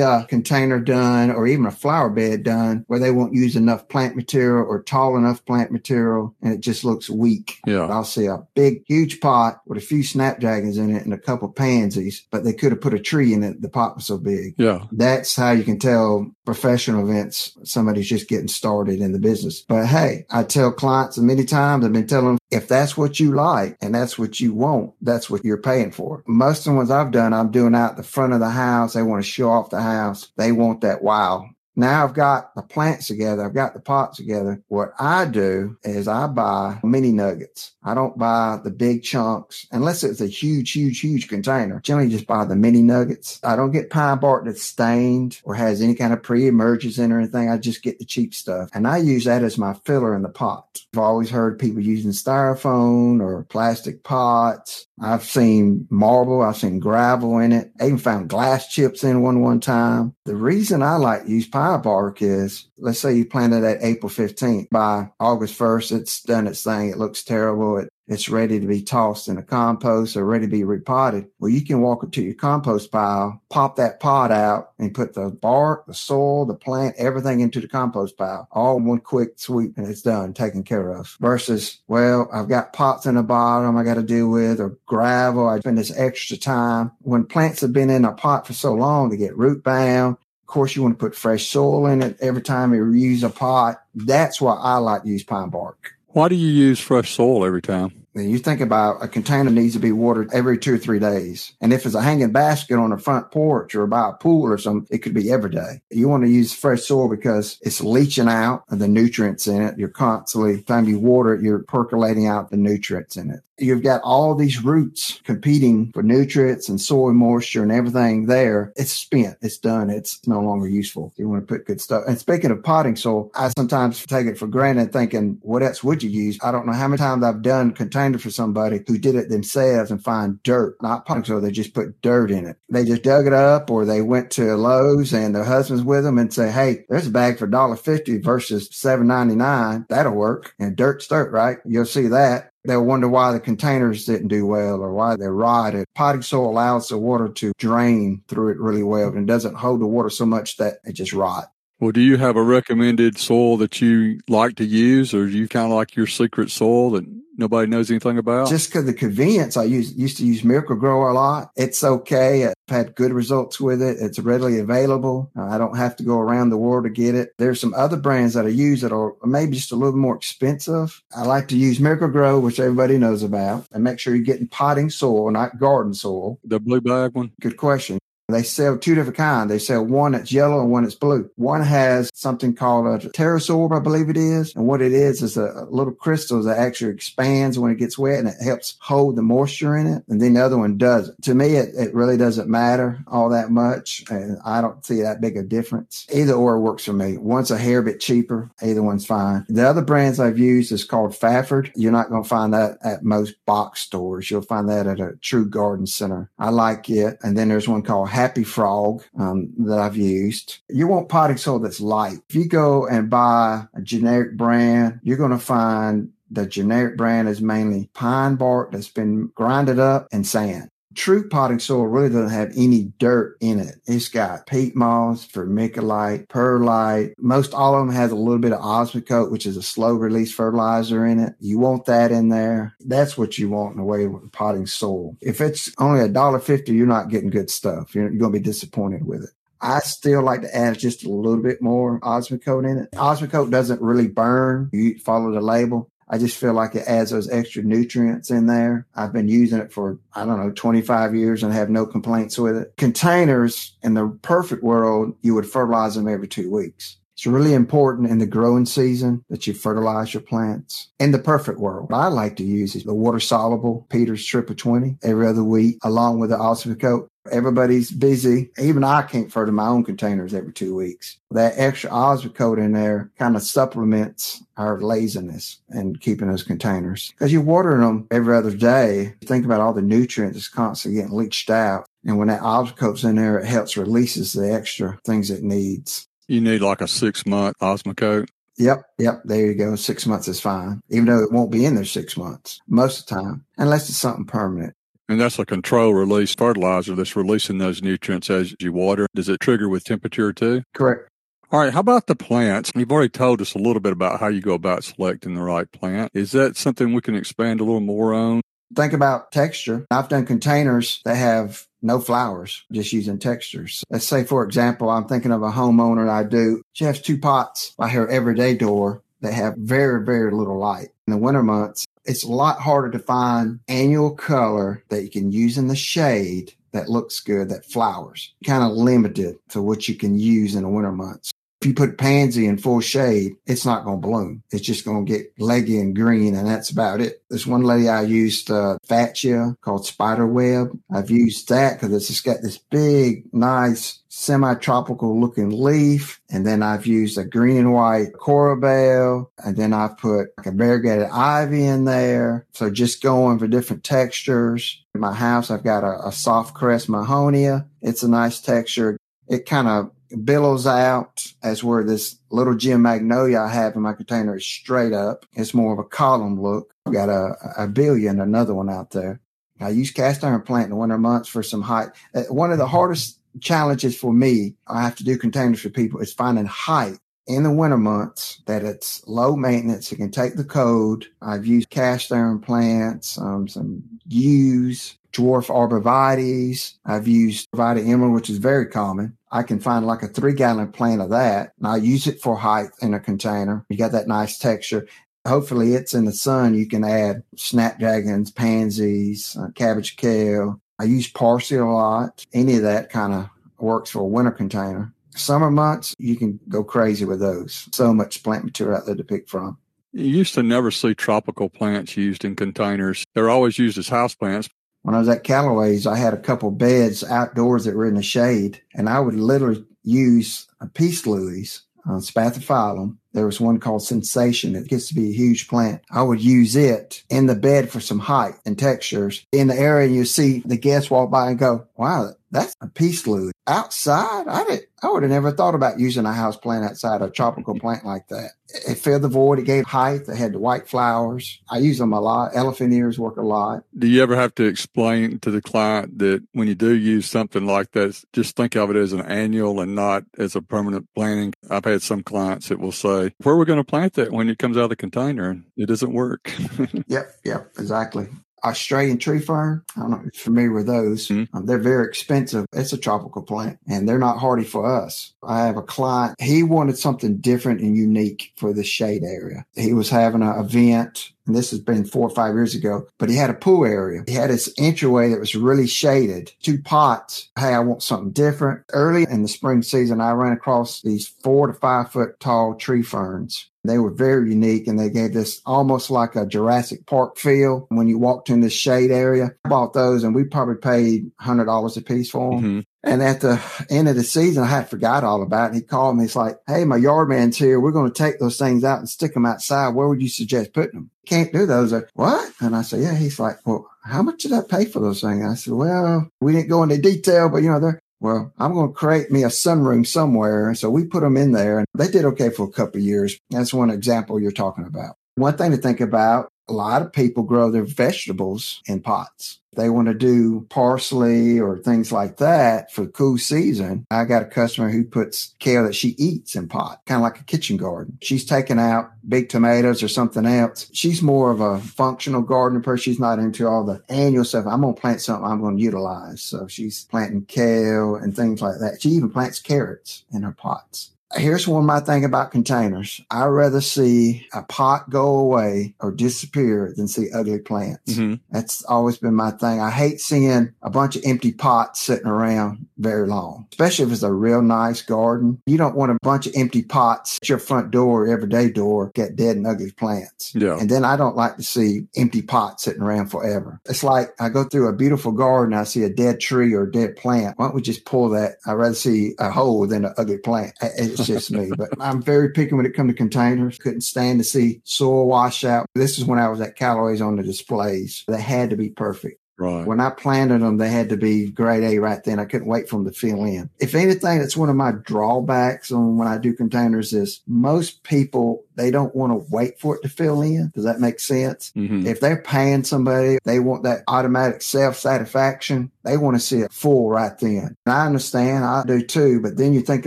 a 0.00 0.24
container 0.28 0.80
done 0.80 1.30
or 1.30 1.46
even 1.46 1.66
a 1.66 1.70
flower 1.70 2.08
bed 2.08 2.42
done 2.42 2.84
where 2.88 2.98
they 2.98 3.10
won't 3.10 3.34
use 3.34 3.54
enough 3.54 3.88
plant 3.88 4.16
material 4.16 4.66
or 4.66 4.82
tall 4.82 5.16
enough 5.16 5.44
plant 5.44 5.70
material 5.70 6.34
and 6.40 6.54
it 6.54 6.60
just 6.60 6.84
looks 6.84 7.10
weak. 7.10 7.58
Yeah. 7.66 7.86
I'll 7.86 8.04
see 8.04 8.26
a 8.26 8.46
big, 8.54 8.84
huge 8.86 9.20
pot 9.20 9.60
with 9.66 9.76
a 9.78 9.82
few 9.82 10.02
snapdragons 10.02 10.78
in 10.78 10.94
it 10.94 11.04
and 11.04 11.12
a 11.12 11.18
couple 11.18 11.50
pansies, 11.50 12.26
but 12.30 12.44
they 12.44 12.54
could 12.54 12.72
have 12.72 12.80
put 12.80 12.94
a 12.94 12.98
tree 12.98 13.34
in 13.34 13.42
it. 13.42 13.60
The 13.60 13.68
pot 13.68 13.96
was 13.96 14.06
so 14.06 14.16
big. 14.16 14.54
Yeah. 14.56 14.86
That's 14.90 15.36
how 15.36 15.50
you 15.52 15.64
can 15.64 15.78
tell 15.78 16.32
professional 16.44 17.08
events 17.08 17.56
somebody's 17.64 18.08
just 18.08 18.28
getting 18.28 18.48
started 18.48 19.00
in 19.00 19.12
the 19.12 19.18
business. 19.18 19.60
But 19.60 19.86
hey, 19.86 20.24
I 20.30 20.44
tell 20.44 20.72
clients 20.72 21.18
many 21.18 21.44
times, 21.44 21.84
I've 21.84 21.92
been 21.92 22.06
telling 22.06 22.38
if 22.52 22.68
that's 22.68 22.96
what 22.98 23.18
you 23.18 23.34
like 23.34 23.78
and 23.80 23.94
that's 23.94 24.18
what 24.18 24.38
you 24.38 24.52
want, 24.52 24.92
that's 25.00 25.30
what 25.30 25.42
you're 25.42 25.56
paying 25.56 25.90
for. 25.90 26.22
Most 26.26 26.66
of 26.66 26.72
the 26.72 26.76
ones 26.76 26.90
I've 26.90 27.10
done, 27.10 27.32
I'm 27.32 27.50
doing 27.50 27.74
out 27.74 27.96
the 27.96 28.02
front 28.02 28.34
of 28.34 28.40
the 28.40 28.50
house. 28.50 28.92
They 28.92 29.02
want 29.02 29.24
to 29.24 29.30
show 29.30 29.50
off 29.50 29.70
the 29.70 29.80
house. 29.80 30.30
They 30.36 30.52
want 30.52 30.82
that 30.82 31.02
wow. 31.02 31.48
Now 31.74 32.04
I've 32.04 32.14
got 32.14 32.54
the 32.54 32.62
plants 32.62 33.06
together. 33.06 33.44
I've 33.44 33.54
got 33.54 33.74
the 33.74 33.80
pots 33.80 34.18
together. 34.18 34.62
What 34.68 34.92
I 34.98 35.24
do 35.24 35.78
is 35.82 36.06
I 36.06 36.26
buy 36.26 36.78
mini 36.82 37.12
nuggets. 37.12 37.72
I 37.82 37.94
don't 37.94 38.18
buy 38.18 38.60
the 38.62 38.70
big 38.70 39.02
chunks 39.02 39.66
unless 39.72 40.04
it's 40.04 40.20
a 40.20 40.26
huge, 40.26 40.72
huge, 40.72 41.00
huge 41.00 41.28
container. 41.28 41.80
Generally 41.80 42.10
just 42.10 42.26
buy 42.26 42.44
the 42.44 42.56
mini 42.56 42.82
nuggets. 42.82 43.40
I 43.42 43.56
don't 43.56 43.72
get 43.72 43.90
pine 43.90 44.18
bark 44.18 44.44
that's 44.44 44.62
stained 44.62 45.40
or 45.44 45.54
has 45.54 45.80
any 45.80 45.94
kind 45.94 46.12
of 46.12 46.22
pre-emergence 46.22 46.98
in 46.98 47.10
or 47.10 47.18
anything. 47.18 47.48
I 47.48 47.56
just 47.56 47.82
get 47.82 47.98
the 47.98 48.04
cheap 48.04 48.34
stuff 48.34 48.68
and 48.74 48.86
I 48.86 48.98
use 48.98 49.24
that 49.24 49.42
as 49.42 49.56
my 49.58 49.74
filler 49.84 50.14
in 50.14 50.22
the 50.22 50.28
pot. 50.28 50.80
I've 50.92 50.98
always 50.98 51.30
heard 51.30 51.58
people 51.58 51.80
using 51.80 52.10
styrofoam 52.10 53.20
or 53.20 53.44
plastic 53.44 54.04
pots. 54.04 54.86
I've 55.00 55.24
seen 55.24 55.88
marble. 55.90 56.42
I've 56.42 56.56
seen 56.56 56.78
gravel 56.78 57.38
in 57.38 57.52
it. 57.52 57.72
I 57.80 57.86
even 57.86 57.98
found 57.98 58.28
glass 58.28 58.68
chips 58.68 59.02
in 59.02 59.22
one 59.22 59.40
one 59.40 59.60
time. 59.60 60.14
The 60.26 60.36
reason 60.36 60.82
I 60.82 60.96
like 60.96 61.24
to 61.24 61.30
use 61.30 61.48
pine 61.48 61.61
bark 61.82 62.22
is, 62.22 62.68
let's 62.78 62.98
say 62.98 63.14
you 63.14 63.24
planted 63.24 63.64
at 63.64 63.82
April 63.82 64.10
15th. 64.10 64.68
By 64.70 65.10
August 65.20 65.58
1st, 65.58 66.00
it's 66.00 66.22
done 66.22 66.46
its 66.46 66.62
thing. 66.62 66.90
It 66.90 66.98
looks 66.98 67.22
terrible. 67.22 67.78
It 67.78 67.88
it's 68.08 68.28
ready 68.28 68.58
to 68.58 68.66
be 68.66 68.82
tossed 68.82 69.28
in 69.28 69.38
a 69.38 69.42
compost 69.42 70.16
or 70.16 70.24
ready 70.24 70.46
to 70.46 70.50
be 70.50 70.64
repotted. 70.64 71.28
Well, 71.38 71.50
you 71.50 71.64
can 71.64 71.80
walk 71.80 72.02
up 72.02 72.12
to 72.12 72.22
your 72.22 72.34
compost 72.34 72.90
pile, 72.90 73.40
pop 73.48 73.76
that 73.76 74.00
pot 74.00 74.30
out 74.30 74.72
and 74.78 74.94
put 74.94 75.14
the 75.14 75.30
bark, 75.30 75.86
the 75.86 75.94
soil, 75.94 76.44
the 76.44 76.54
plant, 76.54 76.96
everything 76.98 77.40
into 77.40 77.60
the 77.60 77.68
compost 77.68 78.18
pile, 78.18 78.48
all 78.50 78.80
one 78.80 78.98
quick 78.98 79.38
sweep 79.38 79.78
and 79.78 79.86
it's 79.86 80.02
done, 80.02 80.34
taken 80.34 80.62
care 80.64 80.90
of 80.90 81.16
versus, 81.20 81.80
well, 81.86 82.28
I've 82.32 82.48
got 82.48 82.72
pots 82.72 83.06
in 83.06 83.14
the 83.14 83.22
bottom 83.22 83.76
I 83.76 83.84
got 83.84 83.94
to 83.94 84.02
deal 84.02 84.28
with 84.28 84.60
or 84.60 84.76
gravel. 84.84 85.48
I 85.48 85.60
spend 85.60 85.78
this 85.78 85.96
extra 85.96 86.36
time 86.36 86.92
when 87.00 87.24
plants 87.24 87.60
have 87.60 87.72
been 87.72 87.90
in 87.90 88.04
a 88.04 88.12
pot 88.12 88.46
for 88.46 88.52
so 88.52 88.74
long, 88.74 89.08
they 89.08 89.16
get 89.16 89.36
root 89.38 89.62
bound. 89.62 90.16
Of 90.52 90.54
course, 90.54 90.76
you 90.76 90.82
want 90.82 90.98
to 90.98 91.02
put 91.02 91.16
fresh 91.16 91.48
soil 91.48 91.86
in 91.86 92.02
it 92.02 92.18
every 92.20 92.42
time 92.42 92.74
you 92.74 92.92
use 92.92 93.22
a 93.22 93.30
pot. 93.30 93.82
That's 93.94 94.38
why 94.38 94.52
I 94.54 94.76
like 94.76 95.04
to 95.04 95.08
use 95.08 95.24
pine 95.24 95.48
bark. 95.48 95.94
Why 96.08 96.28
do 96.28 96.34
you 96.34 96.48
use 96.48 96.78
fresh 96.78 97.14
soil 97.14 97.46
every 97.46 97.62
time? 97.62 98.04
Then 98.12 98.28
you 98.28 98.36
think 98.36 98.60
about 98.60 99.02
a 99.02 99.08
container 99.08 99.48
needs 99.48 99.72
to 99.72 99.80
be 99.80 99.92
watered 99.92 100.28
every 100.34 100.58
two 100.58 100.74
or 100.74 100.78
three 100.78 100.98
days. 100.98 101.54
And 101.62 101.72
if 101.72 101.86
it's 101.86 101.94
a 101.94 102.02
hanging 102.02 102.32
basket 102.32 102.76
on 102.76 102.92
a 102.92 102.98
front 102.98 103.30
porch 103.30 103.74
or 103.74 103.86
by 103.86 104.10
a 104.10 104.12
pool 104.12 104.44
or 104.44 104.58
something, 104.58 104.94
it 104.94 104.98
could 104.98 105.14
be 105.14 105.32
every 105.32 105.48
day. 105.48 105.80
You 105.90 106.08
want 106.08 106.24
to 106.24 106.28
use 106.28 106.52
fresh 106.52 106.82
soil 106.82 107.08
because 107.08 107.58
it's 107.62 107.80
leaching 107.80 108.28
out 108.28 108.64
the 108.68 108.88
nutrients 108.88 109.46
in 109.46 109.62
it. 109.62 109.78
You're 109.78 109.88
constantly, 109.88 110.60
time 110.60 110.84
you 110.84 110.98
water 110.98 111.32
it, 111.32 111.42
you're 111.42 111.60
percolating 111.60 112.26
out 112.26 112.50
the 112.50 112.58
nutrients 112.58 113.16
in 113.16 113.30
it 113.30 113.40
you've 113.62 113.82
got 113.82 114.02
all 114.02 114.34
these 114.34 114.62
roots 114.62 115.20
competing 115.24 115.92
for 115.92 116.02
nutrients 116.02 116.68
and 116.68 116.80
soil 116.80 117.12
moisture 117.12 117.62
and 117.62 117.72
everything 117.72 118.26
there. 118.26 118.72
It's 118.76 118.92
spent. 118.92 119.38
It's 119.40 119.58
done. 119.58 119.90
It's 119.90 120.26
no 120.26 120.40
longer 120.40 120.68
useful. 120.68 121.12
You 121.16 121.28
want 121.28 121.46
to 121.46 121.54
put 121.54 121.66
good 121.66 121.80
stuff. 121.80 122.04
And 122.06 122.18
speaking 122.18 122.50
of 122.50 122.62
potting 122.62 122.96
soil, 122.96 123.30
I 123.34 123.48
sometimes 123.56 124.04
take 124.06 124.26
it 124.26 124.38
for 124.38 124.46
granted 124.46 124.92
thinking, 124.92 125.38
what 125.42 125.62
else 125.62 125.84
would 125.84 126.02
you 126.02 126.10
use? 126.10 126.38
I 126.42 126.50
don't 126.50 126.66
know 126.66 126.72
how 126.72 126.88
many 126.88 126.98
times 126.98 127.24
I've 127.24 127.42
done 127.42 127.72
container 127.72 128.18
for 128.18 128.30
somebody 128.30 128.80
who 128.86 128.98
did 128.98 129.14
it 129.14 129.28
themselves 129.28 129.90
and 129.90 130.02
find 130.02 130.42
dirt, 130.42 130.76
not 130.82 131.06
potting 131.06 131.24
soil. 131.24 131.40
They 131.40 131.50
just 131.50 131.74
put 131.74 132.00
dirt 132.02 132.30
in 132.30 132.46
it. 132.46 132.56
They 132.68 132.84
just 132.84 133.02
dug 133.02 133.26
it 133.26 133.32
up 133.32 133.70
or 133.70 133.84
they 133.84 134.02
went 134.02 134.30
to 134.32 134.56
Lowe's 134.56 135.12
and 135.12 135.34
their 135.34 135.44
husband's 135.44 135.84
with 135.84 136.04
them 136.04 136.18
and 136.18 136.32
say, 136.32 136.50
Hey, 136.50 136.84
there's 136.88 137.06
a 137.06 137.10
bag 137.10 137.38
for 137.38 137.46
$1.50 137.46 138.22
versus 138.22 138.68
$7.99. 138.70 139.88
That'll 139.88 140.12
work. 140.12 140.54
And 140.58 140.76
dirt's 140.76 141.06
dirt, 141.06 141.30
right? 141.32 141.58
You'll 141.64 141.84
see 141.84 142.08
that 142.08 142.51
they'll 142.64 142.84
wonder 142.84 143.08
why 143.08 143.32
the 143.32 143.40
containers 143.40 144.04
didn't 144.04 144.28
do 144.28 144.46
well 144.46 144.80
or 144.80 144.92
why 144.92 145.16
they 145.16 145.28
rotted. 145.28 145.86
Potting 145.94 146.22
soil 146.22 146.50
allows 146.50 146.88
the 146.88 146.98
water 146.98 147.28
to 147.28 147.52
drain 147.58 148.22
through 148.28 148.50
it 148.50 148.58
really 148.58 148.82
well 148.82 149.08
and 149.08 149.26
doesn't 149.26 149.54
hold 149.56 149.80
the 149.80 149.86
water 149.86 150.10
so 150.10 150.26
much 150.26 150.56
that 150.56 150.78
it 150.84 150.92
just 150.92 151.12
rot. 151.12 151.51
Well, 151.82 151.90
do 151.90 152.00
you 152.00 152.16
have 152.16 152.36
a 152.36 152.42
recommended 152.44 153.18
soil 153.18 153.56
that 153.56 153.80
you 153.80 154.20
like 154.28 154.54
to 154.54 154.64
use, 154.64 155.12
or 155.12 155.26
do 155.26 155.32
you 155.36 155.48
kind 155.48 155.66
of 155.66 155.72
like 155.72 155.96
your 155.96 156.06
secret 156.06 156.48
soil 156.48 156.90
that 156.92 157.04
nobody 157.36 157.68
knows 157.68 157.90
anything 157.90 158.18
about? 158.18 158.48
Just 158.48 158.68
because 158.68 158.86
the 158.86 158.94
convenience, 158.94 159.56
I 159.56 159.64
use, 159.64 159.92
used 159.94 160.16
to 160.18 160.24
use 160.24 160.44
Miracle-Gro 160.44 161.10
a 161.10 161.12
lot. 161.12 161.50
It's 161.56 161.82
okay. 161.82 162.46
I've 162.46 162.54
had 162.68 162.94
good 162.94 163.12
results 163.12 163.58
with 163.58 163.82
it. 163.82 163.96
It's 164.00 164.20
readily 164.20 164.60
available. 164.60 165.32
Uh, 165.36 165.46
I 165.46 165.58
don't 165.58 165.76
have 165.76 165.96
to 165.96 166.04
go 166.04 166.20
around 166.20 166.50
the 166.50 166.56
world 166.56 166.84
to 166.84 166.90
get 166.90 167.16
it. 167.16 167.34
There's 167.38 167.60
some 167.60 167.74
other 167.74 167.96
brands 167.96 168.34
that 168.34 168.46
I 168.46 168.50
use 168.50 168.82
that 168.82 168.92
are 168.92 169.16
maybe 169.24 169.56
just 169.56 169.72
a 169.72 169.76
little 169.76 169.98
more 169.98 170.14
expensive. 170.14 171.02
I 171.16 171.24
like 171.24 171.48
to 171.48 171.56
use 171.56 171.80
Miracle-Gro, 171.80 172.38
which 172.38 172.60
everybody 172.60 172.96
knows 172.96 173.24
about, 173.24 173.66
and 173.72 173.82
make 173.82 173.98
sure 173.98 174.14
you're 174.14 174.22
getting 174.22 174.46
potting 174.46 174.88
soil, 174.88 175.32
not 175.32 175.58
garden 175.58 175.94
soil. 175.94 176.38
The 176.44 176.60
blue 176.60 176.80
bag 176.80 177.16
one? 177.16 177.32
Good 177.40 177.56
question. 177.56 177.98
They 178.32 178.42
sell 178.42 178.78
two 178.78 178.94
different 178.94 179.16
kinds. 179.16 179.50
They 179.50 179.58
sell 179.58 179.84
one 179.84 180.12
that's 180.12 180.32
yellow 180.32 180.60
and 180.60 180.70
one 180.70 180.82
that's 180.82 180.94
blue. 180.94 181.30
One 181.36 181.62
has 181.62 182.10
something 182.14 182.54
called 182.54 183.04
a 183.04 183.08
Terra-Sorb, 183.10 183.76
I 183.76 183.80
believe 183.80 184.08
it 184.08 184.16
is. 184.16 184.54
And 184.54 184.66
what 184.66 184.82
it 184.82 184.92
is 184.92 185.22
is 185.22 185.36
a 185.36 185.66
little 185.70 185.92
crystal 185.92 186.42
that 186.42 186.58
actually 186.58 186.92
expands 186.92 187.58
when 187.58 187.70
it 187.70 187.78
gets 187.78 187.98
wet 187.98 188.18
and 188.18 188.28
it 188.28 188.42
helps 188.42 188.76
hold 188.80 189.16
the 189.16 189.22
moisture 189.22 189.76
in 189.76 189.86
it. 189.86 190.04
And 190.08 190.20
then 190.20 190.34
the 190.34 190.42
other 190.42 190.58
one 190.58 190.78
doesn't. 190.78 191.22
To 191.24 191.34
me, 191.34 191.56
it, 191.56 191.74
it 191.74 191.94
really 191.94 192.16
doesn't 192.16 192.48
matter 192.48 193.04
all 193.06 193.28
that 193.30 193.50
much. 193.50 194.04
And 194.10 194.38
I 194.44 194.60
don't 194.60 194.84
see 194.84 195.02
that 195.02 195.20
big 195.20 195.36
a 195.36 195.42
difference. 195.42 196.06
Either 196.12 196.34
or 196.34 196.58
works 196.60 196.84
for 196.84 196.92
me. 196.92 197.16
One's 197.16 197.50
a 197.50 197.58
hair 197.58 197.82
bit 197.82 198.00
cheaper. 198.00 198.50
Either 198.62 198.82
one's 198.82 199.06
fine. 199.06 199.44
The 199.48 199.68
other 199.68 199.82
brands 199.82 200.20
I've 200.20 200.38
used 200.38 200.72
is 200.72 200.84
called 200.84 201.12
Fafard. 201.12 201.70
You're 201.76 201.92
not 201.92 202.08
going 202.08 202.22
to 202.22 202.28
find 202.28 202.54
that 202.54 202.78
at 202.82 203.04
most 203.04 203.34
box 203.46 203.80
stores. 203.80 204.30
You'll 204.30 204.42
find 204.42 204.68
that 204.68 204.86
at 204.86 205.00
a 205.00 205.16
true 205.20 205.46
garden 205.46 205.86
center. 205.86 206.30
I 206.38 206.50
like 206.50 206.88
it. 206.90 207.18
And 207.22 207.36
then 207.36 207.48
there's 207.48 207.68
one 207.68 207.82
called 207.82 208.08
Happy 208.22 208.44
Frog 208.44 209.02
um, 209.18 209.52
that 209.58 209.80
I've 209.80 209.96
used. 209.96 210.58
You 210.68 210.86
want 210.86 211.08
potting 211.08 211.38
soil 211.38 211.58
that's 211.58 211.80
light. 211.80 212.18
If 212.28 212.36
you 212.36 212.46
go 212.46 212.86
and 212.86 213.10
buy 213.10 213.64
a 213.74 213.82
generic 213.82 214.36
brand, 214.36 215.00
you're 215.02 215.16
going 215.16 215.32
to 215.32 215.38
find 215.38 216.12
the 216.30 216.46
generic 216.46 216.96
brand 216.96 217.28
is 217.28 217.42
mainly 217.42 217.90
pine 217.94 218.36
bark 218.36 218.70
that's 218.70 218.88
been 218.88 219.32
grinded 219.34 219.80
up 219.80 220.06
and 220.12 220.24
sand. 220.24 220.68
True 220.94 221.28
potting 221.28 221.58
soil 221.58 221.86
really 221.86 222.08
doesn't 222.08 222.30
have 222.30 222.52
any 222.56 222.92
dirt 222.98 223.36
in 223.40 223.60
it. 223.60 223.76
It's 223.86 224.08
got 224.08 224.46
peat 224.46 224.76
moss, 224.76 225.26
vermiculite, 225.26 226.28
perlite. 226.28 227.14
Most 227.18 227.54
all 227.54 227.74
of 227.74 227.86
them 227.86 227.94
has 227.94 228.12
a 228.12 228.16
little 228.16 228.38
bit 228.38 228.52
of 228.52 228.60
osmocote, 228.60 229.30
which 229.30 229.46
is 229.46 229.56
a 229.56 229.62
slow 229.62 229.94
release 229.94 230.32
fertilizer 230.32 231.06
in 231.06 231.18
it. 231.18 231.34
You 231.40 231.58
want 231.58 231.86
that 231.86 232.12
in 232.12 232.28
there. 232.28 232.74
That's 232.80 233.16
what 233.16 233.38
you 233.38 233.50
want 233.50 233.72
in 233.72 233.78
the 233.78 233.84
way 233.84 234.04
of 234.04 234.32
potting 234.32 234.66
soil. 234.66 235.16
If 235.20 235.40
it's 235.40 235.72
only 235.78 236.00
a 236.00 236.08
dollar 236.08 236.38
fifty, 236.38 236.72
you're 236.72 236.86
not 236.86 237.10
getting 237.10 237.30
good 237.30 237.50
stuff. 237.50 237.94
You're, 237.94 238.10
you're 238.10 238.18
going 238.18 238.32
to 238.32 238.38
be 238.38 238.44
disappointed 238.44 239.06
with 239.06 239.24
it. 239.24 239.30
I 239.64 239.78
still 239.78 240.22
like 240.22 240.42
to 240.42 240.56
add 240.56 240.76
just 240.76 241.04
a 241.04 241.08
little 241.08 241.40
bit 241.40 241.62
more 241.62 242.00
osmocote 242.00 242.68
in 242.68 242.78
it. 242.78 242.90
Osmocote 242.94 243.52
doesn't 243.52 243.80
really 243.80 244.08
burn. 244.08 244.68
You 244.72 244.98
follow 244.98 245.30
the 245.30 245.40
label. 245.40 245.88
I 246.12 246.18
just 246.18 246.36
feel 246.36 246.52
like 246.52 246.74
it 246.74 246.86
adds 246.86 247.10
those 247.10 247.30
extra 247.30 247.62
nutrients 247.62 248.30
in 248.30 248.46
there. 248.46 248.86
I've 248.94 249.14
been 249.14 249.28
using 249.28 249.58
it 249.58 249.72
for, 249.72 249.98
I 250.12 250.26
don't 250.26 250.38
know, 250.38 250.52
25 250.52 251.14
years 251.14 251.42
and 251.42 251.54
have 251.54 251.70
no 251.70 251.86
complaints 251.86 252.38
with 252.38 252.54
it. 252.54 252.74
Containers 252.76 253.78
in 253.82 253.94
the 253.94 254.08
perfect 254.20 254.62
world, 254.62 255.16
you 255.22 255.34
would 255.34 255.46
fertilize 255.46 255.94
them 255.94 256.06
every 256.06 256.28
two 256.28 256.50
weeks. 256.50 256.98
It's 257.14 257.26
really 257.26 257.54
important 257.54 258.10
in 258.10 258.18
the 258.18 258.26
growing 258.26 258.66
season 258.66 259.24
that 259.30 259.46
you 259.46 259.54
fertilize 259.54 260.12
your 260.12 260.22
plants. 260.22 260.88
In 260.98 261.12
the 261.12 261.18
perfect 261.18 261.58
world, 261.58 261.90
what 261.90 261.98
I 261.98 262.08
like 262.08 262.36
to 262.36 262.44
use 262.44 262.74
is 262.74 262.84
the 262.84 262.94
water 262.94 263.20
soluble 263.20 263.86
Peters 263.88 264.26
Triple 264.26 264.54
20 264.54 264.98
every 265.02 265.26
other 265.26 265.44
week, 265.44 265.78
along 265.82 266.18
with 266.18 266.30
the 266.30 266.36
Osmocote. 266.36 267.08
Everybody's 267.30 267.90
busy. 267.90 268.50
Even 268.58 268.84
I 268.84 269.02
can't 269.02 269.30
fertilize 269.32 269.52
my 269.54 269.66
own 269.68 269.84
containers 269.84 270.34
every 270.34 270.52
two 270.52 270.74
weeks. 270.74 271.18
That 271.30 271.54
extra 271.56 271.90
Osmocote 271.90 272.58
in 272.58 272.72
there 272.72 273.10
kind 273.18 273.36
of 273.36 273.42
supplements 273.42 274.42
our 274.56 274.80
laziness 274.80 275.58
and 275.68 276.00
keeping 276.00 276.28
those 276.28 276.42
containers. 276.42 277.12
Because 277.12 277.32
you're 277.32 277.42
watering 277.42 277.82
them 277.82 278.06
every 278.10 278.36
other 278.36 278.54
day. 278.54 279.14
Think 279.24 279.44
about 279.44 279.60
all 279.60 279.72
the 279.72 279.82
nutrients 279.82 280.36
that's 280.36 280.48
constantly 280.48 281.00
getting 281.00 281.16
leached 281.16 281.50
out. 281.50 281.86
And 282.04 282.18
when 282.18 282.28
that 282.28 282.40
Osmocote's 282.40 283.04
in 283.04 283.16
there, 283.16 283.38
it 283.38 283.46
helps 283.46 283.76
releases 283.76 284.32
the 284.32 284.52
extra 284.52 284.98
things 285.04 285.30
it 285.30 285.42
needs. 285.42 286.08
You 286.28 286.40
need 286.40 286.62
like 286.62 286.80
a 286.80 286.88
six 286.88 287.26
month 287.26 287.56
Osmocote. 287.60 288.28
Yep, 288.58 288.82
yep. 288.98 289.22
There 289.24 289.46
you 289.46 289.54
go. 289.54 289.76
Six 289.76 290.06
months 290.06 290.28
is 290.28 290.40
fine, 290.40 290.82
even 290.90 291.06
though 291.06 291.22
it 291.22 291.32
won't 291.32 291.50
be 291.50 291.64
in 291.64 291.74
there 291.74 291.84
six 291.84 292.16
months 292.16 292.60
most 292.68 293.00
of 293.00 293.06
the 293.06 293.22
time, 293.22 293.44
unless 293.58 293.88
it's 293.88 293.98
something 293.98 294.26
permanent. 294.26 294.74
And 295.12 295.20
that's 295.20 295.38
a 295.38 295.44
control 295.44 295.92
release 295.92 296.34
fertilizer 296.34 296.94
that's 296.94 297.14
releasing 297.14 297.58
those 297.58 297.82
nutrients 297.82 298.30
as 298.30 298.54
you 298.58 298.72
water. 298.72 299.06
Does 299.14 299.28
it 299.28 299.40
trigger 299.40 299.68
with 299.68 299.84
temperature 299.84 300.32
too? 300.32 300.62
Correct. 300.72 301.06
All 301.50 301.60
right. 301.60 301.70
How 301.70 301.80
about 301.80 302.06
the 302.06 302.16
plants? 302.16 302.72
You've 302.74 302.90
already 302.90 303.10
told 303.10 303.42
us 303.42 303.54
a 303.54 303.58
little 303.58 303.80
bit 303.80 303.92
about 303.92 304.20
how 304.20 304.28
you 304.28 304.40
go 304.40 304.54
about 304.54 304.84
selecting 304.84 305.34
the 305.34 305.42
right 305.42 305.70
plant. 305.70 306.12
Is 306.14 306.32
that 306.32 306.56
something 306.56 306.94
we 306.94 307.02
can 307.02 307.14
expand 307.14 307.60
a 307.60 307.64
little 307.64 307.82
more 307.82 308.14
on? 308.14 308.40
Think 308.74 308.94
about 308.94 309.32
texture. 309.32 309.84
I've 309.90 310.08
done 310.08 310.24
containers 310.24 311.02
that 311.04 311.16
have 311.16 311.66
no 311.82 312.00
flowers, 312.00 312.64
just 312.72 312.94
using 312.94 313.18
textures. 313.18 313.84
Let's 313.90 314.06
say, 314.06 314.24
for 314.24 314.42
example, 314.44 314.88
I'm 314.88 315.04
thinking 315.04 315.30
of 315.30 315.42
a 315.42 315.50
homeowner 315.50 316.08
I 316.08 316.22
do. 316.22 316.62
She 316.72 316.84
has 316.84 317.02
two 317.02 317.18
pots 317.18 317.74
by 317.76 317.90
her 317.90 318.08
everyday 318.08 318.54
door 318.54 319.02
that 319.20 319.34
have 319.34 319.56
very, 319.58 320.06
very 320.06 320.32
little 320.32 320.58
light. 320.58 320.88
In 321.06 321.12
the 321.12 321.18
winter 321.18 321.42
months, 321.42 321.84
it's 322.04 322.24
a 322.24 322.30
lot 322.30 322.60
harder 322.60 322.90
to 322.90 322.98
find 322.98 323.60
annual 323.68 324.14
color 324.14 324.84
that 324.88 325.02
you 325.02 325.10
can 325.10 325.30
use 325.30 325.58
in 325.58 325.68
the 325.68 325.76
shade 325.76 326.52
that 326.72 326.88
looks 326.88 327.20
good, 327.20 327.48
that 327.50 327.64
flowers. 327.66 328.34
Kind 328.46 328.64
of 328.64 328.72
limited 328.72 329.36
to 329.50 329.62
what 329.62 329.88
you 329.88 329.94
can 329.94 330.18
use 330.18 330.54
in 330.54 330.62
the 330.62 330.68
winter 330.68 330.92
months. 330.92 331.30
If 331.62 331.66
you 331.66 331.74
put 331.74 331.96
pansy 331.96 332.46
in 332.46 332.58
full 332.58 332.80
shade, 332.80 333.36
it's 333.46 333.64
not 333.64 333.84
going 333.84 334.02
to 334.02 334.08
bloom. 334.08 334.42
It's 334.50 334.66
just 334.66 334.84
going 334.84 335.06
to 335.06 335.12
get 335.12 335.32
leggy 335.38 335.78
and 335.78 335.94
green, 335.94 336.34
and 336.34 336.44
that's 336.44 336.70
about 336.70 337.00
it. 337.00 337.22
This 337.30 337.46
one 337.46 337.62
lady 337.62 337.88
I 337.88 338.02
used 338.02 338.50
uh, 338.50 338.78
Fatsia 338.84 339.54
called 339.60 339.86
Spiderweb. 339.86 340.76
I've 340.92 341.08
used 341.08 341.48
that 341.50 341.74
because 341.74 341.94
it's 341.94 342.08
just 342.08 342.24
got 342.24 342.42
this 342.42 342.58
big, 342.58 343.32
nice, 343.32 344.00
semi-tropical 344.08 345.20
looking 345.20 345.50
leaf. 345.50 346.20
And 346.30 346.44
then 346.44 346.64
I've 346.64 346.84
used 346.84 347.16
a 347.16 347.24
green 347.24 347.58
and 347.58 347.72
white 347.72 348.14
Corabelle. 348.14 349.28
And 349.38 349.56
then 349.56 349.72
I've 349.72 349.96
put 349.98 350.30
like 350.36 350.46
a 350.46 350.50
variegated 350.50 351.10
ivy 351.12 351.64
in 351.64 351.84
there. 351.84 352.44
So 352.54 352.70
just 352.70 353.04
going 353.04 353.38
for 353.38 353.46
different 353.46 353.84
textures. 353.84 354.82
In 354.96 355.00
my 355.00 355.14
house, 355.14 355.48
I've 355.48 355.62
got 355.62 355.84
a, 355.84 356.08
a 356.08 356.10
Soft 356.10 356.56
Caress 356.56 356.86
mahonia. 356.86 357.68
It's 357.82 358.02
a 358.02 358.08
nice 358.08 358.40
texture. 358.40 358.98
It 359.28 359.46
kind 359.46 359.68
of 359.68 359.92
billows 360.24 360.66
out 360.66 361.26
as 361.42 361.64
where 361.64 361.84
this 361.84 362.18
little 362.30 362.54
gem 362.54 362.82
magnolia 362.82 363.40
I 363.40 363.48
have 363.48 363.74
in 363.74 363.82
my 363.82 363.92
container 363.92 364.36
is 364.36 364.46
straight 364.46 364.92
up. 364.92 365.26
It's 365.34 365.54
more 365.54 365.72
of 365.72 365.78
a 365.78 365.84
column 365.84 366.40
look. 366.40 366.74
I've 366.86 366.92
got 366.92 367.08
a, 367.08 367.34
a 367.58 367.68
billion, 367.68 368.20
another 368.20 368.54
one 368.54 368.70
out 368.70 368.90
there. 368.90 369.20
I 369.60 369.70
use 369.70 369.90
cast 369.90 370.24
iron 370.24 370.42
plant 370.42 370.64
in 370.64 370.70
the 370.70 370.76
winter 370.76 370.98
months 370.98 371.28
for 371.28 371.42
some 371.42 371.62
height. 371.62 371.90
Uh, 372.14 372.22
one 372.24 372.50
of 372.50 372.58
the 372.58 372.66
hardest 372.66 373.20
challenges 373.40 373.96
for 373.96 374.12
me, 374.12 374.56
I 374.66 374.82
have 374.82 374.96
to 374.96 375.04
do 375.04 375.16
containers 375.16 375.60
for 375.60 375.70
people 375.70 376.00
is 376.00 376.12
finding 376.12 376.46
height 376.46 376.98
in 377.26 377.44
the 377.44 377.52
winter 377.52 377.78
months 377.78 378.42
that 378.46 378.64
it's 378.64 379.06
low 379.06 379.36
maintenance. 379.36 379.92
It 379.92 379.96
can 379.96 380.10
take 380.10 380.34
the 380.34 380.44
code. 380.44 381.06
I've 381.20 381.46
used 381.46 381.70
cast 381.70 382.12
iron 382.12 382.40
plants, 382.40 383.18
um, 383.18 383.46
some 383.48 383.82
yews, 384.06 384.96
dwarf 385.12 385.46
arborvitaes. 385.48 386.74
I've 386.84 387.08
used 387.08 387.50
arborvitae 387.52 387.88
emerald, 387.88 388.14
which 388.14 388.30
is 388.30 388.38
very 388.38 388.66
common. 388.66 389.16
I 389.30 389.42
can 389.42 389.60
find 389.60 389.86
like 389.86 390.02
a 390.02 390.08
three 390.08 390.34
gallon 390.34 390.72
plant 390.72 391.00
of 391.00 391.10
that 391.10 391.52
and 391.58 391.66
I 391.66 391.76
use 391.76 392.06
it 392.06 392.20
for 392.20 392.36
height 392.36 392.70
in 392.82 392.94
a 392.94 393.00
container. 393.00 393.64
You 393.68 393.76
got 393.76 393.92
that 393.92 394.08
nice 394.08 394.38
texture. 394.38 394.86
Hopefully 395.26 395.74
it's 395.74 395.94
in 395.94 396.04
the 396.04 396.12
sun. 396.12 396.54
You 396.54 396.66
can 396.66 396.84
add 396.84 397.22
snapdragons, 397.36 398.30
pansies, 398.30 399.36
uh, 399.40 399.48
cabbage 399.54 399.96
kale. 399.96 400.60
I 400.78 400.84
use 400.84 401.08
parsley 401.08 401.58
a 401.58 401.64
lot. 401.64 402.24
Any 402.32 402.56
of 402.56 402.62
that 402.62 402.90
kind 402.90 403.14
of 403.14 403.28
works 403.58 403.90
for 403.90 404.00
a 404.00 404.06
winter 404.06 404.32
container. 404.32 404.92
Summer 405.14 405.50
months, 405.50 405.94
you 405.98 406.16
can 406.16 406.40
go 406.48 406.64
crazy 406.64 407.04
with 407.04 407.20
those. 407.20 407.68
So 407.72 407.92
much 407.92 408.22
plant 408.22 408.44
material 408.44 408.78
out 408.78 408.86
there 408.86 408.94
to 408.94 409.04
pick 409.04 409.28
from. 409.28 409.58
You 409.92 410.06
used 410.06 410.34
to 410.34 410.42
never 410.42 410.70
see 410.70 410.94
tropical 410.94 411.50
plants 411.50 411.96
used 411.96 412.24
in 412.24 412.34
containers. 412.34 413.04
They're 413.14 413.30
always 413.30 413.58
used 413.58 413.76
as 413.78 413.90
houseplants. 413.90 414.48
When 414.82 414.94
I 414.94 414.98
was 414.98 415.08
at 415.08 415.24
Callaway's, 415.24 415.86
I 415.86 415.96
had 415.96 416.12
a 416.12 416.18
couple 416.18 416.50
beds 416.50 417.04
outdoors 417.04 417.64
that 417.64 417.76
were 417.76 417.86
in 417.86 417.94
the 417.94 418.02
shade, 418.02 418.60
and 418.74 418.88
I 418.88 418.98
would 419.00 419.14
literally 419.14 419.64
use 419.84 420.46
a 420.60 420.66
peace 420.66 421.06
lilies, 421.06 421.62
uh, 421.86 421.98
spathiphyllum. 421.98 422.96
There 423.12 423.26
was 423.26 423.40
one 423.40 423.58
called 423.58 423.82
Sensation. 423.82 424.56
It 424.56 424.68
gets 424.68 424.88
to 424.88 424.94
be 424.94 425.10
a 425.10 425.14
huge 425.14 425.48
plant. 425.48 425.82
I 425.90 426.02
would 426.02 426.22
use 426.22 426.56
it 426.56 427.02
in 427.10 427.26
the 427.26 427.34
bed 427.34 427.70
for 427.70 427.80
some 427.80 427.98
height 427.98 428.34
and 428.46 428.58
textures. 428.58 429.26
In 429.32 429.48
the 429.48 429.58
area, 429.58 429.88
you 429.88 430.04
see 430.04 430.42
the 430.44 430.56
guests 430.56 430.90
walk 430.90 431.10
by 431.10 431.30
and 431.30 431.38
go, 431.38 431.66
wow, 431.76 432.12
that's 432.30 432.54
a 432.60 432.68
peace 432.68 433.06
lily. 433.06 433.32
Outside, 433.46 434.26
I 434.28 434.44
did 434.44 434.66
I 434.82 434.90
would 434.90 435.04
have 435.04 435.12
never 435.12 435.30
thought 435.30 435.54
about 435.54 435.78
using 435.78 436.06
a 436.06 436.12
house 436.12 436.36
plant 436.36 436.64
outside 436.64 437.02
a 437.02 437.10
tropical 437.10 437.58
plant 437.58 437.84
like 437.84 438.08
that. 438.08 438.32
It 438.68 438.74
filled 438.74 439.02
the 439.02 439.08
void. 439.08 439.38
It 439.38 439.44
gave 439.44 439.64
height. 439.64 440.08
It 440.08 440.16
had 440.16 440.32
the 440.32 440.40
white 440.40 440.68
flowers. 440.68 441.40
I 441.48 441.58
use 441.58 441.78
them 441.78 441.92
a 441.92 442.00
lot. 442.00 442.32
Elephant 442.34 442.72
ears 442.72 442.98
work 442.98 443.16
a 443.16 443.22
lot. 443.22 443.62
Do 443.78 443.86
you 443.86 444.02
ever 444.02 444.16
have 444.16 444.34
to 444.34 444.44
explain 444.44 445.20
to 445.20 445.30
the 445.30 445.40
client 445.40 445.98
that 446.00 446.24
when 446.32 446.48
you 446.48 446.56
do 446.56 446.74
use 446.74 447.06
something 447.06 447.46
like 447.46 447.70
that, 447.72 448.02
just 448.12 448.34
think 448.36 448.56
of 448.56 448.70
it 448.70 448.76
as 448.76 448.92
an 448.92 449.02
annual 449.02 449.60
and 449.60 449.74
not 449.74 450.04
as 450.18 450.34
a 450.34 450.42
permanent 450.42 450.88
planting? 450.94 451.32
I've 451.48 451.64
had 451.64 451.82
some 451.82 452.02
clients 452.02 452.48
that 452.48 452.58
will 452.58 452.72
say, 452.72 453.01
say, 453.02 453.14
where 453.22 453.34
are 453.34 453.38
we 453.38 453.44
going 453.44 453.58
to 453.58 453.64
plant 453.64 453.94
that 453.94 454.12
when 454.12 454.28
it 454.28 454.38
comes 454.38 454.56
out 454.56 454.64
of 454.64 454.70
the 454.70 454.76
container 454.76 455.30
and 455.30 455.44
it 455.56 455.66
doesn't 455.66 455.92
work? 455.92 456.32
yep, 456.86 457.16
yep, 457.24 457.52
exactly. 457.58 458.08
Australian 458.44 458.98
tree 458.98 459.20
fern. 459.20 459.62
I 459.76 459.80
don't 459.80 459.90
know 459.90 459.96
if 459.98 460.02
you're 460.04 460.12
familiar 460.12 460.52
with 460.52 460.66
those. 460.66 461.08
Mm-hmm. 461.08 461.36
Um, 461.36 461.46
they're 461.46 461.58
very 461.58 461.86
expensive. 461.86 462.46
It's 462.52 462.72
a 462.72 462.78
tropical 462.78 463.22
plant 463.22 463.58
and 463.68 463.88
they're 463.88 463.98
not 463.98 464.18
hardy 464.18 464.44
for 464.44 464.66
us. 464.66 465.12
I 465.22 465.46
have 465.46 465.56
a 465.56 465.62
client. 465.62 466.20
He 466.20 466.42
wanted 466.42 466.76
something 466.76 467.18
different 467.18 467.60
and 467.60 467.76
unique 467.76 468.32
for 468.36 468.52
the 468.52 468.64
shade 468.64 469.04
area. 469.04 469.46
He 469.54 469.72
was 469.72 469.90
having 469.90 470.22
an 470.22 470.40
event 470.40 471.12
and 471.26 471.36
this 471.36 471.50
has 471.50 471.60
been 471.60 471.84
four 471.84 472.06
or 472.06 472.14
five 472.14 472.34
years 472.34 472.54
ago, 472.54 472.86
but 472.98 473.08
he 473.08 473.16
had 473.16 473.30
a 473.30 473.34
pool 473.34 473.64
area. 473.64 474.02
He 474.06 474.14
had 474.14 474.30
his 474.30 474.52
entryway 474.58 475.10
that 475.10 475.20
was 475.20 475.34
really 475.34 475.66
shaded, 475.66 476.32
two 476.42 476.60
pots. 476.60 477.30
Hey, 477.38 477.54
I 477.54 477.60
want 477.60 477.82
something 477.82 478.12
different. 478.12 478.64
Early 478.72 479.04
in 479.08 479.22
the 479.22 479.28
spring 479.28 479.62
season, 479.62 480.00
I 480.00 480.12
ran 480.12 480.32
across 480.32 480.82
these 480.82 481.06
four 481.06 481.46
to 481.46 481.52
five 481.54 481.92
foot 481.92 482.18
tall 482.20 482.54
tree 482.54 482.82
ferns. 482.82 483.48
They 483.64 483.78
were 483.78 483.90
very 483.90 484.28
unique 484.28 484.66
and 484.66 484.78
they 484.78 484.90
gave 484.90 485.12
this 485.12 485.40
almost 485.46 485.88
like 485.88 486.16
a 486.16 486.26
Jurassic 486.26 486.84
Park 486.86 487.16
feel 487.16 487.66
when 487.68 487.86
you 487.86 487.96
walked 487.96 488.28
in 488.28 488.40
this 488.40 488.52
shade 488.52 488.90
area. 488.90 489.30
I 489.44 489.48
bought 489.48 489.72
those 489.72 490.02
and 490.02 490.16
we 490.16 490.24
probably 490.24 490.56
paid 490.56 491.12
$100 491.20 491.76
a 491.76 491.80
piece 491.80 492.10
for 492.10 492.32
them. 492.32 492.40
Mm-hmm. 492.40 492.60
And 492.84 493.02
at 493.02 493.20
the 493.20 493.40
end 493.70 493.88
of 493.88 493.94
the 493.94 494.02
season, 494.02 494.42
I 494.42 494.48
had 494.48 494.68
forgot 494.68 495.04
all 495.04 495.22
about 495.22 495.52
it. 495.52 495.54
He 495.54 495.60
called 495.62 495.96
me. 495.96 496.04
He's 496.04 496.16
like, 496.16 496.38
Hey, 496.46 496.64
my 496.64 496.76
yard 496.76 497.08
man's 497.08 497.36
here. 497.36 497.60
We're 497.60 497.70
going 497.70 497.90
to 497.90 497.96
take 497.96 498.18
those 498.18 498.38
things 498.38 498.64
out 498.64 498.80
and 498.80 498.88
stick 498.88 499.14
them 499.14 499.26
outside. 499.26 499.74
Where 499.74 499.88
would 499.88 500.02
you 500.02 500.08
suggest 500.08 500.52
putting 500.52 500.74
them? 500.74 500.90
Can't 501.06 501.32
do 501.32 501.46
those. 501.46 501.72
Like, 501.72 501.88
what? 501.94 502.32
And 502.40 502.56
I 502.56 502.62
said, 502.62 502.80
yeah. 502.80 502.94
He's 502.94 503.20
like, 503.20 503.44
well, 503.46 503.70
how 503.84 504.02
much 504.02 504.22
did 504.22 504.32
I 504.32 504.40
pay 504.42 504.64
for 504.64 504.80
those 504.80 505.00
things? 505.00 505.24
I 505.24 505.34
said, 505.34 505.54
well, 505.54 506.08
we 506.20 506.32
didn't 506.32 506.48
go 506.48 506.62
into 506.62 506.78
detail, 506.78 507.28
but 507.28 507.42
you 507.42 507.50
know, 507.50 507.60
they're, 507.60 507.80
well, 508.00 508.32
I'm 508.36 508.52
going 508.52 508.68
to 508.68 508.74
create 508.74 509.12
me 509.12 509.22
a 509.22 509.28
sunroom 509.28 509.86
somewhere. 509.86 510.48
And 510.48 510.58
so 510.58 510.68
we 510.70 510.84
put 510.84 511.02
them 511.02 511.16
in 511.16 511.32
there 511.32 511.58
and 511.58 511.66
they 511.74 511.88
did 511.88 512.04
okay 512.06 512.30
for 512.30 512.48
a 512.48 512.52
couple 512.52 512.80
of 512.80 512.84
years. 512.84 513.18
That's 513.30 513.54
one 513.54 513.70
example 513.70 514.20
you're 514.20 514.32
talking 514.32 514.66
about. 514.66 514.96
One 515.14 515.36
thing 515.36 515.52
to 515.52 515.56
think 515.56 515.80
about, 515.80 516.31
a 516.48 516.52
lot 516.52 516.82
of 516.82 516.92
people 516.92 517.22
grow 517.22 517.50
their 517.50 517.64
vegetables 517.64 518.62
in 518.66 518.80
pots 518.80 519.40
they 519.54 519.68
want 519.68 519.88
to 519.88 519.94
do 519.94 520.46
parsley 520.48 521.38
or 521.38 521.58
things 521.58 521.92
like 521.92 522.16
that 522.16 522.72
for 522.72 522.86
cool 522.86 523.18
season. 523.18 523.86
I 523.90 524.04
got 524.04 524.22
a 524.22 524.26
customer 524.26 524.70
who 524.70 524.84
puts 524.84 525.34
kale 525.38 525.64
that 525.64 525.74
she 525.74 525.88
eats 525.98 526.34
in 526.34 526.48
pot, 526.48 526.80
kind 526.86 526.96
of 526.96 527.02
like 527.02 527.20
a 527.20 527.24
kitchen 527.24 527.58
garden. 527.58 527.98
She's 528.02 528.24
taking 528.24 528.58
out 528.58 528.92
big 529.06 529.28
tomatoes 529.28 529.82
or 529.82 529.88
something 529.88 530.24
else. 530.24 530.70
She's 530.72 531.02
more 531.02 531.30
of 531.30 531.40
a 531.40 531.60
functional 531.60 532.22
gardener 532.22 532.62
person. 532.62 532.82
She's 532.82 533.00
not 533.00 533.18
into 533.18 533.46
all 533.46 533.64
the 533.64 533.82
annual 533.88 534.24
stuff. 534.24 534.46
I'm 534.46 534.62
going 534.62 534.74
to 534.74 534.80
plant 534.80 535.02
something 535.02 535.30
I'm 535.30 535.40
going 535.40 535.58
to 535.58 535.62
utilize. 535.62 536.22
So 536.22 536.46
she's 536.46 536.84
planting 536.84 537.26
kale 537.26 537.96
and 537.96 538.16
things 538.16 538.40
like 538.40 538.58
that. 538.60 538.80
She 538.80 538.90
even 538.90 539.10
plants 539.10 539.38
carrots 539.38 540.04
in 540.12 540.22
her 540.22 540.32
pots 540.32 540.91
here's 541.14 541.48
one 541.48 541.60
of 541.60 541.66
my 541.66 541.80
thing 541.80 542.04
about 542.04 542.30
containers. 542.30 543.00
I 543.10 543.24
rather 543.26 543.60
see 543.60 544.26
a 544.32 544.42
pot 544.42 544.90
go 544.90 545.18
away 545.18 545.74
or 545.80 545.92
disappear 545.92 546.72
than 546.76 546.88
see 546.88 547.10
ugly 547.12 547.38
plants. 547.38 547.94
Mm-hmm. 547.94 548.14
That's 548.30 548.64
always 548.64 548.98
been 548.98 549.14
my 549.14 549.30
thing. 549.32 549.60
I 549.60 549.70
hate 549.70 550.00
seeing 550.00 550.52
a 550.62 550.70
bunch 550.70 550.96
of 550.96 551.02
empty 551.04 551.32
pots 551.32 551.80
sitting 551.80 552.06
around 552.06 552.66
very 552.78 553.06
long, 553.06 553.46
especially 553.52 553.86
if 553.86 553.92
it's 553.92 554.02
a 554.02 554.12
real 554.12 554.42
nice 554.42 554.82
garden. 554.82 555.40
You 555.46 555.56
don't 555.56 555.76
want 555.76 555.92
a 555.92 555.98
bunch 556.02 556.26
of 556.26 556.34
empty 556.34 556.62
pots 556.62 557.18
at 557.22 557.28
your 557.28 557.38
front 557.38 557.70
door, 557.70 558.08
everyday 558.08 558.50
door, 558.50 558.90
get 558.94 559.16
dead 559.16 559.36
and 559.36 559.46
ugly 559.46 559.72
plants. 559.72 560.34
Yeah. 560.34 560.58
And 560.58 560.68
then 560.68 560.84
I 560.84 560.96
don't 560.96 561.16
like 561.16 561.36
to 561.36 561.42
see 561.42 561.86
empty 561.96 562.22
pots 562.22 562.64
sitting 562.64 562.82
around 562.82 563.08
forever. 563.08 563.60
It's 563.66 563.84
like 563.84 564.10
I 564.20 564.28
go 564.28 564.44
through 564.44 564.68
a 564.68 564.72
beautiful 564.72 565.12
garden, 565.12 565.54
I 565.54 565.64
see 565.64 565.84
a 565.84 565.90
dead 565.90 566.20
tree 566.20 566.52
or 566.52 566.64
a 566.64 566.72
dead 566.72 566.96
plant. 566.96 567.38
Why 567.38 567.46
don't 567.46 567.54
we 567.54 567.62
just 567.62 567.84
pull 567.84 568.08
that? 568.10 568.36
I'd 568.46 568.54
rather 568.54 568.74
see 568.74 569.14
a 569.18 569.30
hole 569.30 569.66
than 569.66 569.84
an 569.84 569.94
ugly 569.96 570.18
plant. 570.18 570.54
It's 570.60 571.01
just 571.06 571.30
me, 571.30 571.50
but 571.56 571.70
I'm 571.80 572.02
very 572.02 572.30
picky 572.30 572.54
when 572.54 572.66
it 572.66 572.74
comes 572.74 572.92
to 572.92 572.96
containers. 572.96 573.58
Couldn't 573.58 573.82
stand 573.82 574.20
to 574.20 574.24
see 574.24 574.60
soil 574.64 575.06
washout. 575.06 575.66
This 575.74 575.98
is 575.98 576.04
when 576.04 576.18
I 576.18 576.28
was 576.28 576.40
at 576.40 576.56
Callaway's 576.56 577.00
on 577.00 577.16
the 577.16 577.22
displays. 577.22 578.04
They 578.08 578.20
had 578.20 578.50
to 578.50 578.56
be 578.56 578.70
perfect. 578.70 579.18
Right. 579.38 579.66
When 579.66 579.80
I 579.80 579.90
planted 579.90 580.40
them, 580.40 580.58
they 580.58 580.68
had 580.68 580.90
to 580.90 580.96
be 580.96 581.30
grade 581.30 581.64
A 581.64 581.78
right 581.78 582.02
then. 582.04 582.20
I 582.20 582.26
couldn't 582.26 582.46
wait 582.46 582.68
for 582.68 582.76
them 582.76 582.84
to 582.84 582.92
fill 582.92 583.24
in. 583.24 583.50
If 583.58 583.74
anything, 583.74 584.20
that's 584.20 584.36
one 584.36 584.50
of 584.50 584.56
my 584.56 584.72
drawbacks 584.72 585.72
on 585.72 585.96
when 585.96 586.06
I 586.06 586.18
do 586.18 586.32
containers 586.32 586.92
is 586.92 587.22
most 587.26 587.82
people, 587.82 588.44
they 588.54 588.70
don't 588.70 588.94
want 588.94 589.12
to 589.12 589.34
wait 589.34 589.58
for 589.58 589.74
it 589.74 589.82
to 589.82 589.88
fill 589.88 590.22
in. 590.22 590.52
Does 590.54 590.62
that 590.62 590.80
make 590.80 591.00
sense? 591.00 591.50
Mm-hmm. 591.56 591.86
If 591.86 591.98
they're 591.98 592.22
paying 592.22 592.62
somebody, 592.62 593.18
they 593.24 593.40
want 593.40 593.64
that 593.64 593.82
automatic 593.88 594.42
self 594.42 594.76
satisfaction. 594.76 595.72
They 595.82 595.96
want 595.96 596.14
to 596.14 596.20
see 596.20 596.38
it 596.38 596.52
full 596.52 596.90
right 596.90 597.18
then. 597.18 597.56
And 597.66 597.74
I 597.74 597.86
understand. 597.86 598.44
I 598.44 598.62
do 598.64 598.80
too. 598.82 599.20
But 599.20 599.38
then 599.38 599.54
you 599.54 599.62
think 599.62 599.86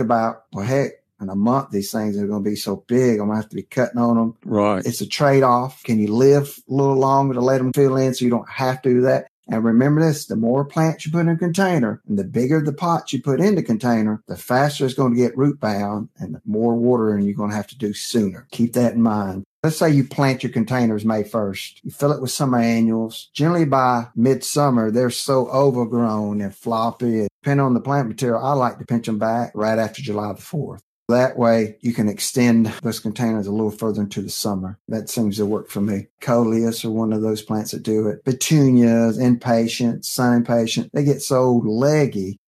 about, 0.00 0.42
well, 0.52 0.66
heck, 0.66 1.02
in 1.20 1.28
a 1.28 1.34
month, 1.34 1.70
these 1.70 1.90
things 1.90 2.18
are 2.18 2.26
going 2.26 2.44
to 2.44 2.50
be 2.50 2.56
so 2.56 2.84
big. 2.86 3.20
I'm 3.20 3.26
going 3.26 3.30
to 3.30 3.36
have 3.36 3.48
to 3.50 3.56
be 3.56 3.62
cutting 3.62 3.98
on 3.98 4.16
them. 4.16 4.36
Right. 4.44 4.84
It's 4.84 5.00
a 5.00 5.08
trade 5.08 5.42
off. 5.42 5.82
Can 5.82 5.98
you 5.98 6.12
live 6.12 6.58
a 6.68 6.72
little 6.72 6.96
longer 6.96 7.34
to 7.34 7.40
let 7.40 7.58
them 7.58 7.72
fill 7.72 7.96
in 7.96 8.14
so 8.14 8.24
you 8.24 8.30
don't 8.30 8.48
have 8.48 8.82
to 8.82 8.88
do 8.88 9.00
that? 9.02 9.26
And 9.48 9.64
remember 9.64 10.04
this, 10.04 10.26
the 10.26 10.34
more 10.34 10.64
plants 10.64 11.06
you 11.06 11.12
put 11.12 11.20
in 11.20 11.28
a 11.28 11.36
container 11.36 12.02
and 12.08 12.18
the 12.18 12.24
bigger 12.24 12.60
the 12.60 12.72
pots 12.72 13.12
you 13.12 13.22
put 13.22 13.40
in 13.40 13.54
the 13.54 13.62
container, 13.62 14.22
the 14.26 14.36
faster 14.36 14.84
it's 14.84 14.94
going 14.94 15.14
to 15.14 15.20
get 15.20 15.38
root 15.38 15.60
bound 15.60 16.08
and 16.18 16.34
the 16.34 16.42
more 16.44 16.74
watering 16.74 17.24
you're 17.24 17.34
going 17.34 17.50
to 17.50 17.56
have 17.56 17.68
to 17.68 17.78
do 17.78 17.92
sooner. 17.92 18.48
Keep 18.50 18.72
that 18.72 18.94
in 18.94 19.02
mind. 19.02 19.44
Let's 19.62 19.78
say 19.78 19.90
you 19.90 20.04
plant 20.04 20.42
your 20.42 20.52
containers 20.52 21.04
May 21.04 21.22
1st. 21.22 21.80
You 21.82 21.90
fill 21.90 22.12
it 22.12 22.20
with 22.20 22.30
summer 22.30 22.58
annuals. 22.58 23.30
Generally 23.34 23.66
by 23.66 24.08
midsummer, 24.14 24.90
they're 24.90 25.10
so 25.10 25.48
overgrown 25.48 26.40
and 26.40 26.54
floppy. 26.54 27.26
Depending 27.42 27.64
on 27.64 27.74
the 27.74 27.80
plant 27.80 28.08
material, 28.08 28.44
I 28.44 28.52
like 28.52 28.78
to 28.78 28.84
pinch 28.84 29.06
them 29.06 29.18
back 29.18 29.52
right 29.54 29.78
after 29.78 30.02
July 30.02 30.32
the 30.32 30.40
4th. 30.40 30.80
That 31.08 31.38
way 31.38 31.76
you 31.80 31.92
can 31.92 32.08
extend 32.08 32.66
those 32.82 32.98
containers 32.98 33.46
a 33.46 33.52
little 33.52 33.70
further 33.70 34.02
into 34.02 34.22
the 34.22 34.28
summer. 34.28 34.78
That 34.88 35.08
seems 35.08 35.36
to 35.36 35.46
work 35.46 35.70
for 35.70 35.80
me. 35.80 36.08
Coleus 36.20 36.84
are 36.84 36.90
one 36.90 37.12
of 37.12 37.22
those 37.22 37.42
plants 37.42 37.70
that 37.70 37.84
do 37.84 38.08
it. 38.08 38.24
Petunias, 38.24 39.16
impatient, 39.16 40.04
sun 40.04 40.34
impatient, 40.34 40.90
they 40.92 41.04
get 41.04 41.22
so 41.22 41.62
leggy. 41.64 42.38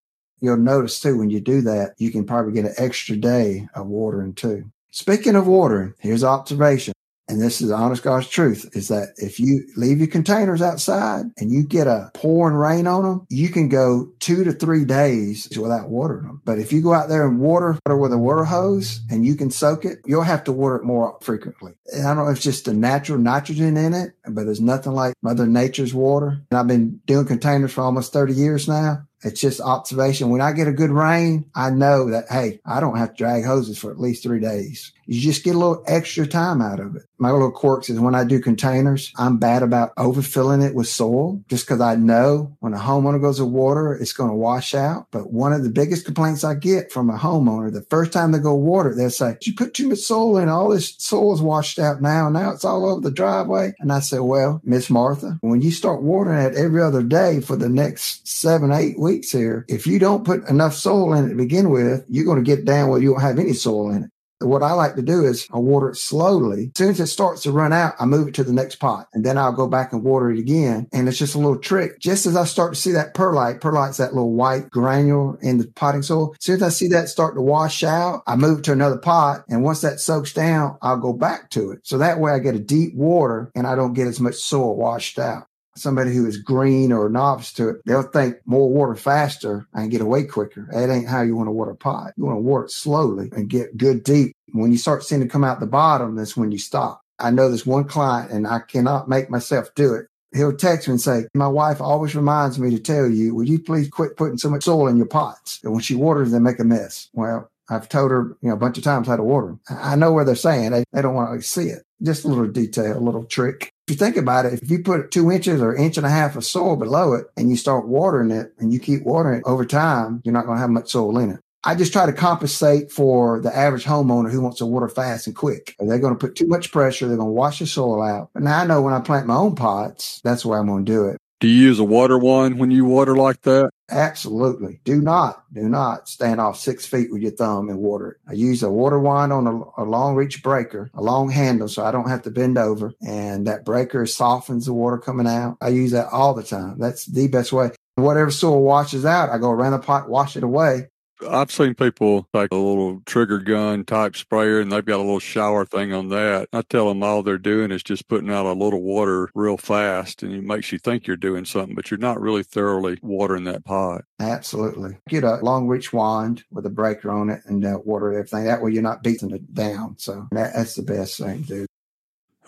You'll 0.41 0.57
notice 0.57 0.99
too, 0.99 1.19
when 1.19 1.31
you 1.31 1.41
do 1.41 1.61
that, 1.63 1.95
you 1.99 2.11
can 2.11 2.25
probably 2.25 2.53
get 2.53 2.65
an 2.65 2.75
extra 2.79 3.17
day 3.17 3.69
of 3.75 3.87
watering 3.87 4.35
too. 4.35 4.71
Speaking 4.91 5.37
of 5.37 5.47
watering, 5.47 5.95
here's 5.99 6.25
observation 6.25 6.95
and 7.29 7.41
this 7.41 7.61
is 7.61 7.71
honest 7.71 8.03
God's 8.03 8.29
truth, 8.29 8.71
is 8.75 8.89
that 8.89 9.15
if 9.17 9.39
you 9.39 9.65
leave 9.77 9.99
your 9.99 10.09
containers 10.09 10.63
outside 10.63 11.27
and 11.37 11.53
you 11.53 11.63
get 11.63 11.87
a 11.87 12.11
pouring 12.15 12.57
rain 12.57 12.87
on 12.87 13.03
them, 13.03 13.27
you 13.29 13.49
can 13.51 13.69
go 13.69 14.11
two 14.19 14.45
to 14.45 14.53
three 14.53 14.85
days 14.85 15.49
without 15.61 15.89
watering 15.89 16.27
them. 16.27 16.41
But 16.45 16.59
if 16.59 16.73
you 16.73 16.83
go 16.83 16.95
out 16.95 17.09
there 17.09 17.27
and 17.27 17.39
water 17.39 17.79
with 17.87 18.13
a 18.13 18.19
water 18.19 18.45
hose 18.45 19.01
and 19.11 19.27
you 19.27 19.35
can 19.35 19.51
soak 19.51 19.85
it, 19.85 19.99
you'll 20.07 20.23
have 20.23 20.45
to 20.45 20.53
water 20.53 20.77
it 20.77 20.85
more 20.85 21.19
frequently. 21.21 21.73
And 21.93 22.07
I 22.07 22.15
don't 22.15 22.25
know 22.25 22.31
if 22.31 22.37
it's 22.37 22.45
just 22.45 22.65
the 22.65 22.75
natural 22.75 23.19
nitrogen 23.19 23.77
in 23.77 23.95
it, 23.95 24.13
but 24.25 24.45
there's 24.45 24.61
nothing 24.61 24.93
like 24.93 25.15
Mother 25.23 25.47
Nature's 25.47 25.95
water. 25.95 26.41
And 26.51 26.59
I've 26.59 26.67
been 26.67 27.01
doing 27.07 27.27
containers 27.27 27.73
for 27.73 27.83
almost 27.83 28.13
30 28.13 28.35
years 28.35 28.69
now. 28.69 29.07
It's 29.23 29.41
just 29.41 29.61
observation. 29.61 30.31
When 30.31 30.41
I 30.41 30.53
get 30.53 30.69
a 30.69 30.73
good 30.73 30.91
rain, 30.91 31.45
I 31.55 31.71
know 31.71 32.11
that, 32.11 32.27
hey, 32.31 32.61
I 32.65 32.81
don't 32.81 32.99
have 32.99 33.11
to 33.11 33.17
drag 33.17 33.45
hoses 33.45 33.79
for 33.79 33.91
at 33.91 34.01
least 34.01 34.23
three 34.23 34.41
days. 34.41 34.93
You 35.07 35.21
just 35.23 35.43
get 35.43 35.55
a 35.55 35.59
little 35.59 35.83
extra 35.87 36.27
time 36.27 36.61
out 36.61 36.81
of 36.81 36.95
it. 36.95 37.03
My 37.17 37.31
little 37.31 37.51
quirks 37.51 37.89
is 37.89 37.99
when 37.99 38.15
I 38.15 38.25
do 38.25 38.41
containers, 38.41 39.11
I'm 39.17 39.39
bad 39.39 39.63
about 39.63 39.95
overfilling 39.97 40.63
it 40.63 40.75
with 40.75 40.87
soil 40.87 41.43
just 41.49 41.67
because 41.67 41.81
I 41.81 41.97
know 41.97 42.55
when 42.61 42.75
a 42.75 42.79
homeowner 42.79 43.21
goes 43.21 43.39
to 43.39 43.47
water, 43.47 43.95
it's 43.95 44.13
going 44.13 44.29
to 44.29 44.37
wash 44.37 44.75
out. 44.75 45.07
But 45.11 45.33
one 45.33 45.55
of 45.55 45.65
the 45.65 45.71
biggest 45.71 46.05
complaints 46.05 46.45
I 46.45 46.55
get 46.55 46.93
from 46.93 47.09
a 47.09 47.17
homeowner, 47.17 47.73
the 47.73 47.87
first 47.89 48.13
time 48.13 48.33
they 48.33 48.39
go 48.39 48.55
water, 48.55 48.95
they'll 48.95 49.09
say, 49.09 49.39
you 49.41 49.55
put 49.55 49.73
too 49.73 49.89
much 49.89 50.01
soil 50.01 50.37
in. 50.37 50.51
All 50.51 50.69
this 50.69 50.95
soil 50.99 51.35
is 51.35 51.41
washed 51.41 51.79
out 51.79 52.03
now. 52.03 52.29
Now 52.29 52.51
it's 52.51 52.67
all 52.67 52.85
over 52.85 53.01
the 53.01 53.11
driveway. 53.11 53.73
And 53.79 53.91
I 53.91 54.01
say, 54.01 54.19
well, 54.19 54.61
Miss 54.63 54.91
Martha, 54.91 55.39
when 55.41 55.63
you 55.63 55.71
start 55.71 56.03
watering 56.03 56.39
it 56.39 56.55
every 56.55 56.83
other 56.83 57.03
day 57.03 57.41
for 57.41 57.57
the 57.57 57.71
next 57.71 58.29
seven, 58.29 58.73
eight 58.73 58.99
weeks, 58.99 59.08
weeks 59.09 59.33
here. 59.33 59.65
If 59.69 59.87
you 59.87 59.99
don't 59.99 60.25
put 60.25 60.47
enough 60.49 60.75
soil 60.75 61.15
in 61.15 61.25
it 61.25 61.29
to 61.31 61.35
begin 61.35 61.71
with, 61.71 62.05
you're 62.09 62.27
going 62.27 62.45
to 62.45 62.57
get 62.57 62.67
down 62.67 62.91
where 62.91 63.01
you 63.01 63.13
don't 63.13 63.23
have 63.23 63.39
any 63.39 63.55
soil 63.55 63.91
in 63.91 64.05
it. 64.05 64.11
What 64.41 64.63
I 64.63 64.73
like 64.73 64.95
to 64.95 65.03
do 65.03 65.25
is 65.25 65.49
I 65.53 65.59
water 65.59 65.91
it 65.91 65.97
slowly. 65.97 66.67
As 66.67 66.79
soon 66.79 66.91
as 66.91 67.01
it 67.01 67.07
starts 67.09 67.43
to 67.43 67.51
run 67.51 67.73
out, 67.73 67.95
I 67.99 68.05
move 68.05 68.29
it 68.29 68.35
to 68.35 68.45
the 68.45 68.53
next 68.53 68.77
pot 68.77 69.09
and 69.13 69.25
then 69.25 69.37
I'll 69.37 69.53
go 69.53 69.67
back 69.67 69.93
and 69.93 70.05
water 70.05 70.31
it 70.31 70.39
again. 70.39 70.87
And 70.93 71.09
it's 71.09 71.19
just 71.19 71.35
a 71.35 71.39
little 71.39 71.59
trick. 71.59 71.99
Just 71.99 72.25
as 72.25 72.37
I 72.37 72.45
start 72.45 72.75
to 72.75 72.81
see 72.81 72.93
that 72.93 73.15
perlite, 73.15 73.61
perlite's 73.61 73.97
that 73.97 74.15
little 74.15 74.35
white 74.35 74.71
granule 74.71 75.39
in 75.43 75.59
the 75.59 75.67
potting 75.75 76.03
soil. 76.03 76.35
As 76.39 76.45
soon 76.45 76.57
as 76.57 76.63
I 76.63 76.69
see 76.69 76.87
that 76.89 77.09
start 77.09 77.35
to 77.35 77.41
wash 77.41 77.83
out, 77.83 78.23
I 78.29 78.37
move 78.37 78.63
to 78.63 78.73
another 78.73 78.99
pot. 78.99 79.45
And 79.49 79.65
once 79.65 79.81
that 79.81 79.99
soaks 79.99 80.33
down, 80.33 80.79
I'll 80.83 81.01
go 81.01 81.13
back 81.13 81.51
to 81.51 81.73
it. 81.73 81.81
So 81.83 81.99
that 81.99 82.21
way 82.21 82.31
I 82.31 82.39
get 82.39 82.55
a 82.55 82.61
deep 82.61 82.95
water 82.95 83.51
and 83.57 83.67
I 83.67 83.75
don't 83.75 83.95
get 83.95 84.07
as 84.07 84.21
much 84.21 84.37
soil 84.37 84.77
washed 84.77 85.19
out 85.19 85.49
somebody 85.79 86.15
who 86.15 86.27
is 86.27 86.39
green 86.39 86.93
or 86.93 87.09
novice 87.09 87.53
to 87.55 87.71
it, 87.71 87.77
they'll 87.87 88.03
think 88.03 88.37
more 88.45 88.69
water 88.69 88.95
faster 88.95 89.67
and 89.73 89.91
get 89.91 90.01
away 90.01 90.25
quicker. 90.25 90.69
That 90.73 90.91
ain't 90.91 91.09
how 91.09 91.23
you 91.23 91.37
want 91.37 91.49
to 91.49 91.53
water 91.53 91.73
a 91.73 91.77
pot. 91.77 92.13
You 92.17 92.25
want 92.25 92.37
to 92.37 92.43
water 92.43 92.65
it 92.65 92.71
slowly 92.71 93.31
and 93.33 93.49
get 93.49 93.77
good 93.77 94.03
deep. 94.05 94.35
When 94.53 94.71
you 94.73 94.79
start 94.79 95.05
seeing 95.05 95.23
it 95.23 95.31
come 95.31 95.45
out 95.45 95.61
the 95.61 95.67
bottom, 95.67 96.17
that's 96.17 96.37
when 96.37 96.53
you 96.53 96.59
stop. 96.59 97.03
I 97.19 97.31
know 97.31 97.51
this 97.51 97.67
one 97.67 97.85
client 97.85 98.31
and 98.31 98.47
I 98.47 98.61
cannot 98.61 99.09
make 99.09 99.31
myself 99.31 99.75
do 99.75 99.95
it. 99.95 100.07
He'll 100.35 100.55
text 100.55 100.89
me 100.89 100.93
and 100.93 101.01
say, 101.01 101.25
My 101.35 101.49
wife 101.49 101.81
always 101.81 102.15
reminds 102.15 102.59
me 102.59 102.71
to 102.71 102.79
tell 102.79 103.09
you, 103.09 103.35
will 103.35 103.49
you 103.49 103.59
please 103.59 103.89
quit 103.89 104.17
putting 104.17 104.39
so 104.39 104.51
much 104.51 104.65
soil 104.65 104.89
in 104.89 104.99
your 104.99 105.07
pots? 105.07 105.59
And 105.65 105.73
when 105.73 105.81
she 105.81 105.95
waters, 105.95 106.31
they 106.31 106.39
make 106.39 106.59
a 106.59 106.65
mess. 106.65 107.09
Well, 107.15 107.51
I've 107.71 107.89
told 107.89 108.11
her, 108.11 108.37
you 108.41 108.49
know, 108.49 108.55
a 108.55 108.59
bunch 108.59 108.79
of 108.79 108.85
times 108.85 109.09
how 109.09 109.17
to 109.17 109.23
water 109.23 109.49
them. 109.49 109.61
I 109.69 109.97
know 109.97 110.13
where 110.13 110.25
they're 110.25 110.35
saying. 110.35 110.71
They, 110.71 110.85
they 110.93 111.03
don't 111.03 111.15
want 111.15 111.41
to 111.41 111.47
see 111.47 111.69
it. 111.69 111.83
Just 112.03 112.25
a 112.25 112.29
little 112.29 112.47
detail, 112.47 112.97
a 112.97 113.01
little 113.01 113.25
trick. 113.25 113.73
If 113.87 113.93
you 113.93 113.97
think 113.97 114.17
about 114.17 114.47
it, 114.47 114.55
if 114.55 114.71
you 114.71 114.83
put 114.83 115.11
two 115.11 115.31
inches 115.31 115.61
or 115.61 115.75
inch 115.75 115.97
and 115.97 116.07
a 116.07 116.11
half 116.11 116.37
of 116.37 116.45
soil 116.45 116.77
below 116.77 117.15
it 117.15 117.27
and 117.37 117.51
you 117.51 117.57
start 117.57 117.89
watering 117.89 118.31
it 118.31 118.53
and 118.59 118.73
you 118.73 118.79
keep 118.79 119.03
watering 119.03 119.39
it 119.39 119.45
over 119.47 119.65
time, 119.65 120.23
you're 120.25 120.33
not 120.33 120.47
going 120.47 120.57
to 120.57 120.61
have 120.61 120.71
much 120.71 120.91
soil 120.91 121.19
in 121.19 121.31
it. 121.31 121.41
I 121.65 121.75
just 121.75 121.93
try 121.93 122.07
to 122.07 122.13
compensate 122.13 122.93
for 122.93 123.41
the 123.41 123.55
average 123.55 123.85
homeowner 123.85 124.31
who 124.31 124.41
wants 124.41 124.59
to 124.59 124.67
water 124.67 124.89
fast 124.89 125.27
and 125.27 125.35
quick. 125.35 125.75
They're 125.79 125.99
going 125.99 126.15
to 126.15 126.19
put 126.19 126.37
too 126.37 126.47
much 126.47 126.71
pressure, 126.71 127.09
they're 127.09 127.17
going 127.17 127.29
to 127.29 127.33
wash 127.33 127.59
the 127.59 127.67
soil 127.67 128.01
out. 128.03 128.31
But 128.33 128.45
now 128.45 128.61
I 128.61 128.67
know 128.67 128.81
when 128.81 128.95
I 128.95 129.01
plant 129.01 129.27
my 129.27 129.35
own 129.35 129.57
pots, 129.57 130.21
that's 130.23 130.45
where 130.45 130.59
I'm 130.59 130.67
going 130.67 130.85
to 130.85 130.93
do 130.93 131.09
it. 131.09 131.19
Do 131.41 131.47
you 131.47 131.67
use 131.69 131.79
a 131.79 131.85
water 131.85 132.19
wand 132.19 132.59
when 132.59 132.73
you 132.73 132.85
water 132.85 133.17
like 133.17 133.43
that? 133.43 133.71
Absolutely. 133.91 134.81
Do 134.85 135.01
not, 135.01 135.45
do 135.53 135.69
not 135.69 136.09
stand 136.09 136.41
off 136.41 136.59
six 136.59 136.85
feet 136.85 137.13
with 137.13 137.23
your 137.23 137.31
thumb 137.31 137.69
and 137.69 137.79
water 137.79 138.11
it. 138.11 138.17
I 138.29 138.33
use 138.33 138.63
a 138.65 138.71
water 138.71 138.99
wand 138.99 139.33
on 139.33 139.47
a, 139.47 139.83
a, 139.83 139.85
long 139.85 140.17
reach 140.17 140.43
breaker, 140.43 140.91
a 140.95 141.03
long 141.03 141.31
handle, 141.31 141.69
so 141.69 141.85
I 141.85 141.93
don't 141.93 142.09
have 142.09 142.23
to 142.23 142.31
bend 142.31 142.59
over. 142.59 142.93
And 143.07 143.47
that 143.47 143.65
breaker 143.65 144.05
softens 144.05 144.67
the 144.67 144.73
water 144.73 144.99
coming 144.99 145.29
out. 145.29 145.59
I 145.61 145.69
use 145.69 145.93
that 145.93 146.09
all 146.13 146.35
the 146.35 146.43
time. 146.43 146.77
That's 146.79 147.07
the 147.07 147.29
best 147.29 147.53
way. 147.53 147.71
Whatever 147.95 148.33
soil 148.33 148.63
washes 148.63 149.05
out, 149.05 149.31
I 149.31 149.39
go 149.39 149.51
around 149.51 149.73
the 149.73 149.79
pot, 149.79 150.09
wash 150.09 150.37
it 150.37 150.43
away, 150.43 150.89
I've 151.27 151.51
seen 151.51 151.75
people 151.75 152.29
take 152.35 152.53
a 152.53 152.57
little 152.57 153.03
trigger 153.07 153.39
gun 153.39 153.85
type 153.85 154.17
sprayer 154.17 154.61
and 154.61 154.71
they've 154.71 154.85
got 154.85 154.97
a 154.97 155.03
little 155.03 155.19
shower 155.19 155.65
thing 155.65 155.93
on 155.93 156.09
that. 156.11 156.49
I 156.53 156.63
tell 156.63 156.89
them 156.89 157.03
all 157.03 157.23
they're 157.23 157.39
doing 157.39 157.71
is 157.71 157.83
just 157.83 158.09
putting 158.09 158.31
out 158.31 158.47
a 158.47 158.53
little 158.53 158.83
water 158.83 159.31
real 159.35 159.57
fast 159.57 160.23
and 160.23 160.33
it 160.33 160.45
makes 160.45 160.73
you 160.73 160.79
think 160.79 161.07
you're 161.07 161.17
doing 161.17 161.45
something, 161.45 161.75
but 161.75 161.91
you're 161.91 161.99
not 161.99 162.21
really 162.21 162.43
thoroughly 162.43 162.99
watering 163.03 163.45
that 163.45 163.65
pot. 163.65 164.05
Absolutely. 164.21 164.99
Get 165.09 165.25
a 165.25 165.37
long 165.37 165.67
reach 165.67 165.93
wand 165.93 166.45
with 166.51 166.67
a 166.67 166.71
breaker 166.71 167.11
on 167.11 167.31
it 167.31 167.43
and 167.47 167.65
uh, 167.65 167.79
water 167.85 168.13
everything. 168.13 168.45
That 168.45 168.63
way 168.63 168.73
you're 168.73 168.83
not 168.83 169.03
beating 169.03 169.31
it 169.31 169.55
down. 169.55 169.97
So 169.99 170.29
that, 170.33 170.55
that's 170.55 170.75
the 170.75 170.83
best 170.83 171.19
thing 171.19 171.43
to 171.45 171.49
do. 171.49 171.67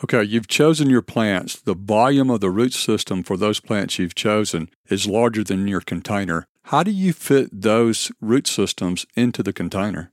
Okay, 0.02 0.22
you've 0.22 0.48
chosen 0.48 0.88
your 0.88 1.02
plants. 1.02 1.60
The 1.60 1.74
volume 1.74 2.30
of 2.30 2.40
the 2.40 2.50
root 2.50 2.72
system 2.72 3.22
for 3.22 3.36
those 3.36 3.60
plants 3.60 3.98
you've 3.98 4.14
chosen 4.14 4.70
is 4.88 5.06
larger 5.06 5.44
than 5.44 5.68
your 5.68 5.82
container. 5.82 6.46
How 6.70 6.84
do 6.84 6.92
you 6.92 7.12
fit 7.12 7.48
those 7.50 8.12
root 8.20 8.46
systems 8.46 9.04
into 9.16 9.42
the 9.42 9.52
container? 9.52 10.12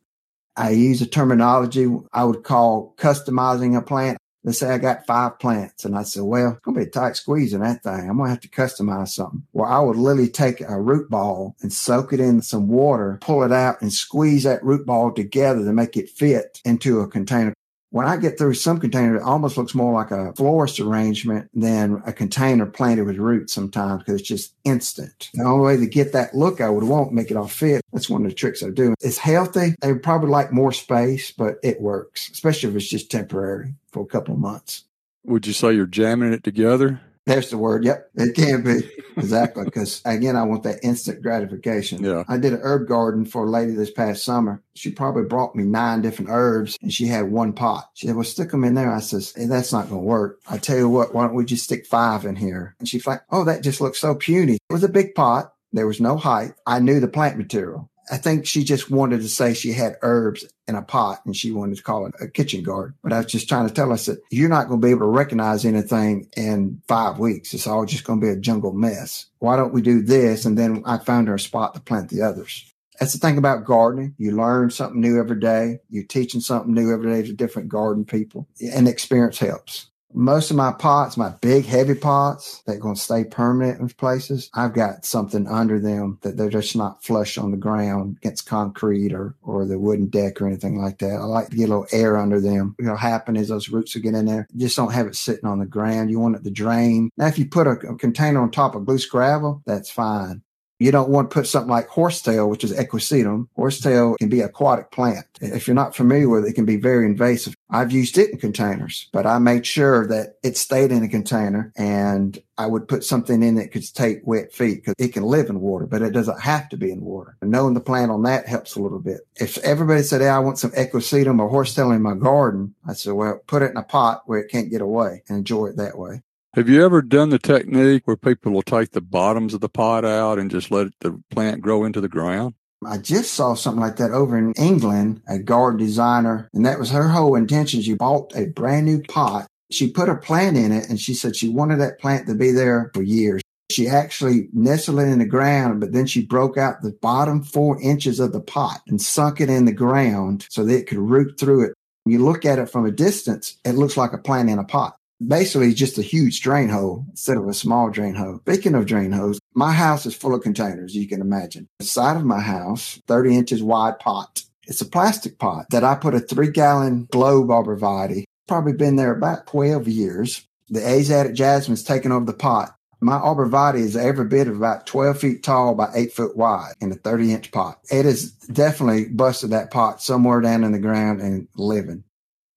I 0.55 0.71
use 0.71 1.03
a 1.03 1.05
terminology 1.05 1.87
I 2.11 2.23
would 2.23 2.43
call 2.43 2.95
customizing 2.97 3.77
a 3.77 3.81
plant. 3.83 4.17
Let's 4.43 4.57
say 4.57 4.71
I 4.71 4.79
got 4.79 5.05
five 5.05 5.37
plants 5.37 5.85
and 5.85 5.95
I 5.95 6.01
said, 6.01 6.23
well, 6.23 6.53
it's 6.53 6.59
going 6.61 6.73
to 6.73 6.81
be 6.81 6.87
a 6.87 6.89
tight 6.89 7.15
squeeze 7.15 7.53
in 7.53 7.61
that 7.61 7.83
thing. 7.83 8.09
I'm 8.09 8.17
going 8.17 8.29
to 8.29 8.31
have 8.31 8.39
to 8.39 8.47
customize 8.47 9.09
something. 9.09 9.43
Well, 9.53 9.71
I 9.71 9.79
would 9.79 9.97
literally 9.97 10.29
take 10.29 10.61
a 10.61 10.81
root 10.81 11.11
ball 11.11 11.55
and 11.61 11.71
soak 11.71 12.11
it 12.11 12.19
in 12.19 12.41
some 12.41 12.67
water, 12.69 13.19
pull 13.21 13.43
it 13.43 13.51
out 13.51 13.79
and 13.83 13.93
squeeze 13.93 14.41
that 14.45 14.63
root 14.63 14.83
ball 14.83 15.11
together 15.11 15.63
to 15.63 15.73
make 15.73 15.95
it 15.95 16.09
fit 16.09 16.59
into 16.65 17.01
a 17.01 17.07
container. 17.07 17.53
When 17.89 18.05
I 18.05 18.17
get 18.17 18.37
through 18.37 18.55
some 18.55 18.79
container, 18.79 19.15
it 19.15 19.23
almost 19.23 19.57
looks 19.57 19.73
more 19.73 19.93
like 19.93 20.11
a 20.11 20.33
florist 20.33 20.79
arrangement 20.79 21.49
than 21.53 22.01
a 22.05 22.11
container 22.11 22.65
planted 22.65 23.05
with 23.05 23.17
roots 23.17 23.53
sometimes 23.53 23.99
because 23.99 24.19
it's 24.19 24.27
just 24.27 24.53
instant. 24.65 25.29
The 25.33 25.45
only 25.45 25.65
way 25.65 25.77
to 25.77 25.87
get 25.87 26.11
that 26.11 26.35
look 26.35 26.59
I 26.59 26.69
would 26.69 26.83
want, 26.83 27.13
make 27.13 27.31
it 27.31 27.37
all 27.37 27.47
fit. 27.47 27.81
That's 27.93 28.09
one 28.09 28.25
of 28.25 28.29
the 28.29 28.35
tricks 28.35 28.61
I 28.61 28.71
do. 28.71 28.93
It's 28.99 29.17
healthy. 29.17 29.75
They 29.81 29.93
would 29.93 30.03
probably 30.03 30.29
like 30.29 30.51
more 30.51 30.73
space, 30.73 31.31
but 31.31 31.55
it 31.63 31.79
works, 31.79 32.29
especially 32.29 32.69
if 32.69 32.75
it's 32.75 32.89
just 32.89 33.09
temporary 33.09 33.75
for 33.91 34.03
a 34.03 34.07
couple 34.07 34.33
of 34.33 34.39
months. 34.41 34.83
Would 35.23 35.47
you 35.47 35.53
say 35.53 35.73
you're 35.73 35.85
jamming 35.85 36.33
it 36.33 36.43
together? 36.43 37.01
There's 37.27 37.49
the 37.49 37.57
word. 37.57 37.83
Yep. 37.83 38.09
It 38.15 38.35
can 38.35 38.63
be. 38.63 38.89
Exactly. 39.15 39.65
Because 39.77 40.01
again, 40.05 40.35
I 40.37 40.43
want 40.43 40.63
that 40.63 40.79
instant 40.81 41.21
gratification. 41.21 42.03
Yeah. 42.03 42.23
I 42.27 42.37
did 42.37 42.53
an 42.53 42.61
herb 42.63 42.87
garden 42.87 43.25
for 43.25 43.45
a 43.45 43.49
lady 43.49 43.73
this 43.73 43.91
past 43.91 44.23
summer. 44.23 44.63
She 44.75 44.91
probably 44.91 45.23
brought 45.23 45.55
me 45.55 45.63
nine 45.65 46.01
different 46.01 46.31
herbs 46.31 46.77
and 46.81 46.93
she 46.93 47.05
had 47.07 47.29
one 47.31 47.51
pot. 47.53 47.89
She 47.95 48.07
said, 48.07 48.15
well, 48.15 48.23
stick 48.23 48.51
them 48.51 48.63
in 48.63 48.75
there. 48.75 48.91
I 48.91 49.01
says, 49.01 49.33
hey, 49.35 49.45
that's 49.45 49.73
not 49.73 49.89
going 49.89 50.01
to 50.01 50.07
work. 50.07 50.39
I 50.49 50.57
tell 50.57 50.77
you 50.77 50.89
what, 50.89 51.13
why 51.13 51.25
don't 51.25 51.35
we 51.35 51.43
just 51.43 51.65
stick 51.65 51.85
five 51.85 52.23
in 52.25 52.37
here? 52.37 52.75
And 52.79 52.87
she's 52.87 53.05
like, 53.05 53.21
oh, 53.29 53.43
that 53.43 53.61
just 53.61 53.81
looks 53.81 53.99
so 53.99 54.15
puny. 54.15 54.55
It 54.55 54.73
was 54.73 54.83
a 54.83 54.89
big 54.89 55.13
pot. 55.13 55.53
There 55.73 55.87
was 55.87 55.99
no 55.99 56.15
height. 56.15 56.53
I 56.65 56.79
knew 56.79 56.99
the 56.99 57.09
plant 57.09 57.37
material. 57.37 57.89
I 58.09 58.17
think 58.17 58.45
she 58.45 58.63
just 58.63 58.89
wanted 58.89 59.21
to 59.21 59.29
say 59.29 59.53
she 59.53 59.73
had 59.73 59.97
herbs 60.01 60.45
in 60.67 60.75
a 60.75 60.81
pot 60.81 61.21
and 61.25 61.35
she 61.35 61.51
wanted 61.51 61.77
to 61.77 61.83
call 61.83 62.05
it 62.05 62.15
a 62.21 62.27
kitchen 62.27 62.63
garden. 62.63 62.95
But 63.03 63.13
I 63.13 63.17
was 63.17 63.25
just 63.27 63.49
trying 63.49 63.67
to 63.67 63.73
tell 63.73 63.91
us 63.91 64.05
that 64.05 64.21
you're 64.29 64.49
not 64.49 64.67
going 64.67 64.81
to 64.81 64.85
be 64.85 64.91
able 64.91 65.01
to 65.01 65.07
recognize 65.07 65.65
anything 65.65 66.29
in 66.37 66.81
five 66.87 67.19
weeks. 67.19 67.53
It's 67.53 67.67
all 67.67 67.85
just 67.85 68.03
going 68.03 68.21
to 68.21 68.25
be 68.25 68.31
a 68.31 68.37
jungle 68.37 68.73
mess. 68.73 69.25
Why 69.39 69.55
don't 69.55 69.73
we 69.73 69.81
do 69.81 70.01
this? 70.01 70.45
And 70.45 70.57
then 70.57 70.83
I 70.85 70.97
found 70.97 71.27
her 71.27 71.35
a 71.35 71.39
spot 71.39 71.73
to 71.73 71.81
plant 71.81 72.09
the 72.09 72.21
others. 72.21 72.65
That's 72.99 73.13
the 73.13 73.19
thing 73.19 73.37
about 73.37 73.65
gardening. 73.65 74.15
You 74.17 74.31
learn 74.31 74.71
something 74.71 74.99
new 74.99 75.19
every 75.19 75.39
day. 75.39 75.79
You're 75.89 76.03
teaching 76.03 76.41
something 76.41 76.73
new 76.73 76.91
every 76.91 77.11
day 77.11 77.27
to 77.27 77.33
different 77.33 77.69
garden 77.69 78.05
people 78.05 78.47
and 78.73 78.87
experience 78.87 79.37
helps. 79.37 79.87
Most 80.13 80.49
of 80.51 80.57
my 80.57 80.71
pots, 80.71 81.17
my 81.17 81.29
big 81.41 81.65
heavy 81.65 81.93
pots 81.93 82.63
that 82.65 82.79
going 82.79 82.95
to 82.95 83.01
stay 83.01 83.23
permanent 83.23 83.79
in 83.79 83.89
places, 83.89 84.49
I've 84.53 84.73
got 84.73 85.05
something 85.05 85.47
under 85.47 85.79
them 85.79 86.17
that 86.21 86.37
they're 86.37 86.49
just 86.49 86.75
not 86.75 87.03
flush 87.03 87.37
on 87.37 87.51
the 87.51 87.57
ground 87.57 88.17
against 88.17 88.47
concrete 88.47 89.13
or, 89.13 89.35
or 89.41 89.65
the 89.65 89.77
wooden 89.77 90.07
deck 90.07 90.41
or 90.41 90.47
anything 90.47 90.79
like 90.79 90.99
that. 90.99 91.15
I 91.15 91.25
like 91.25 91.49
to 91.49 91.55
get 91.57 91.69
a 91.69 91.73
little 91.73 91.87
air 91.91 92.17
under 92.17 92.39
them. 92.39 92.75
What'll 92.79 92.95
happen 92.95 93.35
is 93.35 93.49
those 93.49 93.69
roots 93.69 93.95
will 93.95 94.01
get 94.01 94.15
in 94.15 94.25
there. 94.25 94.47
Just 94.55 94.77
don't 94.77 94.93
have 94.93 95.07
it 95.07 95.15
sitting 95.15 95.45
on 95.45 95.59
the 95.59 95.65
ground. 95.65 96.09
You 96.09 96.19
want 96.19 96.37
it 96.37 96.43
to 96.43 96.51
drain. 96.51 97.09
Now, 97.17 97.27
if 97.27 97.37
you 97.37 97.47
put 97.47 97.67
a, 97.67 97.71
a 97.71 97.97
container 97.97 98.41
on 98.41 98.51
top 98.51 98.75
of 98.75 98.87
loose 98.87 99.05
gravel, 99.05 99.61
that's 99.65 99.89
fine. 99.89 100.41
You 100.79 100.91
don't 100.91 101.09
want 101.09 101.29
to 101.29 101.33
put 101.33 101.47
something 101.47 101.71
like 101.71 101.87
horsetail, 101.87 102.49
which 102.49 102.63
is 102.63 102.71
equisetum. 102.71 103.47
Horsetail 103.55 104.15
can 104.17 104.29
be 104.29 104.41
aquatic 104.41 104.91
plant. 104.91 105.25
If 105.41 105.67
you're 105.67 105.75
not 105.75 105.95
familiar 105.95 106.29
with 106.29 106.45
it, 106.45 106.49
it 106.49 106.53
can 106.53 106.65
be 106.65 106.77
very 106.77 107.05
invasive. 107.05 107.55
I've 107.69 107.91
used 107.91 108.17
it 108.17 108.31
in 108.31 108.37
containers, 108.37 109.09
but 109.11 109.25
I 109.25 109.39
made 109.39 109.65
sure 109.65 110.07
that 110.07 110.35
it 110.43 110.55
stayed 110.55 110.91
in 110.91 111.03
a 111.03 111.09
container 111.09 111.73
and 111.75 112.37
I 112.57 112.67
would 112.67 112.87
put 112.87 113.03
something 113.03 113.43
in 113.43 113.55
that 113.55 113.71
could 113.71 113.83
take 113.93 114.21
wet 114.23 114.53
feet 114.53 114.83
because 114.83 114.95
it 114.97 115.13
can 115.13 115.23
live 115.23 115.49
in 115.49 115.59
water, 115.59 115.85
but 115.85 116.01
it 116.01 116.11
doesn't 116.11 116.41
have 116.41 116.69
to 116.69 116.77
be 116.77 116.91
in 116.91 117.01
water. 117.01 117.37
And 117.41 117.51
knowing 117.51 117.73
the 117.73 117.81
plant 117.81 118.11
on 118.11 118.23
that 118.23 118.47
helps 118.47 118.75
a 118.75 118.81
little 118.81 118.99
bit. 118.99 119.21
If 119.35 119.57
everybody 119.59 120.03
said, 120.03 120.21
Hey, 120.21 120.29
I 120.29 120.39
want 120.39 120.59
some 120.59 120.71
equisetum 120.71 121.39
or 121.39 121.49
horsetail 121.49 121.91
in 121.91 122.01
my 122.01 122.15
garden, 122.15 122.75
I 122.87 122.93
said, 122.93 123.13
well, 123.13 123.41
put 123.47 123.61
it 123.61 123.71
in 123.71 123.77
a 123.77 123.83
pot 123.83 124.23
where 124.25 124.39
it 124.39 124.49
can't 124.49 124.71
get 124.71 124.81
away 124.81 125.23
and 125.27 125.39
enjoy 125.39 125.67
it 125.67 125.77
that 125.77 125.97
way. 125.97 126.21
Have 126.57 126.67
you 126.67 126.83
ever 126.83 127.03
done 127.03 127.29
the 127.29 127.37
technique 127.37 128.07
where 128.07 128.17
people 128.17 128.51
will 128.51 128.63
take 128.63 128.89
the 128.89 128.99
bottoms 128.99 129.53
of 129.53 129.61
the 129.61 129.69
pot 129.69 130.03
out 130.03 130.39
and 130.39 130.49
just 130.49 130.71
let 130.71 130.87
the 131.01 131.21
plant 131.29 131.61
grow 131.61 131.85
into 131.85 132.01
the 132.01 132.09
ground? 132.09 132.55
I 132.83 132.97
just 132.97 133.33
saw 133.33 133.53
something 133.53 133.79
like 133.79 133.97
that 133.97 134.09
over 134.09 134.35
in 134.35 134.53
England, 134.53 135.21
a 135.29 135.37
garden 135.37 135.77
designer, 135.79 136.49
and 136.55 136.65
that 136.65 136.79
was 136.79 136.89
her 136.89 137.09
whole 137.09 137.35
intention. 137.35 137.83
She 137.83 137.93
bought 137.93 138.35
a 138.35 138.47
brand 138.47 138.87
new 138.87 139.03
pot. 139.03 139.45
She 139.69 139.91
put 139.91 140.09
a 140.09 140.15
plant 140.15 140.57
in 140.57 140.71
it 140.71 140.89
and 140.89 140.99
she 140.99 141.13
said 141.13 141.35
she 141.35 141.47
wanted 141.47 141.79
that 141.79 141.99
plant 141.99 142.25
to 142.25 142.33
be 142.33 142.49
there 142.49 142.89
for 142.95 143.03
years. 143.03 143.43
She 143.69 143.87
actually 143.87 144.49
nestled 144.51 145.01
it 145.01 145.09
in 145.09 145.19
the 145.19 145.27
ground, 145.27 145.79
but 145.79 145.91
then 145.91 146.07
she 146.07 146.25
broke 146.25 146.57
out 146.57 146.81
the 146.81 146.97
bottom 147.03 147.43
four 147.43 147.79
inches 147.83 148.19
of 148.19 148.33
the 148.33 148.41
pot 148.41 148.81
and 148.87 148.99
sunk 148.99 149.41
it 149.41 149.51
in 149.51 149.65
the 149.65 149.73
ground 149.73 150.47
so 150.49 150.65
that 150.65 150.75
it 150.75 150.87
could 150.87 150.97
root 150.97 151.39
through 151.39 151.65
it. 151.65 151.73
When 152.03 152.13
you 152.13 152.25
look 152.25 152.45
at 152.45 152.57
it 152.57 152.71
from 152.71 152.87
a 152.87 152.91
distance, 152.91 153.59
it 153.63 153.73
looks 153.73 153.95
like 153.95 154.13
a 154.13 154.17
plant 154.17 154.49
in 154.49 154.57
a 154.57 154.63
pot 154.63 154.97
basically 155.25 155.73
just 155.73 155.97
a 155.97 156.03
huge 156.03 156.41
drain 156.41 156.69
hole 156.69 157.05
instead 157.09 157.37
of 157.37 157.47
a 157.47 157.53
small 157.53 157.89
drain 157.89 158.15
hole. 158.15 158.39
Speaking 158.47 158.75
of 158.75 158.85
drain 158.85 159.11
holes, 159.11 159.39
my 159.53 159.73
house 159.73 160.05
is 160.05 160.15
full 160.15 160.35
of 160.35 160.41
containers, 160.41 160.95
you 160.95 161.07
can 161.07 161.21
imagine. 161.21 161.67
The 161.79 161.85
side 161.85 162.17
of 162.17 162.25
my 162.25 162.39
house, 162.39 163.01
30 163.07 163.35
inches 163.35 163.63
wide 163.63 163.99
pot. 163.99 164.43
It's 164.67 164.81
a 164.81 164.85
plastic 164.85 165.39
pot 165.39 165.65
that 165.71 165.83
I 165.83 165.95
put 165.95 166.13
a 166.13 166.19
three 166.19 166.51
gallon 166.51 167.07
globe 167.11 167.47
arborvitae. 167.47 168.25
Probably 168.47 168.73
been 168.73 168.95
there 168.95 169.15
about 169.15 169.47
12 169.47 169.87
years. 169.87 170.45
The 170.69 170.85
Asiatic 170.85 171.33
jasmine's 171.33 171.83
taken 171.83 172.11
over 172.11 172.25
the 172.25 172.33
pot. 172.33 172.73
My 172.99 173.17
arborvitae 173.17 173.79
is 173.79 173.95
every 173.95 174.25
bit 174.25 174.47
of 174.47 174.57
about 174.57 174.87
12 174.87 175.19
feet 175.19 175.43
tall 175.43 175.75
by 175.75 175.89
8 175.93 176.13
foot 176.13 176.35
wide 176.35 176.73
in 176.81 176.91
a 176.91 176.95
30 176.95 177.31
inch 177.31 177.51
pot. 177.51 177.79
It 177.91 178.05
has 178.05 178.31
definitely 178.31 179.05
busted 179.05 179.51
that 179.51 179.71
pot 179.71 180.01
somewhere 180.01 180.41
down 180.41 180.63
in 180.63 180.71
the 180.71 180.79
ground 180.79 181.21
and 181.21 181.47
living. 181.55 182.03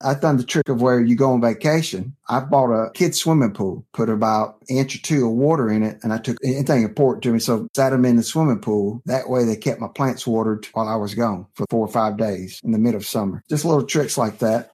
I've 0.03 0.21
done 0.21 0.39
the 0.39 0.45
trick 0.45 0.69
of 0.69 0.81
where 0.81 1.01
you 1.01 1.15
go 1.15 1.33
on 1.33 1.41
vacation. 1.41 2.17
I 2.29 2.41
bought 2.41 2.73
a 2.73 2.91
kid's 2.93 3.21
swimming 3.21 3.53
pool, 3.53 3.87
put 3.93 4.09
about 4.09 4.57
inch 4.69 4.97
or 4.97 5.03
two 5.03 5.27
of 5.27 5.33
water 5.33 5.69
in 5.69 5.83
it, 5.83 5.99
and 6.03 6.13
I 6.13 6.19
took 6.19 6.39
anything 6.43 6.83
important 6.83 7.23
to 7.25 7.33
me. 7.33 7.39
So 7.39 7.69
sat 7.77 7.91
them 7.91 8.05
in 8.05 8.17
the 8.17 8.23
swimming 8.23 8.61
pool. 8.61 9.03
That 9.05 9.29
way 9.29 9.45
they 9.45 9.57
kept 9.57 9.81
my 9.81 9.89
plants 9.89 10.27
watered 10.27 10.67
while 10.73 10.89
I 10.89 10.97
was 10.97 11.15
gone 11.15 11.47
for 11.55 11.67
four 11.69 11.87
or 11.87 11.93
five 11.93 12.17
days 12.17 12.61
in 12.65 12.73
the 12.73 12.79
middle 12.79 12.99
of 12.99 13.07
summer. 13.07 13.43
Just 13.51 13.65
little 13.65 13.85
tricks 13.85 14.17
like 14.17 14.39
that. 14.39 14.71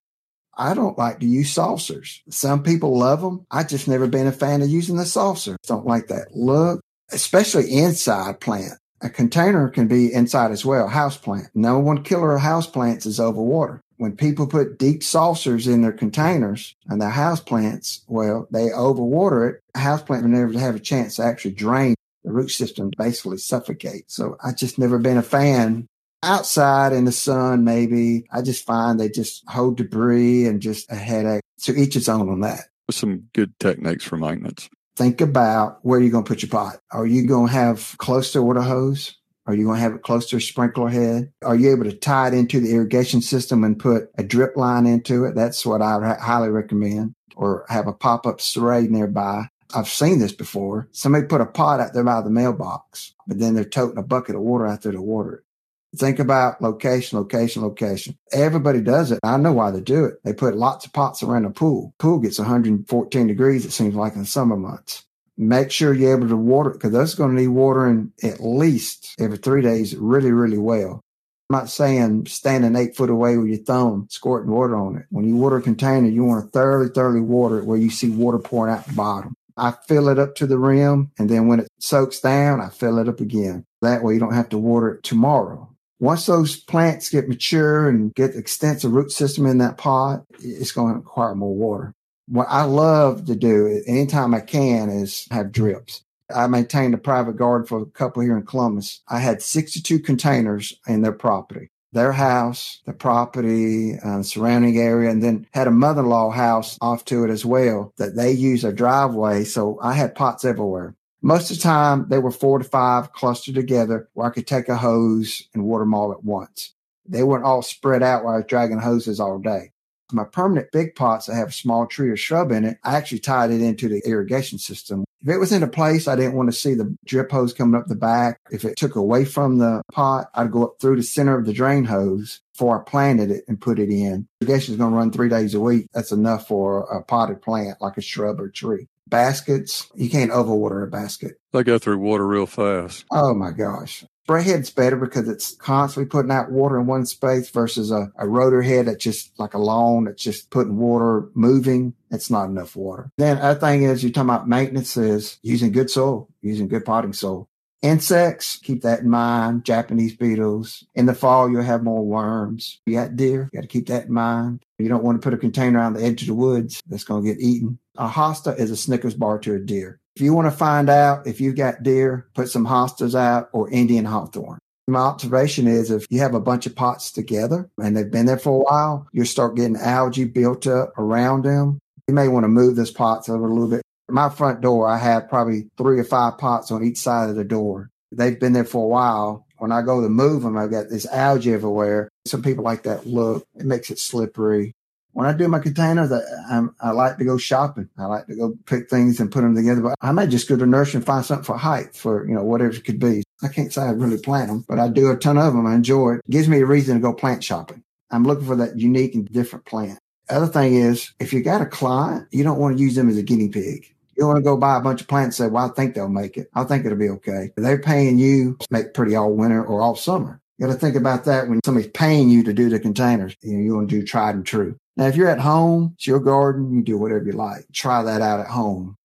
I 0.56 0.74
don't 0.74 0.96
like 0.96 1.20
to 1.20 1.26
use 1.26 1.52
saucers. 1.52 2.22
Some 2.30 2.62
people 2.62 2.96
love 2.98 3.20
them. 3.20 3.46
I 3.50 3.64
just 3.64 3.88
never 3.88 4.06
been 4.06 4.26
a 4.26 4.32
fan 4.32 4.62
of 4.62 4.70
using 4.70 4.96
the 4.96 5.04
saucer. 5.04 5.56
Don't 5.66 5.86
like 5.86 6.06
that 6.06 6.28
look, 6.34 6.80
especially 7.10 7.70
inside 7.70 8.40
plant. 8.40 8.72
A 9.02 9.10
container 9.10 9.68
can 9.68 9.86
be 9.88 10.10
inside 10.10 10.52
as 10.52 10.64
well. 10.64 10.88
House 10.88 11.18
plant. 11.18 11.48
No 11.54 11.78
one 11.78 12.02
killer 12.02 12.34
of 12.34 12.40
house 12.40 12.66
plants 12.66 13.04
is 13.04 13.20
over 13.20 13.42
water 13.42 13.82
when 13.96 14.16
people 14.16 14.46
put 14.46 14.78
deep 14.78 15.02
saucers 15.02 15.66
in 15.66 15.82
their 15.82 15.92
containers 15.92 16.74
and 16.88 17.00
their 17.00 17.10
house 17.10 17.40
plants, 17.40 18.02
well, 18.08 18.46
they 18.50 18.68
overwater 18.68 19.50
it. 19.50 19.62
A 19.74 19.78
house 19.78 20.02
plant 20.02 20.22
will 20.22 20.30
never 20.30 20.58
have 20.58 20.76
a 20.76 20.80
chance 20.80 21.16
to 21.16 21.22
actually 21.22 21.52
drain. 21.52 21.94
The 22.24 22.32
root 22.32 22.50
system 22.50 22.90
basically 22.96 23.38
suffocate. 23.38 24.10
So 24.10 24.36
I 24.42 24.52
just 24.52 24.78
never 24.78 24.98
been 24.98 25.16
a 25.16 25.22
fan 25.22 25.86
Outside 26.22 26.92
in 26.92 27.04
the 27.04 27.12
sun, 27.12 27.64
maybe 27.64 28.26
I 28.32 28.42
just 28.42 28.64
find 28.64 28.98
they 28.98 29.08
just 29.08 29.48
hold 29.48 29.76
debris 29.76 30.46
and 30.46 30.60
just 30.60 30.90
a 30.90 30.96
headache. 30.96 31.42
So 31.58 31.72
each 31.72 31.94
its 31.94 32.08
own 32.08 32.28
on 32.28 32.40
that. 32.40 32.62
Some 32.90 33.28
good 33.32 33.56
techniques 33.60 34.04
for 34.04 34.16
maintenance. 34.16 34.68
Think 34.96 35.20
about 35.20 35.78
where 35.82 36.00
you're 36.00 36.10
going 36.10 36.24
to 36.24 36.28
put 36.28 36.42
your 36.42 36.48
pot. 36.48 36.78
Are 36.90 37.06
you 37.06 37.26
going 37.28 37.48
to 37.48 37.52
have 37.52 37.94
close 37.98 38.32
to 38.32 38.42
water 38.42 38.62
hose? 38.62 39.16
Are 39.46 39.54
you 39.54 39.64
going 39.64 39.76
to 39.76 39.82
have 39.82 39.94
it 39.94 40.02
close 40.02 40.26
to 40.30 40.36
a 40.36 40.40
sprinkler 40.40 40.88
head? 40.88 41.32
Are 41.44 41.54
you 41.54 41.70
able 41.70 41.84
to 41.84 41.92
tie 41.92 42.28
it 42.28 42.34
into 42.34 42.60
the 42.60 42.72
irrigation 42.72 43.22
system 43.22 43.62
and 43.62 43.78
put 43.78 44.10
a 44.18 44.24
drip 44.24 44.56
line 44.56 44.86
into 44.86 45.24
it? 45.24 45.34
That's 45.34 45.64
what 45.64 45.82
I 45.82 46.16
highly 46.20 46.48
recommend. 46.48 47.14
Or 47.36 47.66
have 47.68 47.86
a 47.86 47.92
pop 47.92 48.26
up 48.26 48.40
spray 48.40 48.86
nearby. 48.88 49.48
I've 49.74 49.88
seen 49.88 50.18
this 50.18 50.32
before. 50.32 50.88
Somebody 50.92 51.26
put 51.26 51.40
a 51.40 51.46
pot 51.46 51.80
out 51.80 51.92
there 51.92 52.04
by 52.04 52.22
the 52.22 52.30
mailbox, 52.30 53.14
but 53.26 53.38
then 53.38 53.54
they're 53.54 53.64
toting 53.64 53.98
a 53.98 54.02
bucket 54.02 54.34
of 54.34 54.42
water 54.42 54.66
out 54.66 54.82
there 54.82 54.92
to 54.92 55.02
water 55.02 55.34
it. 55.34 55.98
Think 55.98 56.18
about 56.18 56.60
location, 56.60 57.18
location, 57.18 57.62
location. 57.62 58.18
Everybody 58.32 58.80
does 58.80 59.12
it. 59.12 59.20
I 59.22 59.36
know 59.38 59.52
why 59.52 59.70
they 59.70 59.80
do 59.80 60.04
it. 60.04 60.14
They 60.24 60.34
put 60.34 60.56
lots 60.56 60.84
of 60.84 60.92
pots 60.92 61.22
around 61.22 61.46
a 61.46 61.50
pool. 61.50 61.94
Pool 61.98 62.18
gets 62.18 62.38
114 62.38 63.26
degrees, 63.26 63.64
it 63.64 63.72
seems 63.72 63.94
like 63.94 64.14
in 64.14 64.20
the 64.20 64.26
summer 64.26 64.56
months. 64.56 65.05
Make 65.38 65.70
sure 65.70 65.92
you're 65.92 66.16
able 66.16 66.28
to 66.28 66.36
water 66.36 66.70
it 66.70 66.74
because 66.74 66.92
those 66.92 67.14
are 67.14 67.18
going 67.18 67.36
to 67.36 67.42
need 67.42 67.48
watering 67.48 68.12
at 68.22 68.40
least 68.40 69.14
every 69.18 69.36
three 69.36 69.62
days 69.62 69.94
really, 69.94 70.32
really 70.32 70.58
well. 70.58 71.02
I'm 71.48 71.58
not 71.58 71.70
saying 71.70 72.26
standing 72.26 72.74
eight 72.74 72.96
foot 72.96 73.10
away 73.10 73.36
with 73.36 73.48
your 73.48 73.58
thumb 73.58 74.08
squirting 74.10 74.50
water 74.50 74.74
on 74.74 74.96
it. 74.96 75.06
When 75.10 75.28
you 75.28 75.36
water 75.36 75.58
a 75.58 75.62
container, 75.62 76.08
you 76.08 76.24
want 76.24 76.44
to 76.44 76.50
thoroughly, 76.50 76.88
thoroughly 76.88 77.20
water 77.20 77.58
it 77.58 77.66
where 77.66 77.78
you 77.78 77.90
see 77.90 78.10
water 78.10 78.38
pouring 78.38 78.74
out 78.74 78.86
the 78.86 78.94
bottom. 78.94 79.34
I 79.56 79.74
fill 79.86 80.08
it 80.08 80.18
up 80.18 80.34
to 80.36 80.46
the 80.46 80.58
rim, 80.58 81.12
and 81.18 81.30
then 81.30 81.46
when 81.46 81.60
it 81.60 81.68
soaks 81.78 82.20
down, 82.20 82.60
I 82.60 82.68
fill 82.68 82.98
it 82.98 83.08
up 83.08 83.20
again. 83.20 83.64
That 83.80 84.02
way 84.02 84.14
you 84.14 84.20
don't 84.20 84.34
have 84.34 84.50
to 84.50 84.58
water 84.58 84.96
it 84.96 85.02
tomorrow. 85.02 85.70
Once 85.98 86.26
those 86.26 86.56
plants 86.56 87.08
get 87.08 87.28
mature 87.28 87.88
and 87.88 88.14
get 88.14 88.34
extensive 88.34 88.92
root 88.92 89.10
system 89.10 89.46
in 89.46 89.58
that 89.58 89.78
pot, 89.78 90.24
it's 90.40 90.72
going 90.72 90.92
to 90.92 90.98
require 90.98 91.34
more 91.34 91.54
water. 91.54 91.94
What 92.28 92.48
I 92.50 92.64
love 92.64 93.26
to 93.26 93.36
do 93.36 93.82
anytime 93.86 94.34
I 94.34 94.40
can 94.40 94.90
is 94.90 95.28
have 95.30 95.52
drips. 95.52 96.02
I 96.34 96.48
maintained 96.48 96.94
a 96.94 96.98
private 96.98 97.36
garden 97.36 97.66
for 97.66 97.82
a 97.82 97.86
couple 97.86 98.22
here 98.22 98.36
in 98.36 98.44
Columbus. 98.44 99.00
I 99.08 99.20
had 99.20 99.42
62 99.42 100.00
containers 100.00 100.74
in 100.88 101.02
their 101.02 101.12
property, 101.12 101.70
their 101.92 102.10
house, 102.10 102.80
the 102.84 102.92
property, 102.92 103.96
uh, 104.04 104.22
surrounding 104.22 104.76
area, 104.76 105.08
and 105.08 105.22
then 105.22 105.46
had 105.54 105.68
a 105.68 105.70
mother-in-law 105.70 106.30
house 106.30 106.78
off 106.80 107.04
to 107.06 107.22
it 107.24 107.30
as 107.30 107.44
well 107.44 107.92
that 107.98 108.16
they 108.16 108.32
use 108.32 108.64
a 108.64 108.72
driveway. 108.72 109.44
So 109.44 109.78
I 109.80 109.92
had 109.92 110.16
pots 110.16 110.44
everywhere. 110.44 110.96
Most 111.22 111.52
of 111.52 111.58
the 111.58 111.62
time, 111.62 112.06
they 112.08 112.18
were 112.18 112.32
four 112.32 112.58
to 112.58 112.64
five 112.64 113.12
clustered 113.12 113.54
together 113.54 114.08
where 114.14 114.26
I 114.26 114.30
could 114.30 114.48
take 114.48 114.68
a 114.68 114.76
hose 114.76 115.48
and 115.54 115.64
water 115.64 115.84
them 115.84 115.94
all 115.94 116.10
at 116.10 116.24
once. 116.24 116.74
They 117.08 117.22
weren't 117.22 117.44
all 117.44 117.62
spread 117.62 118.02
out 118.02 118.24
while 118.24 118.34
I 118.34 118.38
was 118.38 118.46
dragging 118.46 118.80
hoses 118.80 119.20
all 119.20 119.38
day. 119.38 119.70
My 120.12 120.24
permanent 120.24 120.70
big 120.72 120.94
pots 120.94 121.26
that 121.26 121.34
have 121.34 121.48
a 121.48 121.52
small 121.52 121.86
tree 121.86 122.10
or 122.10 122.16
shrub 122.16 122.52
in 122.52 122.64
it, 122.64 122.78
I 122.84 122.96
actually 122.96 123.18
tied 123.18 123.50
it 123.50 123.60
into 123.60 123.88
the 123.88 124.00
irrigation 124.06 124.58
system. 124.58 125.04
If 125.22 125.28
it 125.28 125.38
was 125.38 125.52
in 125.52 125.62
a 125.62 125.68
place 125.68 126.06
I 126.06 126.14
didn't 126.14 126.34
want 126.34 126.48
to 126.48 126.56
see 126.56 126.74
the 126.74 126.96
drip 127.04 127.32
hose 127.32 127.52
coming 127.52 127.78
up 127.78 127.88
the 127.88 127.96
back, 127.96 128.38
if 128.50 128.64
it 128.64 128.76
took 128.76 128.94
away 128.94 129.24
from 129.24 129.58
the 129.58 129.82
pot, 129.92 130.30
I'd 130.34 130.52
go 130.52 130.64
up 130.64 130.76
through 130.80 130.96
the 130.96 131.02
center 131.02 131.36
of 131.36 131.46
the 131.46 131.52
drain 131.52 131.84
hose 131.84 132.40
before 132.52 132.80
I 132.80 132.88
planted 132.88 133.30
it 133.30 133.44
and 133.48 133.60
put 133.60 133.78
it 133.78 133.90
in. 133.90 134.28
Irrigation 134.40 134.74
is 134.74 134.78
going 134.78 134.92
to 134.92 134.96
run 134.96 135.10
three 135.10 135.28
days 135.28 135.54
a 135.54 135.60
week. 135.60 135.88
That's 135.92 136.12
enough 136.12 136.46
for 136.46 136.82
a 136.82 137.02
potted 137.02 137.42
plant 137.42 137.80
like 137.80 137.96
a 137.96 138.02
shrub 138.02 138.40
or 138.40 138.48
tree 138.48 138.88
baskets. 139.08 139.90
You 139.94 140.10
can't 140.10 140.30
overwater 140.30 140.84
a 140.84 140.86
basket. 140.86 141.40
They 141.52 141.62
go 141.62 141.78
through 141.78 141.98
water 141.98 142.26
real 142.26 142.46
fast. 142.46 143.04
Oh 143.10 143.34
my 143.34 143.50
gosh. 143.50 144.04
Spray 144.26 144.42
head's 144.42 144.70
better 144.70 144.96
because 144.96 145.28
it's 145.28 145.54
constantly 145.54 146.08
putting 146.08 146.32
out 146.32 146.50
water 146.50 146.80
in 146.80 146.86
one 146.88 147.06
space 147.06 147.48
versus 147.48 147.92
a, 147.92 148.10
a 148.18 148.26
rotor 148.26 148.60
head 148.60 148.86
that's 148.86 149.04
just 149.04 149.30
like 149.38 149.54
a 149.54 149.58
lawn 149.58 150.02
that's 150.02 150.20
just 150.20 150.50
putting 150.50 150.78
water 150.78 151.28
moving. 151.34 151.94
It's 152.10 152.28
not 152.28 152.46
enough 152.48 152.74
water. 152.74 153.12
Then 153.18 153.38
other 153.38 153.60
thing 153.60 153.84
is 153.84 154.02
you're 154.02 154.10
talking 154.10 154.28
about 154.28 154.48
maintenance 154.48 154.96
is 154.96 155.38
using 155.42 155.70
good 155.70 155.90
soil, 155.90 156.28
using 156.42 156.66
good 156.66 156.84
potting 156.84 157.12
soil. 157.12 157.48
Insects, 157.82 158.56
keep 158.56 158.82
that 158.82 158.98
in 158.98 159.10
mind. 159.10 159.64
Japanese 159.64 160.16
beetles. 160.16 160.84
In 160.96 161.06
the 161.06 161.14
fall, 161.14 161.48
you'll 161.48 161.62
have 161.62 161.84
more 161.84 162.04
worms. 162.04 162.80
You 162.84 162.94
got 162.94 163.14
deer, 163.14 163.48
you 163.52 163.60
got 163.60 163.62
to 163.62 163.68
keep 163.68 163.86
that 163.86 164.06
in 164.06 164.12
mind. 164.12 164.64
You 164.80 164.88
don't 164.88 165.04
want 165.04 165.22
to 165.22 165.24
put 165.24 165.34
a 165.34 165.38
container 165.38 165.78
on 165.78 165.92
the 165.92 166.02
edge 166.02 166.22
of 166.22 166.26
the 166.26 166.34
woods 166.34 166.82
that's 166.88 167.04
going 167.04 167.22
to 167.22 167.32
get 167.32 167.40
eaten. 167.40 167.78
A 167.98 168.08
hosta 168.08 168.58
is 168.58 168.70
a 168.70 168.76
Snickers 168.76 169.14
bar 169.14 169.38
to 169.38 169.54
a 169.54 169.58
deer. 169.58 169.98
If 170.16 170.22
you 170.22 170.34
want 170.34 170.50
to 170.50 170.56
find 170.56 170.90
out 170.90 171.26
if 171.26 171.40
you've 171.40 171.56
got 171.56 171.82
deer, 171.82 172.28
put 172.34 172.48
some 172.48 172.66
hostas 172.66 173.14
out 173.14 173.48
or 173.52 173.70
Indian 173.70 174.04
hawthorn. 174.04 174.58
My 174.88 175.00
observation 175.00 175.66
is 175.66 175.90
if 175.90 176.06
you 176.10 176.20
have 176.20 176.34
a 176.34 176.40
bunch 176.40 176.66
of 176.66 176.76
pots 176.76 177.10
together 177.10 177.68
and 177.78 177.96
they've 177.96 178.10
been 178.10 178.26
there 178.26 178.38
for 178.38 178.60
a 178.60 178.64
while, 178.64 179.08
you'll 179.12 179.26
start 179.26 179.56
getting 179.56 179.76
algae 179.76 180.24
built 180.24 180.66
up 180.66 180.92
around 180.96 181.44
them. 181.44 181.80
You 182.06 182.14
may 182.14 182.28
want 182.28 182.44
to 182.44 182.48
move 182.48 182.76
those 182.76 182.90
pots 182.90 183.28
over 183.28 183.46
a 183.46 183.52
little 183.52 183.68
bit. 183.68 183.82
My 184.08 184.28
front 184.28 184.60
door, 184.60 184.88
I 184.88 184.98
have 184.98 185.28
probably 185.28 185.68
three 185.76 185.98
or 185.98 186.04
five 186.04 186.38
pots 186.38 186.70
on 186.70 186.84
each 186.84 186.98
side 186.98 187.30
of 187.30 187.36
the 187.36 187.44
door. 187.44 187.90
They've 188.12 188.38
been 188.38 188.52
there 188.52 188.64
for 188.64 188.84
a 188.84 188.88
while. 188.88 189.46
When 189.58 189.72
I 189.72 189.82
go 189.82 190.00
to 190.00 190.08
move 190.08 190.42
them, 190.42 190.56
I've 190.56 190.70
got 190.70 190.88
this 190.88 191.06
algae 191.06 191.54
everywhere. 191.54 192.08
Some 192.26 192.42
people 192.42 192.62
like 192.62 192.84
that 192.84 193.06
look. 193.06 193.44
It 193.56 193.66
makes 193.66 193.90
it 193.90 193.98
slippery 193.98 194.75
when 195.16 195.26
I 195.26 195.32
do 195.32 195.48
my 195.48 195.60
containers, 195.60 196.12
I, 196.12 196.60
I, 196.78 196.90
like 196.90 197.16
to 197.16 197.24
go 197.24 197.38
shopping. 197.38 197.88
I 197.96 198.04
like 198.04 198.26
to 198.26 198.36
go 198.36 198.54
pick 198.66 198.90
things 198.90 199.18
and 199.18 199.32
put 199.32 199.40
them 199.40 199.56
together. 199.56 199.80
But 199.80 199.94
I 200.02 200.12
may 200.12 200.26
just 200.26 200.46
go 200.46 200.58
to 200.58 200.66
nursery 200.66 200.98
and 200.98 201.06
find 201.06 201.24
something 201.24 201.42
for 201.42 201.56
height 201.56 201.96
for, 201.96 202.28
you 202.28 202.34
know, 202.34 202.44
whatever 202.44 202.74
it 202.74 202.84
could 202.84 202.98
be. 202.98 203.22
I 203.42 203.48
can't 203.48 203.72
say 203.72 203.80
I 203.80 203.92
really 203.92 204.18
plant 204.18 204.48
them, 204.48 204.66
but 204.68 204.78
I 204.78 204.88
do 204.88 205.10
a 205.10 205.16
ton 205.16 205.38
of 205.38 205.54
them. 205.54 205.66
I 205.66 205.74
enjoy 205.74 206.16
it. 206.16 206.18
it 206.18 206.30
gives 206.30 206.48
me 206.48 206.60
a 206.60 206.66
reason 206.66 206.96
to 206.96 207.00
go 207.00 207.14
plant 207.14 207.42
shopping. 207.42 207.82
I'm 208.10 208.24
looking 208.24 208.44
for 208.44 208.56
that 208.56 208.78
unique 208.78 209.14
and 209.14 209.26
different 209.32 209.64
plant. 209.64 209.98
Other 210.28 210.48
thing 210.48 210.74
is, 210.74 211.14
if 211.18 211.32
you 211.32 211.42
got 211.42 211.62
a 211.62 211.66
client, 211.66 212.28
you 212.30 212.44
don't 212.44 212.58
want 212.58 212.76
to 212.76 212.82
use 212.82 212.94
them 212.94 213.08
as 213.08 213.16
a 213.16 213.22
guinea 213.22 213.48
pig. 213.48 213.86
You 214.18 214.26
want 214.26 214.36
to 214.36 214.42
go 214.42 214.58
buy 214.58 214.76
a 214.76 214.82
bunch 214.82 215.00
of 215.00 215.08
plants 215.08 215.40
and 215.40 215.48
say, 215.48 215.50
well, 215.50 215.70
I 215.70 215.74
think 215.74 215.94
they'll 215.94 216.10
make 216.10 216.36
it. 216.36 216.50
I 216.54 216.64
think 216.64 216.84
it'll 216.84 216.98
be 216.98 217.08
okay. 217.08 217.52
They're 217.56 217.78
paying 217.78 218.18
you 218.18 218.56
to 218.60 218.66
make 218.70 218.92
pretty 218.92 219.16
all 219.16 219.32
winter 219.32 219.64
or 219.64 219.80
all 219.80 219.96
summer. 219.96 220.42
You 220.58 220.66
got 220.66 220.74
to 220.74 220.78
think 220.78 220.94
about 220.96 221.24
that 221.24 221.48
when 221.48 221.60
somebody's 221.64 221.90
paying 221.92 222.28
you 222.28 222.42
to 222.44 222.52
do 222.52 222.68
the 222.68 222.78
containers. 222.78 223.34
You, 223.40 223.54
know, 223.54 223.64
you 223.64 223.74
want 223.74 223.88
to 223.88 224.00
do 224.00 224.06
tried 224.06 224.34
and 224.34 224.44
true. 224.44 224.76
Now, 224.96 225.06
if 225.06 225.16
you're 225.16 225.28
at 225.28 225.40
home, 225.40 225.92
it's 225.94 226.06
your 226.06 226.20
garden, 226.20 226.72
you 226.72 226.82
do 226.82 226.96
whatever 226.98 227.24
you 227.24 227.32
like. 227.32 227.66
Try 227.72 228.02
that 228.02 228.22
out 228.22 228.40
at 228.40 228.48
home. 228.48 228.96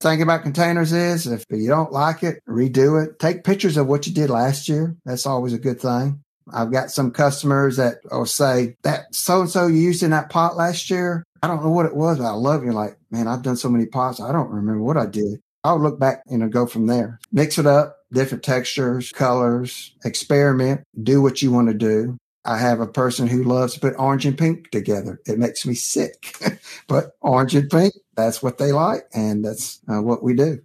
Thing 0.00 0.20
about 0.20 0.42
containers 0.42 0.92
is 0.92 1.26
if 1.26 1.44
you 1.50 1.68
don't 1.68 1.92
like 1.92 2.22
it, 2.22 2.42
redo 2.46 3.02
it. 3.02 3.18
Take 3.18 3.44
pictures 3.44 3.76
of 3.76 3.86
what 3.86 4.06
you 4.06 4.12
did 4.12 4.28
last 4.28 4.68
year. 4.68 4.96
That's 5.04 5.24
always 5.24 5.52
a 5.52 5.58
good 5.58 5.80
thing. 5.80 6.20
I've 6.52 6.70
got 6.70 6.90
some 6.90 7.10
customers 7.10 7.76
that 7.76 7.98
will 8.10 8.26
say 8.26 8.76
that 8.82 9.14
so 9.14 9.40
and 9.40 9.50
so 9.50 9.66
you 9.66 9.80
used 9.80 10.02
in 10.02 10.10
that 10.10 10.30
pot 10.30 10.56
last 10.56 10.90
year. 10.90 11.24
I 11.42 11.48
don't 11.48 11.62
know 11.62 11.70
what 11.70 11.86
it 11.86 11.96
was, 11.96 12.18
but 12.18 12.24
I 12.24 12.32
love 12.32 12.64
you. 12.64 12.72
Like, 12.72 12.98
man, 13.10 13.26
I've 13.26 13.42
done 13.42 13.56
so 13.56 13.68
many 13.68 13.86
pots. 13.86 14.20
I 14.20 14.32
don't 14.32 14.50
remember 14.50 14.82
what 14.82 14.96
I 14.96 15.06
did. 15.06 15.40
I'll 15.64 15.80
look 15.80 15.98
back 15.98 16.22
and 16.28 16.52
go 16.52 16.66
from 16.66 16.86
there. 16.86 17.18
Mix 17.32 17.58
it 17.58 17.66
up, 17.66 17.96
different 18.12 18.44
textures, 18.44 19.10
colors, 19.10 19.92
experiment, 20.04 20.82
do 21.02 21.20
what 21.20 21.42
you 21.42 21.50
want 21.50 21.68
to 21.68 21.74
do. 21.74 22.16
I 22.46 22.58
have 22.58 22.80
a 22.80 22.86
person 22.86 23.26
who 23.26 23.42
loves 23.42 23.74
to 23.74 23.80
put 23.80 23.98
orange 23.98 24.24
and 24.24 24.38
pink 24.38 24.70
together. 24.70 25.20
It 25.26 25.38
makes 25.38 25.66
me 25.66 25.74
sick, 25.74 26.36
but 26.88 27.16
orange 27.20 27.54
and 27.54 27.68
pink, 27.68 27.94
that's 28.14 28.42
what 28.42 28.58
they 28.58 28.72
like. 28.72 29.06
And 29.12 29.44
that's 29.44 29.80
uh, 29.88 30.00
what 30.00 30.22
we 30.22 30.34
do. 30.34 30.60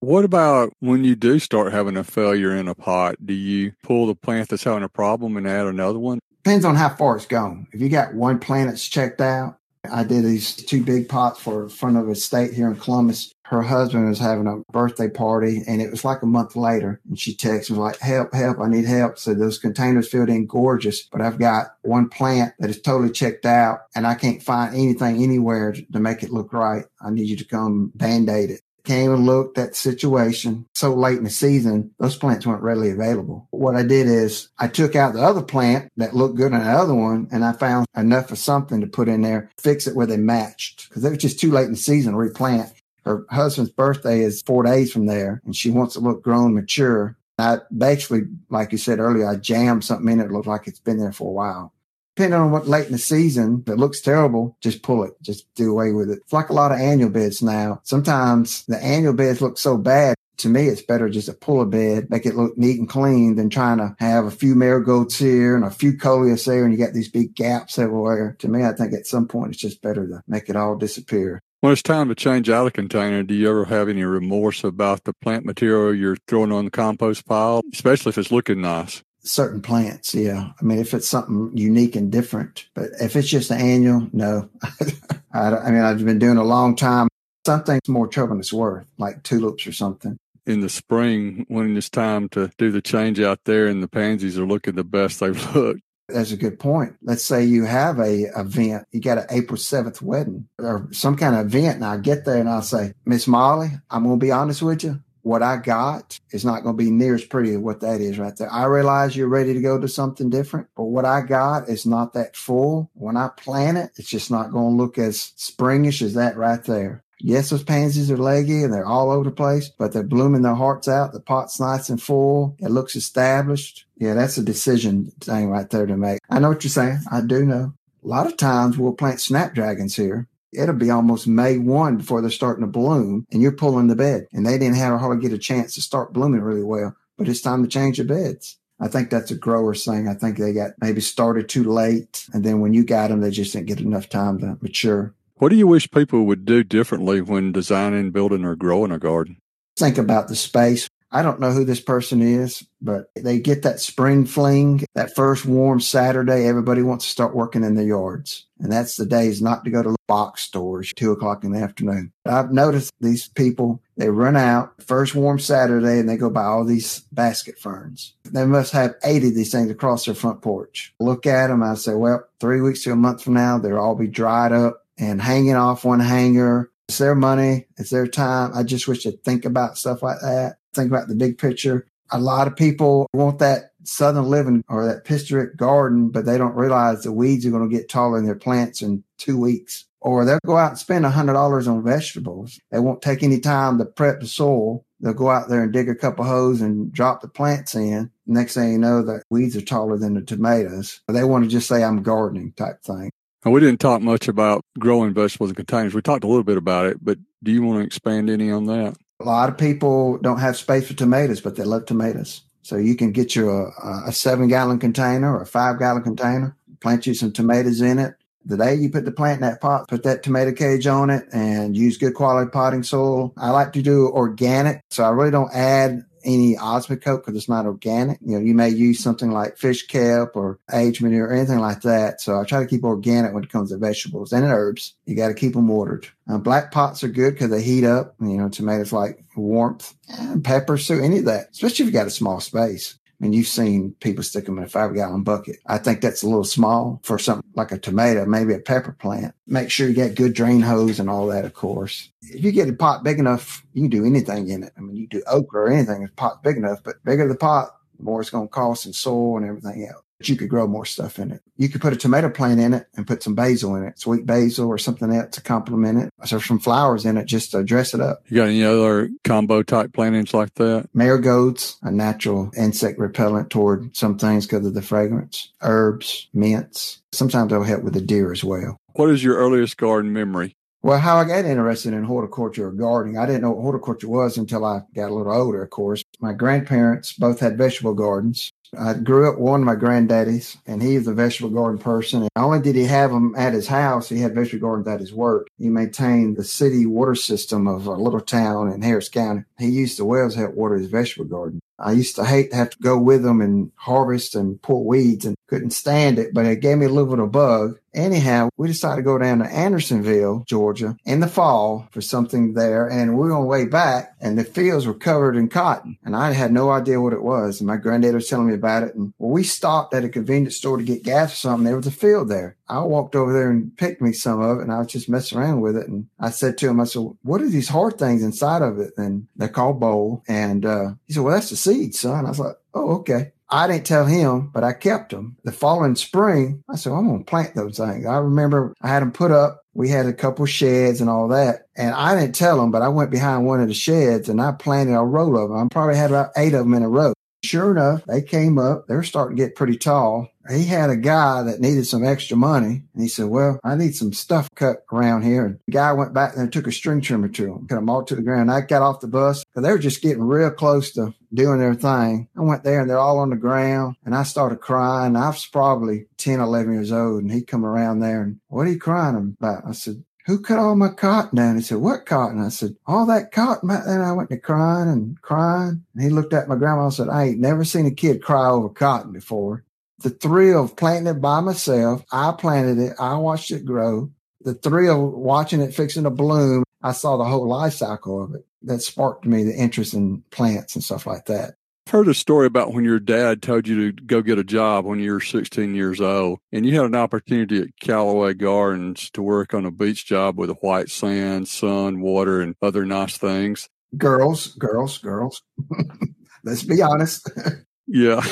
What 0.00 0.24
about 0.24 0.72
when 0.80 1.04
you 1.04 1.14
do 1.14 1.38
start 1.38 1.72
having 1.72 1.96
a 1.96 2.04
failure 2.04 2.54
in 2.54 2.68
a 2.68 2.74
pot? 2.74 3.16
Do 3.24 3.34
you 3.34 3.72
pull 3.82 4.06
the 4.06 4.14
plant 4.14 4.48
that's 4.48 4.64
having 4.64 4.82
a 4.82 4.88
problem 4.88 5.36
and 5.36 5.46
add 5.46 5.66
another 5.66 5.98
one? 5.98 6.20
Depends 6.42 6.64
on 6.64 6.74
how 6.74 6.88
far 6.88 7.16
it's 7.16 7.26
gone. 7.26 7.66
If 7.72 7.82
you 7.82 7.90
got 7.90 8.14
one 8.14 8.38
plant 8.38 8.70
that's 8.70 8.88
checked 8.88 9.20
out, 9.20 9.58
I 9.90 10.04
did 10.04 10.24
these 10.24 10.54
two 10.54 10.82
big 10.82 11.08
pots 11.08 11.40
for 11.40 11.68
front 11.68 11.98
of 11.98 12.08
a 12.08 12.14
state 12.14 12.54
here 12.54 12.68
in 12.68 12.76
Columbus. 12.76 13.34
Her 13.50 13.62
husband 13.62 14.08
was 14.08 14.20
having 14.20 14.46
a 14.46 14.58
birthday 14.70 15.08
party 15.08 15.62
and 15.66 15.82
it 15.82 15.90
was 15.90 16.04
like 16.04 16.22
a 16.22 16.26
month 16.26 16.54
later. 16.54 17.00
And 17.08 17.18
she 17.18 17.34
texted 17.34 17.72
me 17.72 17.78
like, 17.78 17.98
help, 17.98 18.32
help, 18.32 18.60
I 18.60 18.68
need 18.68 18.84
help. 18.84 19.18
So 19.18 19.34
those 19.34 19.58
containers 19.58 20.08
filled 20.08 20.28
in 20.28 20.46
gorgeous, 20.46 21.02
but 21.02 21.20
I've 21.20 21.40
got 21.40 21.74
one 21.82 22.08
plant 22.08 22.54
that 22.60 22.70
is 22.70 22.80
totally 22.80 23.10
checked 23.10 23.44
out 23.44 23.80
and 23.96 24.06
I 24.06 24.14
can't 24.14 24.40
find 24.40 24.72
anything 24.72 25.20
anywhere 25.20 25.72
to 25.72 25.98
make 25.98 26.22
it 26.22 26.30
look 26.30 26.52
right. 26.52 26.84
I 27.00 27.10
need 27.10 27.28
you 27.28 27.36
to 27.38 27.44
come 27.44 27.90
band-aid 27.96 28.50
it 28.50 28.60
came 28.84 29.12
and 29.12 29.26
looked 29.26 29.58
at 29.58 29.70
the 29.70 29.74
situation 29.74 30.66
so 30.74 30.94
late 30.94 31.18
in 31.18 31.24
the 31.24 31.30
season, 31.30 31.92
those 31.98 32.16
plants 32.16 32.46
weren't 32.46 32.62
readily 32.62 32.90
available. 32.90 33.46
What 33.50 33.76
I 33.76 33.82
did 33.82 34.06
is 34.06 34.48
I 34.58 34.68
took 34.68 34.96
out 34.96 35.12
the 35.12 35.22
other 35.22 35.42
plant 35.42 35.90
that 35.96 36.14
looked 36.14 36.36
good 36.36 36.52
on 36.52 36.64
the 36.64 36.70
other 36.70 36.94
one 36.94 37.28
and 37.30 37.44
I 37.44 37.52
found 37.52 37.86
enough 37.96 38.30
of 38.30 38.38
something 38.38 38.80
to 38.80 38.86
put 38.86 39.08
in 39.08 39.22
there, 39.22 39.50
fix 39.58 39.86
it 39.86 39.94
where 39.94 40.06
they 40.06 40.16
matched 40.16 40.88
because 40.88 41.04
it 41.04 41.10
was 41.10 41.18
just 41.18 41.40
too 41.40 41.50
late 41.50 41.66
in 41.66 41.72
the 41.72 41.76
season 41.76 42.12
to 42.12 42.18
replant. 42.18 42.72
Her 43.04 43.24
husband's 43.30 43.70
birthday 43.70 44.20
is 44.20 44.42
four 44.42 44.62
days 44.62 44.92
from 44.92 45.06
there 45.06 45.40
and 45.44 45.54
she 45.54 45.70
wants 45.70 45.94
to 45.94 46.00
look 46.00 46.22
grown, 46.22 46.54
mature. 46.54 47.16
I 47.38 47.58
basically, 47.76 48.22
like 48.50 48.72
you 48.72 48.78
said 48.78 48.98
earlier, 48.98 49.26
I 49.26 49.36
jammed 49.36 49.84
something 49.84 50.12
in 50.12 50.20
it. 50.20 50.26
It 50.26 50.32
looked 50.32 50.46
like 50.46 50.66
it's 50.66 50.80
been 50.80 50.98
there 50.98 51.12
for 51.12 51.28
a 51.28 51.32
while 51.32 51.72
depending 52.20 52.38
on 52.38 52.50
what 52.50 52.68
late 52.68 52.86
in 52.86 52.92
the 52.92 52.98
season, 52.98 53.62
if 53.66 53.72
it 53.72 53.78
looks 53.78 54.02
terrible, 54.02 54.54
just 54.60 54.82
pull 54.82 55.04
it, 55.04 55.12
just 55.22 55.52
do 55.54 55.70
away 55.70 55.92
with 55.92 56.10
it. 56.10 56.18
It's 56.22 56.34
like 56.34 56.50
a 56.50 56.54
lot 56.54 56.70
of 56.70 56.78
annual 56.78 57.08
beds 57.08 57.40
now. 57.42 57.80
Sometimes 57.84 58.64
the 58.66 58.76
annual 58.76 59.14
beds 59.14 59.40
look 59.40 59.56
so 59.56 59.78
bad, 59.78 60.16
To 60.38 60.48
me, 60.48 60.68
it's 60.68 60.82
better 60.82 61.08
just 61.08 61.28
to 61.28 61.34
pull 61.34 61.60
a 61.60 61.66
bed, 61.66 62.10
make 62.10 62.24
it 62.24 62.34
look 62.34 62.56
neat 62.56 62.78
and 62.78 62.88
clean 62.88 63.36
than 63.36 63.50
trying 63.50 63.78
to 63.78 63.94
have 63.98 64.24
a 64.24 64.30
few 64.30 64.54
marigolds 64.54 65.18
here 65.18 65.54
and 65.54 65.64
a 65.64 65.70
few 65.70 65.96
coleus 65.96 66.46
there 66.46 66.64
and 66.64 66.72
you 66.72 66.78
got 66.78 66.94
these 66.94 67.10
big 67.10 67.34
gaps 67.34 67.78
everywhere. 67.78 68.36
To 68.40 68.48
me, 68.48 68.64
I 68.64 68.72
think 68.72 68.92
at 68.92 69.06
some 69.06 69.26
point 69.26 69.52
it's 69.52 69.60
just 69.60 69.82
better 69.82 70.06
to 70.06 70.22
make 70.26 70.48
it 70.48 70.56
all 70.56 70.76
disappear. 70.76 71.42
When 71.60 71.72
it's 71.72 71.82
time 71.82 72.08
to 72.08 72.14
change 72.14 72.48
out 72.48 72.66
a 72.66 72.70
container, 72.70 73.22
do 73.22 73.34
you 73.34 73.50
ever 73.50 73.66
have 73.66 73.90
any 73.90 74.02
remorse 74.02 74.64
about 74.64 75.04
the 75.04 75.12
plant 75.12 75.44
material 75.44 75.94
you're 75.94 76.16
throwing 76.26 76.52
on 76.52 76.64
the 76.64 76.70
compost 76.70 77.26
pile, 77.26 77.60
especially 77.72 78.10
if 78.10 78.18
it's 78.18 78.32
looking 78.32 78.62
nice? 78.62 79.02
certain 79.22 79.60
plants. 79.60 80.14
Yeah. 80.14 80.50
I 80.60 80.64
mean, 80.64 80.78
if 80.78 80.94
it's 80.94 81.08
something 81.08 81.56
unique 81.56 81.96
and 81.96 82.10
different, 82.10 82.66
but 82.74 82.90
if 83.00 83.16
it's 83.16 83.28
just 83.28 83.50
an 83.50 83.60
annual, 83.60 84.08
no. 84.12 84.48
I, 85.32 85.56
I, 85.56 85.70
mean, 85.70 85.82
I've 85.82 86.04
been 86.04 86.18
doing 86.18 86.36
a 86.36 86.44
long 86.44 86.76
time. 86.76 87.08
Something's 87.46 87.88
more 87.88 88.06
trouble 88.06 88.30
than 88.30 88.40
it's 88.40 88.52
worth, 88.52 88.86
like 88.98 89.22
tulips 89.22 89.66
or 89.66 89.72
something. 89.72 90.18
In 90.46 90.60
the 90.60 90.68
spring, 90.68 91.44
when 91.48 91.76
it's 91.76 91.90
time 91.90 92.28
to 92.30 92.50
do 92.58 92.70
the 92.70 92.82
change 92.82 93.20
out 93.20 93.40
there 93.44 93.66
and 93.66 93.82
the 93.82 93.88
pansies 93.88 94.38
are 94.38 94.46
looking 94.46 94.74
the 94.74 94.84
best 94.84 95.20
they've 95.20 95.54
looked. 95.54 95.80
That's 96.12 96.32
a 96.32 96.36
good 96.36 96.58
point. 96.58 96.96
Let's 97.02 97.24
say 97.24 97.44
you 97.44 97.64
have 97.64 97.98
a 97.98 98.30
event, 98.38 98.86
you 98.92 99.00
got 99.00 99.18
an 99.18 99.26
April 99.30 99.56
7th 99.56 100.02
wedding 100.02 100.48
or 100.58 100.88
some 100.92 101.16
kind 101.16 101.36
of 101.36 101.46
event. 101.46 101.76
And 101.76 101.84
I 101.84 101.96
get 101.98 102.24
there 102.24 102.38
and 102.38 102.48
I'll 102.48 102.62
say, 102.62 102.94
Miss 103.04 103.26
Molly, 103.26 103.70
I'm 103.90 104.04
going 104.04 104.18
to 104.18 104.24
be 104.24 104.32
honest 104.32 104.62
with 104.62 104.84
you 104.84 105.00
what 105.22 105.42
I 105.42 105.56
got 105.56 106.18
is 106.30 106.44
not 106.44 106.62
going 106.62 106.76
to 106.76 106.82
be 106.82 106.90
near 106.90 107.14
as 107.14 107.24
pretty 107.24 107.52
as 107.52 107.58
what 107.58 107.80
that 107.80 108.00
is 108.00 108.18
right 108.18 108.34
there. 108.36 108.52
I 108.52 108.64
realize 108.64 109.16
you're 109.16 109.28
ready 109.28 109.54
to 109.54 109.60
go 109.60 109.78
to 109.78 109.88
something 109.88 110.30
different, 110.30 110.68
but 110.76 110.84
what 110.84 111.04
I 111.04 111.22
got 111.22 111.68
is 111.68 111.86
not 111.86 112.14
that 112.14 112.36
full. 112.36 112.90
When 112.94 113.16
I 113.16 113.28
plant 113.36 113.78
it, 113.78 113.90
it's 113.96 114.08
just 114.08 114.30
not 114.30 114.52
going 114.52 114.76
to 114.76 114.82
look 114.82 114.98
as 114.98 115.32
springish 115.36 116.02
as 116.02 116.14
that 116.14 116.36
right 116.36 116.62
there. 116.64 117.04
Yes, 117.22 117.50
those 117.50 117.62
pansies 117.62 118.10
are 118.10 118.16
leggy 118.16 118.62
and 118.62 118.72
they're 118.72 118.86
all 118.86 119.10
over 119.10 119.24
the 119.24 119.30
place, 119.30 119.68
but 119.68 119.92
they're 119.92 120.02
blooming 120.02 120.40
their 120.40 120.54
hearts 120.54 120.88
out. 120.88 121.12
The 121.12 121.20
pot's 121.20 121.60
nice 121.60 121.90
and 121.90 122.00
full. 122.00 122.56
It 122.60 122.70
looks 122.70 122.96
established. 122.96 123.84
Yeah, 124.00 124.14
that's 124.14 124.36
a 124.36 124.42
decision 124.42 125.12
thing 125.20 125.48
right 125.48 125.70
there 125.70 125.86
to 125.86 125.96
make. 125.96 126.18
I 126.28 126.40
know 126.40 126.48
what 126.48 126.64
you're 126.64 126.70
saying. 126.70 126.98
I 127.12 127.20
do 127.20 127.44
know. 127.44 127.74
A 128.02 128.08
lot 128.08 128.26
of 128.26 128.36
times 128.36 128.76
we'll 128.76 128.94
plant 128.94 129.20
snapdragons 129.20 129.94
here 129.94 130.26
it'll 130.52 130.74
be 130.74 130.90
almost 130.90 131.26
May 131.26 131.58
1 131.58 131.98
before 131.98 132.20
they're 132.20 132.30
starting 132.30 132.64
to 132.64 132.70
bloom 132.70 133.26
and 133.30 133.42
you're 133.42 133.52
pulling 133.52 133.86
the 133.86 133.96
bed 133.96 134.26
and 134.32 134.44
they 134.44 134.58
didn't 134.58 134.76
have 134.76 134.94
a 134.94 134.98
hardly 134.98 135.22
get 135.22 135.34
a 135.34 135.38
chance 135.38 135.74
to 135.74 135.80
start 135.82 136.12
blooming 136.12 136.40
really 136.40 136.62
well, 136.62 136.94
but 137.16 137.28
it's 137.28 137.40
time 137.40 137.62
to 137.62 137.68
change 137.68 137.98
the 137.98 138.04
beds. 138.04 138.58
I 138.80 138.88
think 138.88 139.10
that's 139.10 139.30
a 139.30 139.36
grower's 139.36 139.84
thing. 139.84 140.08
I 140.08 140.14
think 140.14 140.38
they 140.38 140.52
got 140.52 140.70
maybe 140.80 141.02
started 141.02 141.48
too 141.48 141.64
late. 141.64 142.26
And 142.32 142.44
then 142.44 142.60
when 142.60 142.72
you 142.72 142.82
got 142.82 143.08
them, 143.08 143.20
they 143.20 143.30
just 143.30 143.52
didn't 143.52 143.66
get 143.66 143.80
enough 143.80 144.08
time 144.08 144.38
to 144.40 144.56
mature. 144.62 145.14
What 145.34 145.50
do 145.50 145.56
you 145.56 145.66
wish 145.66 145.90
people 145.90 146.24
would 146.24 146.44
do 146.44 146.64
differently 146.64 147.20
when 147.20 147.52
designing, 147.52 148.10
building, 148.10 148.44
or 148.44 148.56
growing 148.56 148.90
a 148.90 148.98
garden? 148.98 149.36
Think 149.78 149.98
about 149.98 150.28
the 150.28 150.36
space. 150.36 150.88
I 151.12 151.22
don't 151.22 151.40
know 151.40 151.50
who 151.50 151.64
this 151.64 151.80
person 151.80 152.22
is, 152.22 152.64
but 152.80 153.10
they 153.16 153.40
get 153.40 153.62
that 153.62 153.80
spring 153.80 154.26
fling, 154.26 154.84
that 154.94 155.14
first 155.16 155.44
warm 155.44 155.80
Saturday. 155.80 156.46
Everybody 156.46 156.82
wants 156.82 157.04
to 157.04 157.10
start 157.10 157.34
working 157.34 157.64
in 157.64 157.74
the 157.74 157.84
yards. 157.84 158.46
And 158.60 158.70
that's 158.70 158.96
the 158.96 159.06
days 159.06 159.42
not 159.42 159.64
to 159.64 159.70
go 159.70 159.82
to 159.82 159.96
box 160.06 160.42
stores 160.42 160.92
two 160.94 161.10
o'clock 161.10 161.42
in 161.42 161.52
the 161.52 161.60
afternoon. 161.60 162.12
I've 162.26 162.52
noticed 162.52 162.92
these 163.00 163.28
people, 163.28 163.82
they 163.96 164.10
run 164.10 164.36
out 164.36 164.80
first 164.82 165.14
warm 165.14 165.38
Saturday 165.38 165.98
and 165.98 166.08
they 166.08 166.16
go 166.16 166.30
buy 166.30 166.44
all 166.44 166.64
these 166.64 167.00
basket 167.12 167.58
ferns. 167.58 168.14
They 168.24 168.44
must 168.44 168.72
have 168.72 168.94
80 169.04 169.28
of 169.28 169.34
these 169.34 169.50
things 169.50 169.70
across 169.70 170.04
their 170.04 170.14
front 170.14 170.42
porch. 170.42 170.94
Look 171.00 171.26
at 171.26 171.48
them. 171.48 171.62
I 171.62 171.74
say, 171.74 171.94
well, 171.94 172.24
three 172.38 172.60
weeks 172.60 172.84
to 172.84 172.92
a 172.92 172.96
month 172.96 173.22
from 173.22 173.34
now, 173.34 173.58
they'll 173.58 173.78
all 173.78 173.96
be 173.96 174.06
dried 174.06 174.52
up 174.52 174.84
and 174.96 175.20
hanging 175.20 175.56
off 175.56 175.84
one 175.84 176.00
hanger. 176.00 176.70
It's 176.88 176.98
their 176.98 177.14
money. 177.14 177.66
It's 177.78 177.90
their 177.90 178.06
time. 178.06 178.52
I 178.54 178.62
just 178.62 178.86
wish 178.86 179.04
they'd 179.04 179.22
think 179.24 179.44
about 179.44 179.78
stuff 179.78 180.02
like 180.02 180.20
that 180.20 180.59
think 180.74 180.90
about 180.90 181.08
the 181.08 181.14
big 181.14 181.38
picture. 181.38 181.86
A 182.12 182.18
lot 182.18 182.48
of 182.48 182.56
people 182.56 183.08
want 183.12 183.38
that 183.38 183.70
southern 183.84 184.24
living 184.24 184.64
or 184.68 184.84
that 184.86 185.06
historic 185.06 185.56
garden, 185.56 186.10
but 186.10 186.26
they 186.26 186.38
don't 186.38 186.56
realize 186.56 187.02
the 187.02 187.12
weeds 187.12 187.46
are 187.46 187.50
going 187.50 187.68
to 187.68 187.74
get 187.74 187.88
taller 187.88 188.18
in 188.18 188.24
their 188.24 188.34
plants 188.34 188.82
in 188.82 189.04
two 189.18 189.38
weeks. 189.38 189.86
Or 190.02 190.24
they'll 190.24 190.38
go 190.46 190.56
out 190.56 190.70
and 190.70 190.78
spend 190.78 191.04
a 191.04 191.10
hundred 191.10 191.34
dollars 191.34 191.68
on 191.68 191.84
vegetables. 191.84 192.58
They 192.70 192.78
won't 192.78 193.02
take 193.02 193.22
any 193.22 193.38
time 193.38 193.78
to 193.78 193.84
prep 193.84 194.20
the 194.20 194.26
soil. 194.26 194.84
They'll 194.98 195.12
go 195.12 195.30
out 195.30 195.48
there 195.48 195.62
and 195.62 195.72
dig 195.72 195.88
a 195.88 195.94
couple 195.94 196.24
holes 196.24 196.62
and 196.62 196.90
drop 196.90 197.20
the 197.20 197.28
plants 197.28 197.74
in. 197.74 198.10
Next 198.26 198.54
thing 198.54 198.72
you 198.72 198.78
know, 198.78 199.02
the 199.02 199.22
weeds 199.30 199.56
are 199.56 199.62
taller 199.62 199.98
than 199.98 200.14
the 200.14 200.22
tomatoes. 200.22 201.00
They 201.06 201.24
want 201.24 201.44
to 201.44 201.50
just 201.50 201.68
say 201.68 201.84
I'm 201.84 202.02
gardening 202.02 202.52
type 202.52 202.82
thing. 202.82 203.10
And 203.44 203.54
we 203.54 203.60
didn't 203.60 203.80
talk 203.80 204.02
much 204.02 204.28
about 204.28 204.62
growing 204.78 205.14
vegetables 205.14 205.50
in 205.50 205.56
containers. 205.56 205.94
We 205.94 206.02
talked 206.02 206.24
a 206.24 206.28
little 206.28 206.44
bit 206.44 206.58
about 206.58 206.86
it, 206.86 207.02
but 207.02 207.18
do 207.42 207.52
you 207.52 207.62
want 207.62 207.80
to 207.80 207.86
expand 207.86 208.28
any 208.28 208.50
on 208.50 208.66
that? 208.66 208.96
A 209.20 209.24
lot 209.24 209.48
of 209.50 209.58
people 209.58 210.18
don't 210.18 210.40
have 210.40 210.56
space 210.56 210.88
for 210.88 210.94
tomatoes, 210.94 211.40
but 211.40 211.56
they 211.56 211.64
love 211.64 211.86
tomatoes. 211.86 212.42
So 212.62 212.76
you 212.76 212.96
can 212.96 213.12
get 213.12 213.36
you 213.36 213.50
a, 213.50 214.02
a 214.06 214.12
seven 214.12 214.48
gallon 214.48 214.78
container 214.78 215.36
or 215.36 215.42
a 215.42 215.46
five 215.46 215.78
gallon 215.78 216.02
container, 216.02 216.56
plant 216.80 217.06
you 217.06 217.14
some 217.14 217.32
tomatoes 217.32 217.80
in 217.80 217.98
it. 217.98 218.14
The 218.46 218.56
day 218.56 218.74
you 218.74 218.90
put 218.90 219.04
the 219.04 219.12
plant 219.12 219.42
in 219.42 219.48
that 219.48 219.60
pot, 219.60 219.88
put 219.88 220.02
that 220.04 220.22
tomato 220.22 220.52
cage 220.52 220.86
on 220.86 221.10
it 221.10 221.26
and 221.32 221.76
use 221.76 221.98
good 221.98 222.14
quality 222.14 222.50
potting 222.50 222.82
soil. 222.82 223.34
I 223.36 223.50
like 223.50 223.74
to 223.74 223.82
do 223.82 224.08
organic. 224.08 224.82
So 224.90 225.04
I 225.04 225.10
really 225.10 225.30
don't 225.30 225.52
add 225.54 226.04
any 226.24 226.56
osmocote 226.56 227.18
because 227.18 227.36
it's 227.36 227.48
not 227.48 227.66
organic. 227.66 228.18
You 228.20 228.38
know, 228.38 228.44
you 228.44 228.54
may 228.54 228.68
use 228.68 229.00
something 229.00 229.30
like 229.30 229.56
fish 229.56 229.86
kelp 229.86 230.36
or 230.36 230.58
age 230.72 231.00
manure 231.00 231.28
or 231.28 231.32
anything 231.32 231.58
like 231.58 231.82
that. 231.82 232.20
So 232.20 232.40
I 232.40 232.44
try 232.44 232.60
to 232.60 232.66
keep 232.66 232.84
organic 232.84 233.32
when 233.32 233.44
it 233.44 233.50
comes 233.50 233.70
to 233.70 233.78
vegetables 233.78 234.32
and 234.32 234.44
herbs. 234.44 234.94
You 235.06 235.16
got 235.16 235.28
to 235.28 235.34
keep 235.34 235.54
them 235.54 235.68
watered. 235.68 236.08
Uh, 236.28 236.38
black 236.38 236.70
pots 236.70 237.02
are 237.02 237.08
good 237.08 237.34
because 237.34 237.50
they 237.50 237.62
heat 237.62 237.84
up. 237.84 238.14
You 238.20 238.36
know, 238.36 238.48
tomatoes 238.48 238.92
like 238.92 239.24
warmth, 239.36 239.94
and 240.08 240.44
peppers, 240.44 240.86
so 240.86 240.94
any 240.94 241.18
of 241.18 241.24
that, 241.24 241.50
especially 241.52 241.84
if 241.84 241.86
you 241.88 241.92
got 241.92 242.06
a 242.06 242.10
small 242.10 242.40
space. 242.40 242.98
And 243.20 243.34
you've 243.34 243.46
seen 243.46 243.94
people 244.00 244.24
stick 244.24 244.46
them 244.46 244.58
in 244.58 244.64
a 244.64 244.68
five 244.68 244.94
gallon 244.94 245.22
bucket. 245.22 245.58
I 245.66 245.76
think 245.78 246.00
that's 246.00 246.22
a 246.22 246.26
little 246.26 246.44
small 246.44 247.00
for 247.04 247.18
something 247.18 247.48
like 247.54 247.70
a 247.70 247.78
tomato, 247.78 248.24
maybe 248.24 248.54
a 248.54 248.58
pepper 248.58 248.92
plant. 248.92 249.34
Make 249.46 249.70
sure 249.70 249.88
you 249.88 249.94
get 249.94 250.14
good 250.14 250.32
drain 250.32 250.62
hose 250.62 250.98
and 250.98 251.10
all 251.10 251.26
that, 251.26 251.44
of 251.44 251.52
course. 251.52 252.10
If 252.22 252.42
you 252.42 252.50
get 252.50 252.68
a 252.68 252.72
pot 252.72 253.04
big 253.04 253.18
enough, 253.18 253.64
you 253.74 253.82
can 253.82 253.90
do 253.90 254.06
anything 254.06 254.48
in 254.48 254.62
it. 254.62 254.72
I 254.76 254.80
mean, 254.80 254.96
you 254.96 255.06
do 255.06 255.22
okra 255.26 255.62
or 255.62 255.70
anything 255.70 256.02
the 256.02 256.08
pot's 256.16 256.40
big 256.42 256.56
enough, 256.56 256.82
but 256.82 257.04
bigger 257.04 257.28
the 257.28 257.36
pot, 257.36 257.76
the 257.98 258.04
more 258.04 258.20
it's 258.20 258.30
going 258.30 258.48
to 258.48 258.52
cost 258.52 258.86
in 258.86 258.94
soil 258.94 259.36
and 259.36 259.46
everything 259.46 259.86
else 259.86 260.04
you 260.28 260.36
could 260.36 260.48
grow 260.48 260.66
more 260.66 260.84
stuff 260.84 261.18
in 261.18 261.30
it. 261.30 261.40
You 261.56 261.68
could 261.68 261.80
put 261.80 261.92
a 261.92 261.96
tomato 261.96 262.30
plant 262.30 262.60
in 262.60 262.74
it 262.74 262.86
and 262.96 263.06
put 263.06 263.22
some 263.22 263.34
basil 263.34 263.74
in 263.76 263.84
it, 263.84 263.98
sweet 263.98 264.26
basil 264.26 264.68
or 264.68 264.78
something 264.78 265.12
else 265.12 265.30
to 265.32 265.42
complement 265.42 265.98
it. 265.98 266.12
Or 266.32 266.40
some 266.40 266.58
flowers 266.58 267.06
in 267.06 267.16
it 267.16 267.26
just 267.26 267.52
to 267.52 267.64
dress 267.64 267.94
it 267.94 268.00
up. 268.00 268.22
You 268.28 268.36
got 268.36 268.48
any 268.48 268.62
other 268.62 269.10
combo 269.24 269.62
type 269.62 269.92
plantings 269.92 270.34
like 270.34 270.54
that? 270.54 270.88
Marigolds, 270.94 271.78
a 271.82 271.90
natural 271.90 272.50
insect 272.56 272.98
repellent 272.98 273.50
toward 273.50 273.96
some 273.96 274.18
things 274.18 274.46
because 274.46 274.66
of 274.66 274.74
the 274.74 274.82
fragrance. 274.82 275.52
Herbs, 275.62 276.28
mints. 276.32 277.02
Sometimes 277.12 277.50
they'll 277.50 277.62
help 277.62 277.82
with 277.82 277.94
the 277.94 278.00
deer 278.00 278.32
as 278.32 278.44
well. 278.44 278.76
What 278.92 279.10
is 279.10 279.24
your 279.24 279.36
earliest 279.36 279.76
garden 279.76 280.12
memory? 280.12 280.56
Well, 280.82 280.98
how 280.98 281.18
I 281.18 281.24
got 281.24 281.44
interested 281.44 281.92
in 281.92 282.04
horticulture 282.04 282.68
or 282.68 282.72
gardening, 282.72 283.18
I 283.18 283.26
didn't 283.26 283.42
know 283.42 283.50
what 283.50 283.62
horticulture 283.62 284.08
was 284.08 284.38
until 284.38 284.64
I 284.64 284.80
got 284.94 285.10
a 285.10 285.14
little 285.14 285.32
older, 285.32 285.62
of 285.62 285.68
course. 285.68 286.02
My 286.20 286.32
grandparents 286.32 287.12
both 287.12 287.40
had 287.40 287.58
vegetable 287.58 287.92
gardens. 287.92 288.50
I 288.78 288.94
grew 288.94 289.28
up 289.28 289.38
one 289.38 289.60
of 289.60 289.66
my 289.66 289.74
granddaddies, 289.74 290.56
and 290.66 290.82
he 290.82 290.96
was 290.96 291.08
a 291.08 291.14
vegetable 291.14 291.50
garden 291.50 291.78
person. 291.78 292.22
And 292.22 292.30
not 292.36 292.44
only 292.44 292.60
did 292.60 292.76
he 292.76 292.84
have 292.84 293.10
them 293.10 293.34
at 293.36 293.52
his 293.52 293.66
house, 293.66 294.08
he 294.08 294.20
had 294.20 294.34
vegetable 294.34 294.68
gardens 294.68 294.88
at 294.88 295.00
his 295.00 295.12
work. 295.12 295.48
He 295.58 295.68
maintained 295.68 296.36
the 296.36 296.44
city 296.44 296.86
water 296.86 297.16
system 297.16 297.66
of 297.66 297.86
a 297.86 297.92
little 297.92 298.20
town 298.20 298.72
in 298.72 298.82
Harris 298.82 299.08
County. 299.08 299.44
He 299.58 299.68
used 299.68 299.98
the 299.98 300.04
wells 300.04 300.36
help 300.36 300.54
water 300.54 300.76
his 300.76 300.86
vegetable 300.86 301.24
garden. 301.24 301.60
I 301.80 301.92
used 301.92 302.16
to 302.16 302.24
hate 302.24 302.50
to 302.50 302.56
have 302.56 302.70
to 302.70 302.78
go 302.78 302.98
with 302.98 303.22
them 303.22 303.40
and 303.40 303.72
harvest 303.76 304.34
and 304.34 304.60
pull 304.60 304.84
weeds 304.84 305.24
and 305.24 305.36
couldn't 305.48 305.70
stand 305.70 306.18
it, 306.18 306.32
but 306.32 306.46
it 306.46 306.60
gave 306.60 306.78
me 306.78 306.86
a 306.86 306.88
little 306.88 307.10
bit 307.10 307.22
of 307.22 307.32
bug. 307.32 307.78
Anyhow, 307.92 308.50
we 308.56 308.68
decided 308.68 308.96
to 308.96 309.02
go 309.02 309.18
down 309.18 309.40
to 309.40 309.46
Andersonville, 309.46 310.44
Georgia 310.46 310.96
in 311.04 311.18
the 311.18 311.26
fall 311.26 311.88
for 311.90 312.00
something 312.00 312.54
there. 312.54 312.86
And 312.86 313.18
we 313.18 313.28
were 313.28 313.32
on 313.32 313.42
the 313.42 313.46
way 313.48 313.64
back 313.64 314.14
and 314.20 314.38
the 314.38 314.44
fields 314.44 314.86
were 314.86 314.94
covered 314.94 315.34
in 315.34 315.48
cotton. 315.48 315.98
And 316.04 316.14
I 316.14 316.32
had 316.32 316.52
no 316.52 316.70
idea 316.70 317.00
what 317.00 317.12
it 317.12 317.22
was. 317.22 317.60
And 317.60 317.66
my 317.66 317.76
granddad 317.76 318.14
was 318.14 318.28
telling 318.28 318.46
me 318.46 318.54
about 318.54 318.84
it. 318.84 318.94
And 318.94 319.12
well, 319.18 319.32
we 319.32 319.42
stopped 319.42 319.92
at 319.92 320.04
a 320.04 320.08
convenience 320.08 320.56
store 320.56 320.76
to 320.76 320.84
get 320.84 321.02
gas 321.02 321.32
or 321.32 321.36
something. 321.36 321.64
There 321.64 321.76
was 321.76 321.86
a 321.88 321.90
field 321.90 322.28
there. 322.28 322.56
I 322.70 322.80
walked 322.82 323.16
over 323.16 323.32
there 323.32 323.50
and 323.50 323.76
picked 323.76 324.00
me 324.00 324.12
some 324.12 324.40
of 324.40 324.58
it 324.58 324.62
and 324.62 324.72
I 324.72 324.78
was 324.78 324.86
just 324.86 325.08
messing 325.08 325.38
around 325.38 325.60
with 325.60 325.76
it. 325.76 325.88
And 325.88 326.06
I 326.20 326.30
said 326.30 326.56
to 326.58 326.68
him, 326.68 326.80
I 326.80 326.84
said, 326.84 327.02
what 327.22 327.42
are 327.42 327.48
these 327.48 327.68
hard 327.68 327.98
things 327.98 328.22
inside 328.22 328.62
of 328.62 328.78
it? 328.78 328.92
And 328.96 329.26
they're 329.36 329.48
called 329.48 329.80
boll. 329.80 330.22
And 330.28 330.64
uh, 330.64 330.92
he 331.06 331.12
said, 331.12 331.24
well, 331.24 331.34
that's 331.34 331.50
the 331.50 331.56
seed, 331.56 331.94
son. 331.94 332.24
I 332.26 332.28
was 332.28 332.38
like, 332.38 332.56
oh, 332.74 332.96
okay. 332.98 333.32
I 333.52 333.66
didn't 333.66 333.86
tell 333.86 334.06
him, 334.06 334.48
but 334.54 334.62
I 334.62 334.72
kept 334.72 335.10
them. 335.10 335.36
The 335.42 335.50
following 335.50 335.96
spring, 335.96 336.62
I 336.70 336.76
said, 336.76 336.92
I'm 336.92 337.08
going 337.08 337.24
to 337.24 337.28
plant 337.28 337.56
those 337.56 337.78
things. 337.78 338.06
I 338.06 338.18
remember 338.18 338.74
I 338.80 338.88
had 338.88 339.02
them 339.02 339.10
put 339.10 339.32
up. 339.32 339.64
We 339.74 339.88
had 339.88 340.06
a 340.06 340.12
couple 340.12 340.46
sheds 340.46 341.00
and 341.00 341.10
all 341.10 341.26
that. 341.28 341.66
And 341.76 341.92
I 341.92 342.14
didn't 342.14 342.36
tell 342.36 342.58
them, 342.58 342.70
but 342.70 342.82
I 342.82 342.88
went 342.88 343.10
behind 343.10 343.46
one 343.46 343.60
of 343.60 343.66
the 343.66 343.74
sheds 343.74 344.28
and 344.28 344.40
I 344.40 344.52
planted 344.52 344.94
a 344.94 345.02
row 345.02 345.36
of 345.36 345.50
them. 345.50 345.58
I 345.58 345.68
probably 345.68 345.96
had 345.96 346.10
about 346.10 346.30
eight 346.36 346.54
of 346.54 346.60
them 346.60 346.74
in 346.74 346.84
a 346.84 346.88
row. 346.88 347.12
Sure 347.42 347.70
enough, 347.70 348.04
they 348.04 348.22
came 348.22 348.58
up. 348.58 348.86
They 348.86 348.94
were 348.94 349.02
starting 349.02 349.36
to 349.36 349.42
get 349.42 349.56
pretty 349.56 349.78
tall. 349.78 350.28
He 350.50 350.64
had 350.64 350.90
a 350.90 350.96
guy 350.96 351.42
that 351.42 351.60
needed 351.60 351.86
some 351.86 352.04
extra 352.04 352.36
money. 352.36 352.82
And 352.94 353.02
he 353.02 353.08
said, 353.08 353.26
well, 353.26 353.60
I 353.64 353.74
need 353.74 353.94
some 353.94 354.12
stuff 354.12 354.48
cut 354.54 354.84
around 354.92 355.22
here. 355.22 355.46
And 355.46 355.58
the 355.66 355.72
guy 355.72 355.92
went 355.92 356.12
back 356.12 356.34
there 356.34 356.42
and 356.42 356.52
took 356.52 356.66
a 356.66 356.72
string 356.72 357.00
trimmer 357.00 357.28
to 357.28 357.52
him, 357.54 357.66
cut 357.66 357.76
them 357.76 357.90
all 357.90 358.04
to 358.04 358.14
the 358.16 358.22
ground. 358.22 358.50
I 358.50 358.60
got 358.62 358.82
off 358.82 359.00
the 359.00 359.08
bus 359.08 359.44
because 359.44 359.62
they 359.62 359.72
were 359.72 359.78
just 359.78 360.02
getting 360.02 360.22
real 360.22 360.50
close 360.50 360.92
to 360.92 361.14
doing 361.32 361.58
their 361.58 361.74
thing. 361.74 362.28
I 362.36 362.40
went 362.40 362.64
there 362.64 362.80
and 362.80 362.90
they're 362.90 362.98
all 362.98 363.18
on 363.18 363.30
the 363.30 363.36
ground 363.36 363.96
and 364.04 364.14
I 364.14 364.24
started 364.24 364.60
crying. 364.60 365.16
I 365.16 365.28
was 365.28 365.46
probably 365.46 366.06
10, 366.16 366.40
11 366.40 366.72
years 366.72 366.92
old 366.92 367.22
and 367.22 367.32
he 367.32 367.42
come 367.42 367.64
around 367.64 368.00
there 368.00 368.22
and 368.22 368.40
what 368.48 368.66
are 368.66 368.70
you 368.70 368.78
crying 368.78 369.36
about? 369.38 369.62
I 369.66 369.72
said, 369.72 370.04
who 370.26 370.40
cut 370.40 370.58
all 370.58 370.76
my 370.76 370.88
cotton 370.88 371.36
down? 371.36 371.56
He 371.56 371.62
said, 371.62 371.78
what 371.78 372.06
cotton? 372.06 372.44
I 372.44 372.50
said, 372.50 372.76
all 372.86 373.06
that 373.06 373.32
cotton. 373.32 373.70
And 373.70 374.02
I 374.02 374.12
went 374.12 374.28
to 374.30 374.38
crying 374.38 374.88
and 374.88 375.20
crying. 375.22 375.84
And 375.94 376.04
he 376.04 376.08
looked 376.10 376.32
at 376.32 376.48
my 376.48 376.56
grandma 376.56 376.84
and 376.84 376.94
said, 376.94 377.08
I 377.08 377.24
ain't 377.24 377.40
never 377.40 377.64
seen 377.64 377.86
a 377.86 377.90
kid 377.90 378.22
cry 378.22 378.48
over 378.48 378.68
cotton 378.68 379.12
before. 379.12 379.64
The 380.00 380.10
thrill 380.10 380.64
of 380.64 380.76
planting 380.76 381.16
it 381.16 381.20
by 381.20 381.40
myself. 381.40 382.04
I 382.10 382.32
planted 382.32 382.78
it. 382.78 382.94
I 382.98 383.16
watched 383.16 383.50
it 383.50 383.64
grow. 383.64 384.10
The 384.42 384.54
thrill 384.54 385.08
of 385.08 385.14
watching 385.14 385.60
it 385.60 385.74
fixing 385.74 386.04
to 386.04 386.10
bloom. 386.10 386.64
I 386.82 386.92
saw 386.92 387.16
the 387.16 387.24
whole 387.24 387.46
life 387.46 387.74
cycle 387.74 388.22
of 388.22 388.34
it. 388.34 388.46
That 388.62 388.80
sparked 388.80 389.26
me 389.26 389.44
the 389.44 389.54
interest 389.54 389.94
in 389.94 390.22
plants 390.30 390.74
and 390.74 390.84
stuff 390.84 391.06
like 391.06 391.26
that 391.26 391.54
i 391.90 391.90
heard 391.90 392.08
a 392.08 392.14
story 392.14 392.46
about 392.46 392.72
when 392.72 392.84
your 392.84 393.00
dad 393.00 393.42
told 393.42 393.66
you 393.66 393.90
to 393.90 394.02
go 394.02 394.22
get 394.22 394.38
a 394.38 394.44
job 394.44 394.84
when 394.84 395.00
you 395.00 395.12
were 395.12 395.20
16 395.20 395.74
years 395.74 396.00
old, 396.00 396.38
and 396.52 396.64
you 396.64 396.76
had 396.76 396.84
an 396.84 396.94
opportunity 396.94 397.60
at 397.60 397.76
Callaway 397.80 398.34
Gardens 398.34 399.10
to 399.10 399.22
work 399.22 399.54
on 399.54 399.66
a 399.66 399.72
beach 399.72 400.06
job 400.06 400.38
with 400.38 400.50
a 400.50 400.54
white 400.54 400.88
sand, 400.88 401.48
sun, 401.48 402.00
water, 402.00 402.40
and 402.40 402.54
other 402.62 402.84
nice 402.86 403.18
things. 403.18 403.68
Girls, 403.96 404.54
girls, 404.54 404.98
girls. 404.98 405.42
Let's 406.44 406.62
be 406.62 406.80
honest. 406.80 407.28
yeah. 407.90 408.24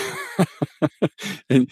and, 1.51 1.69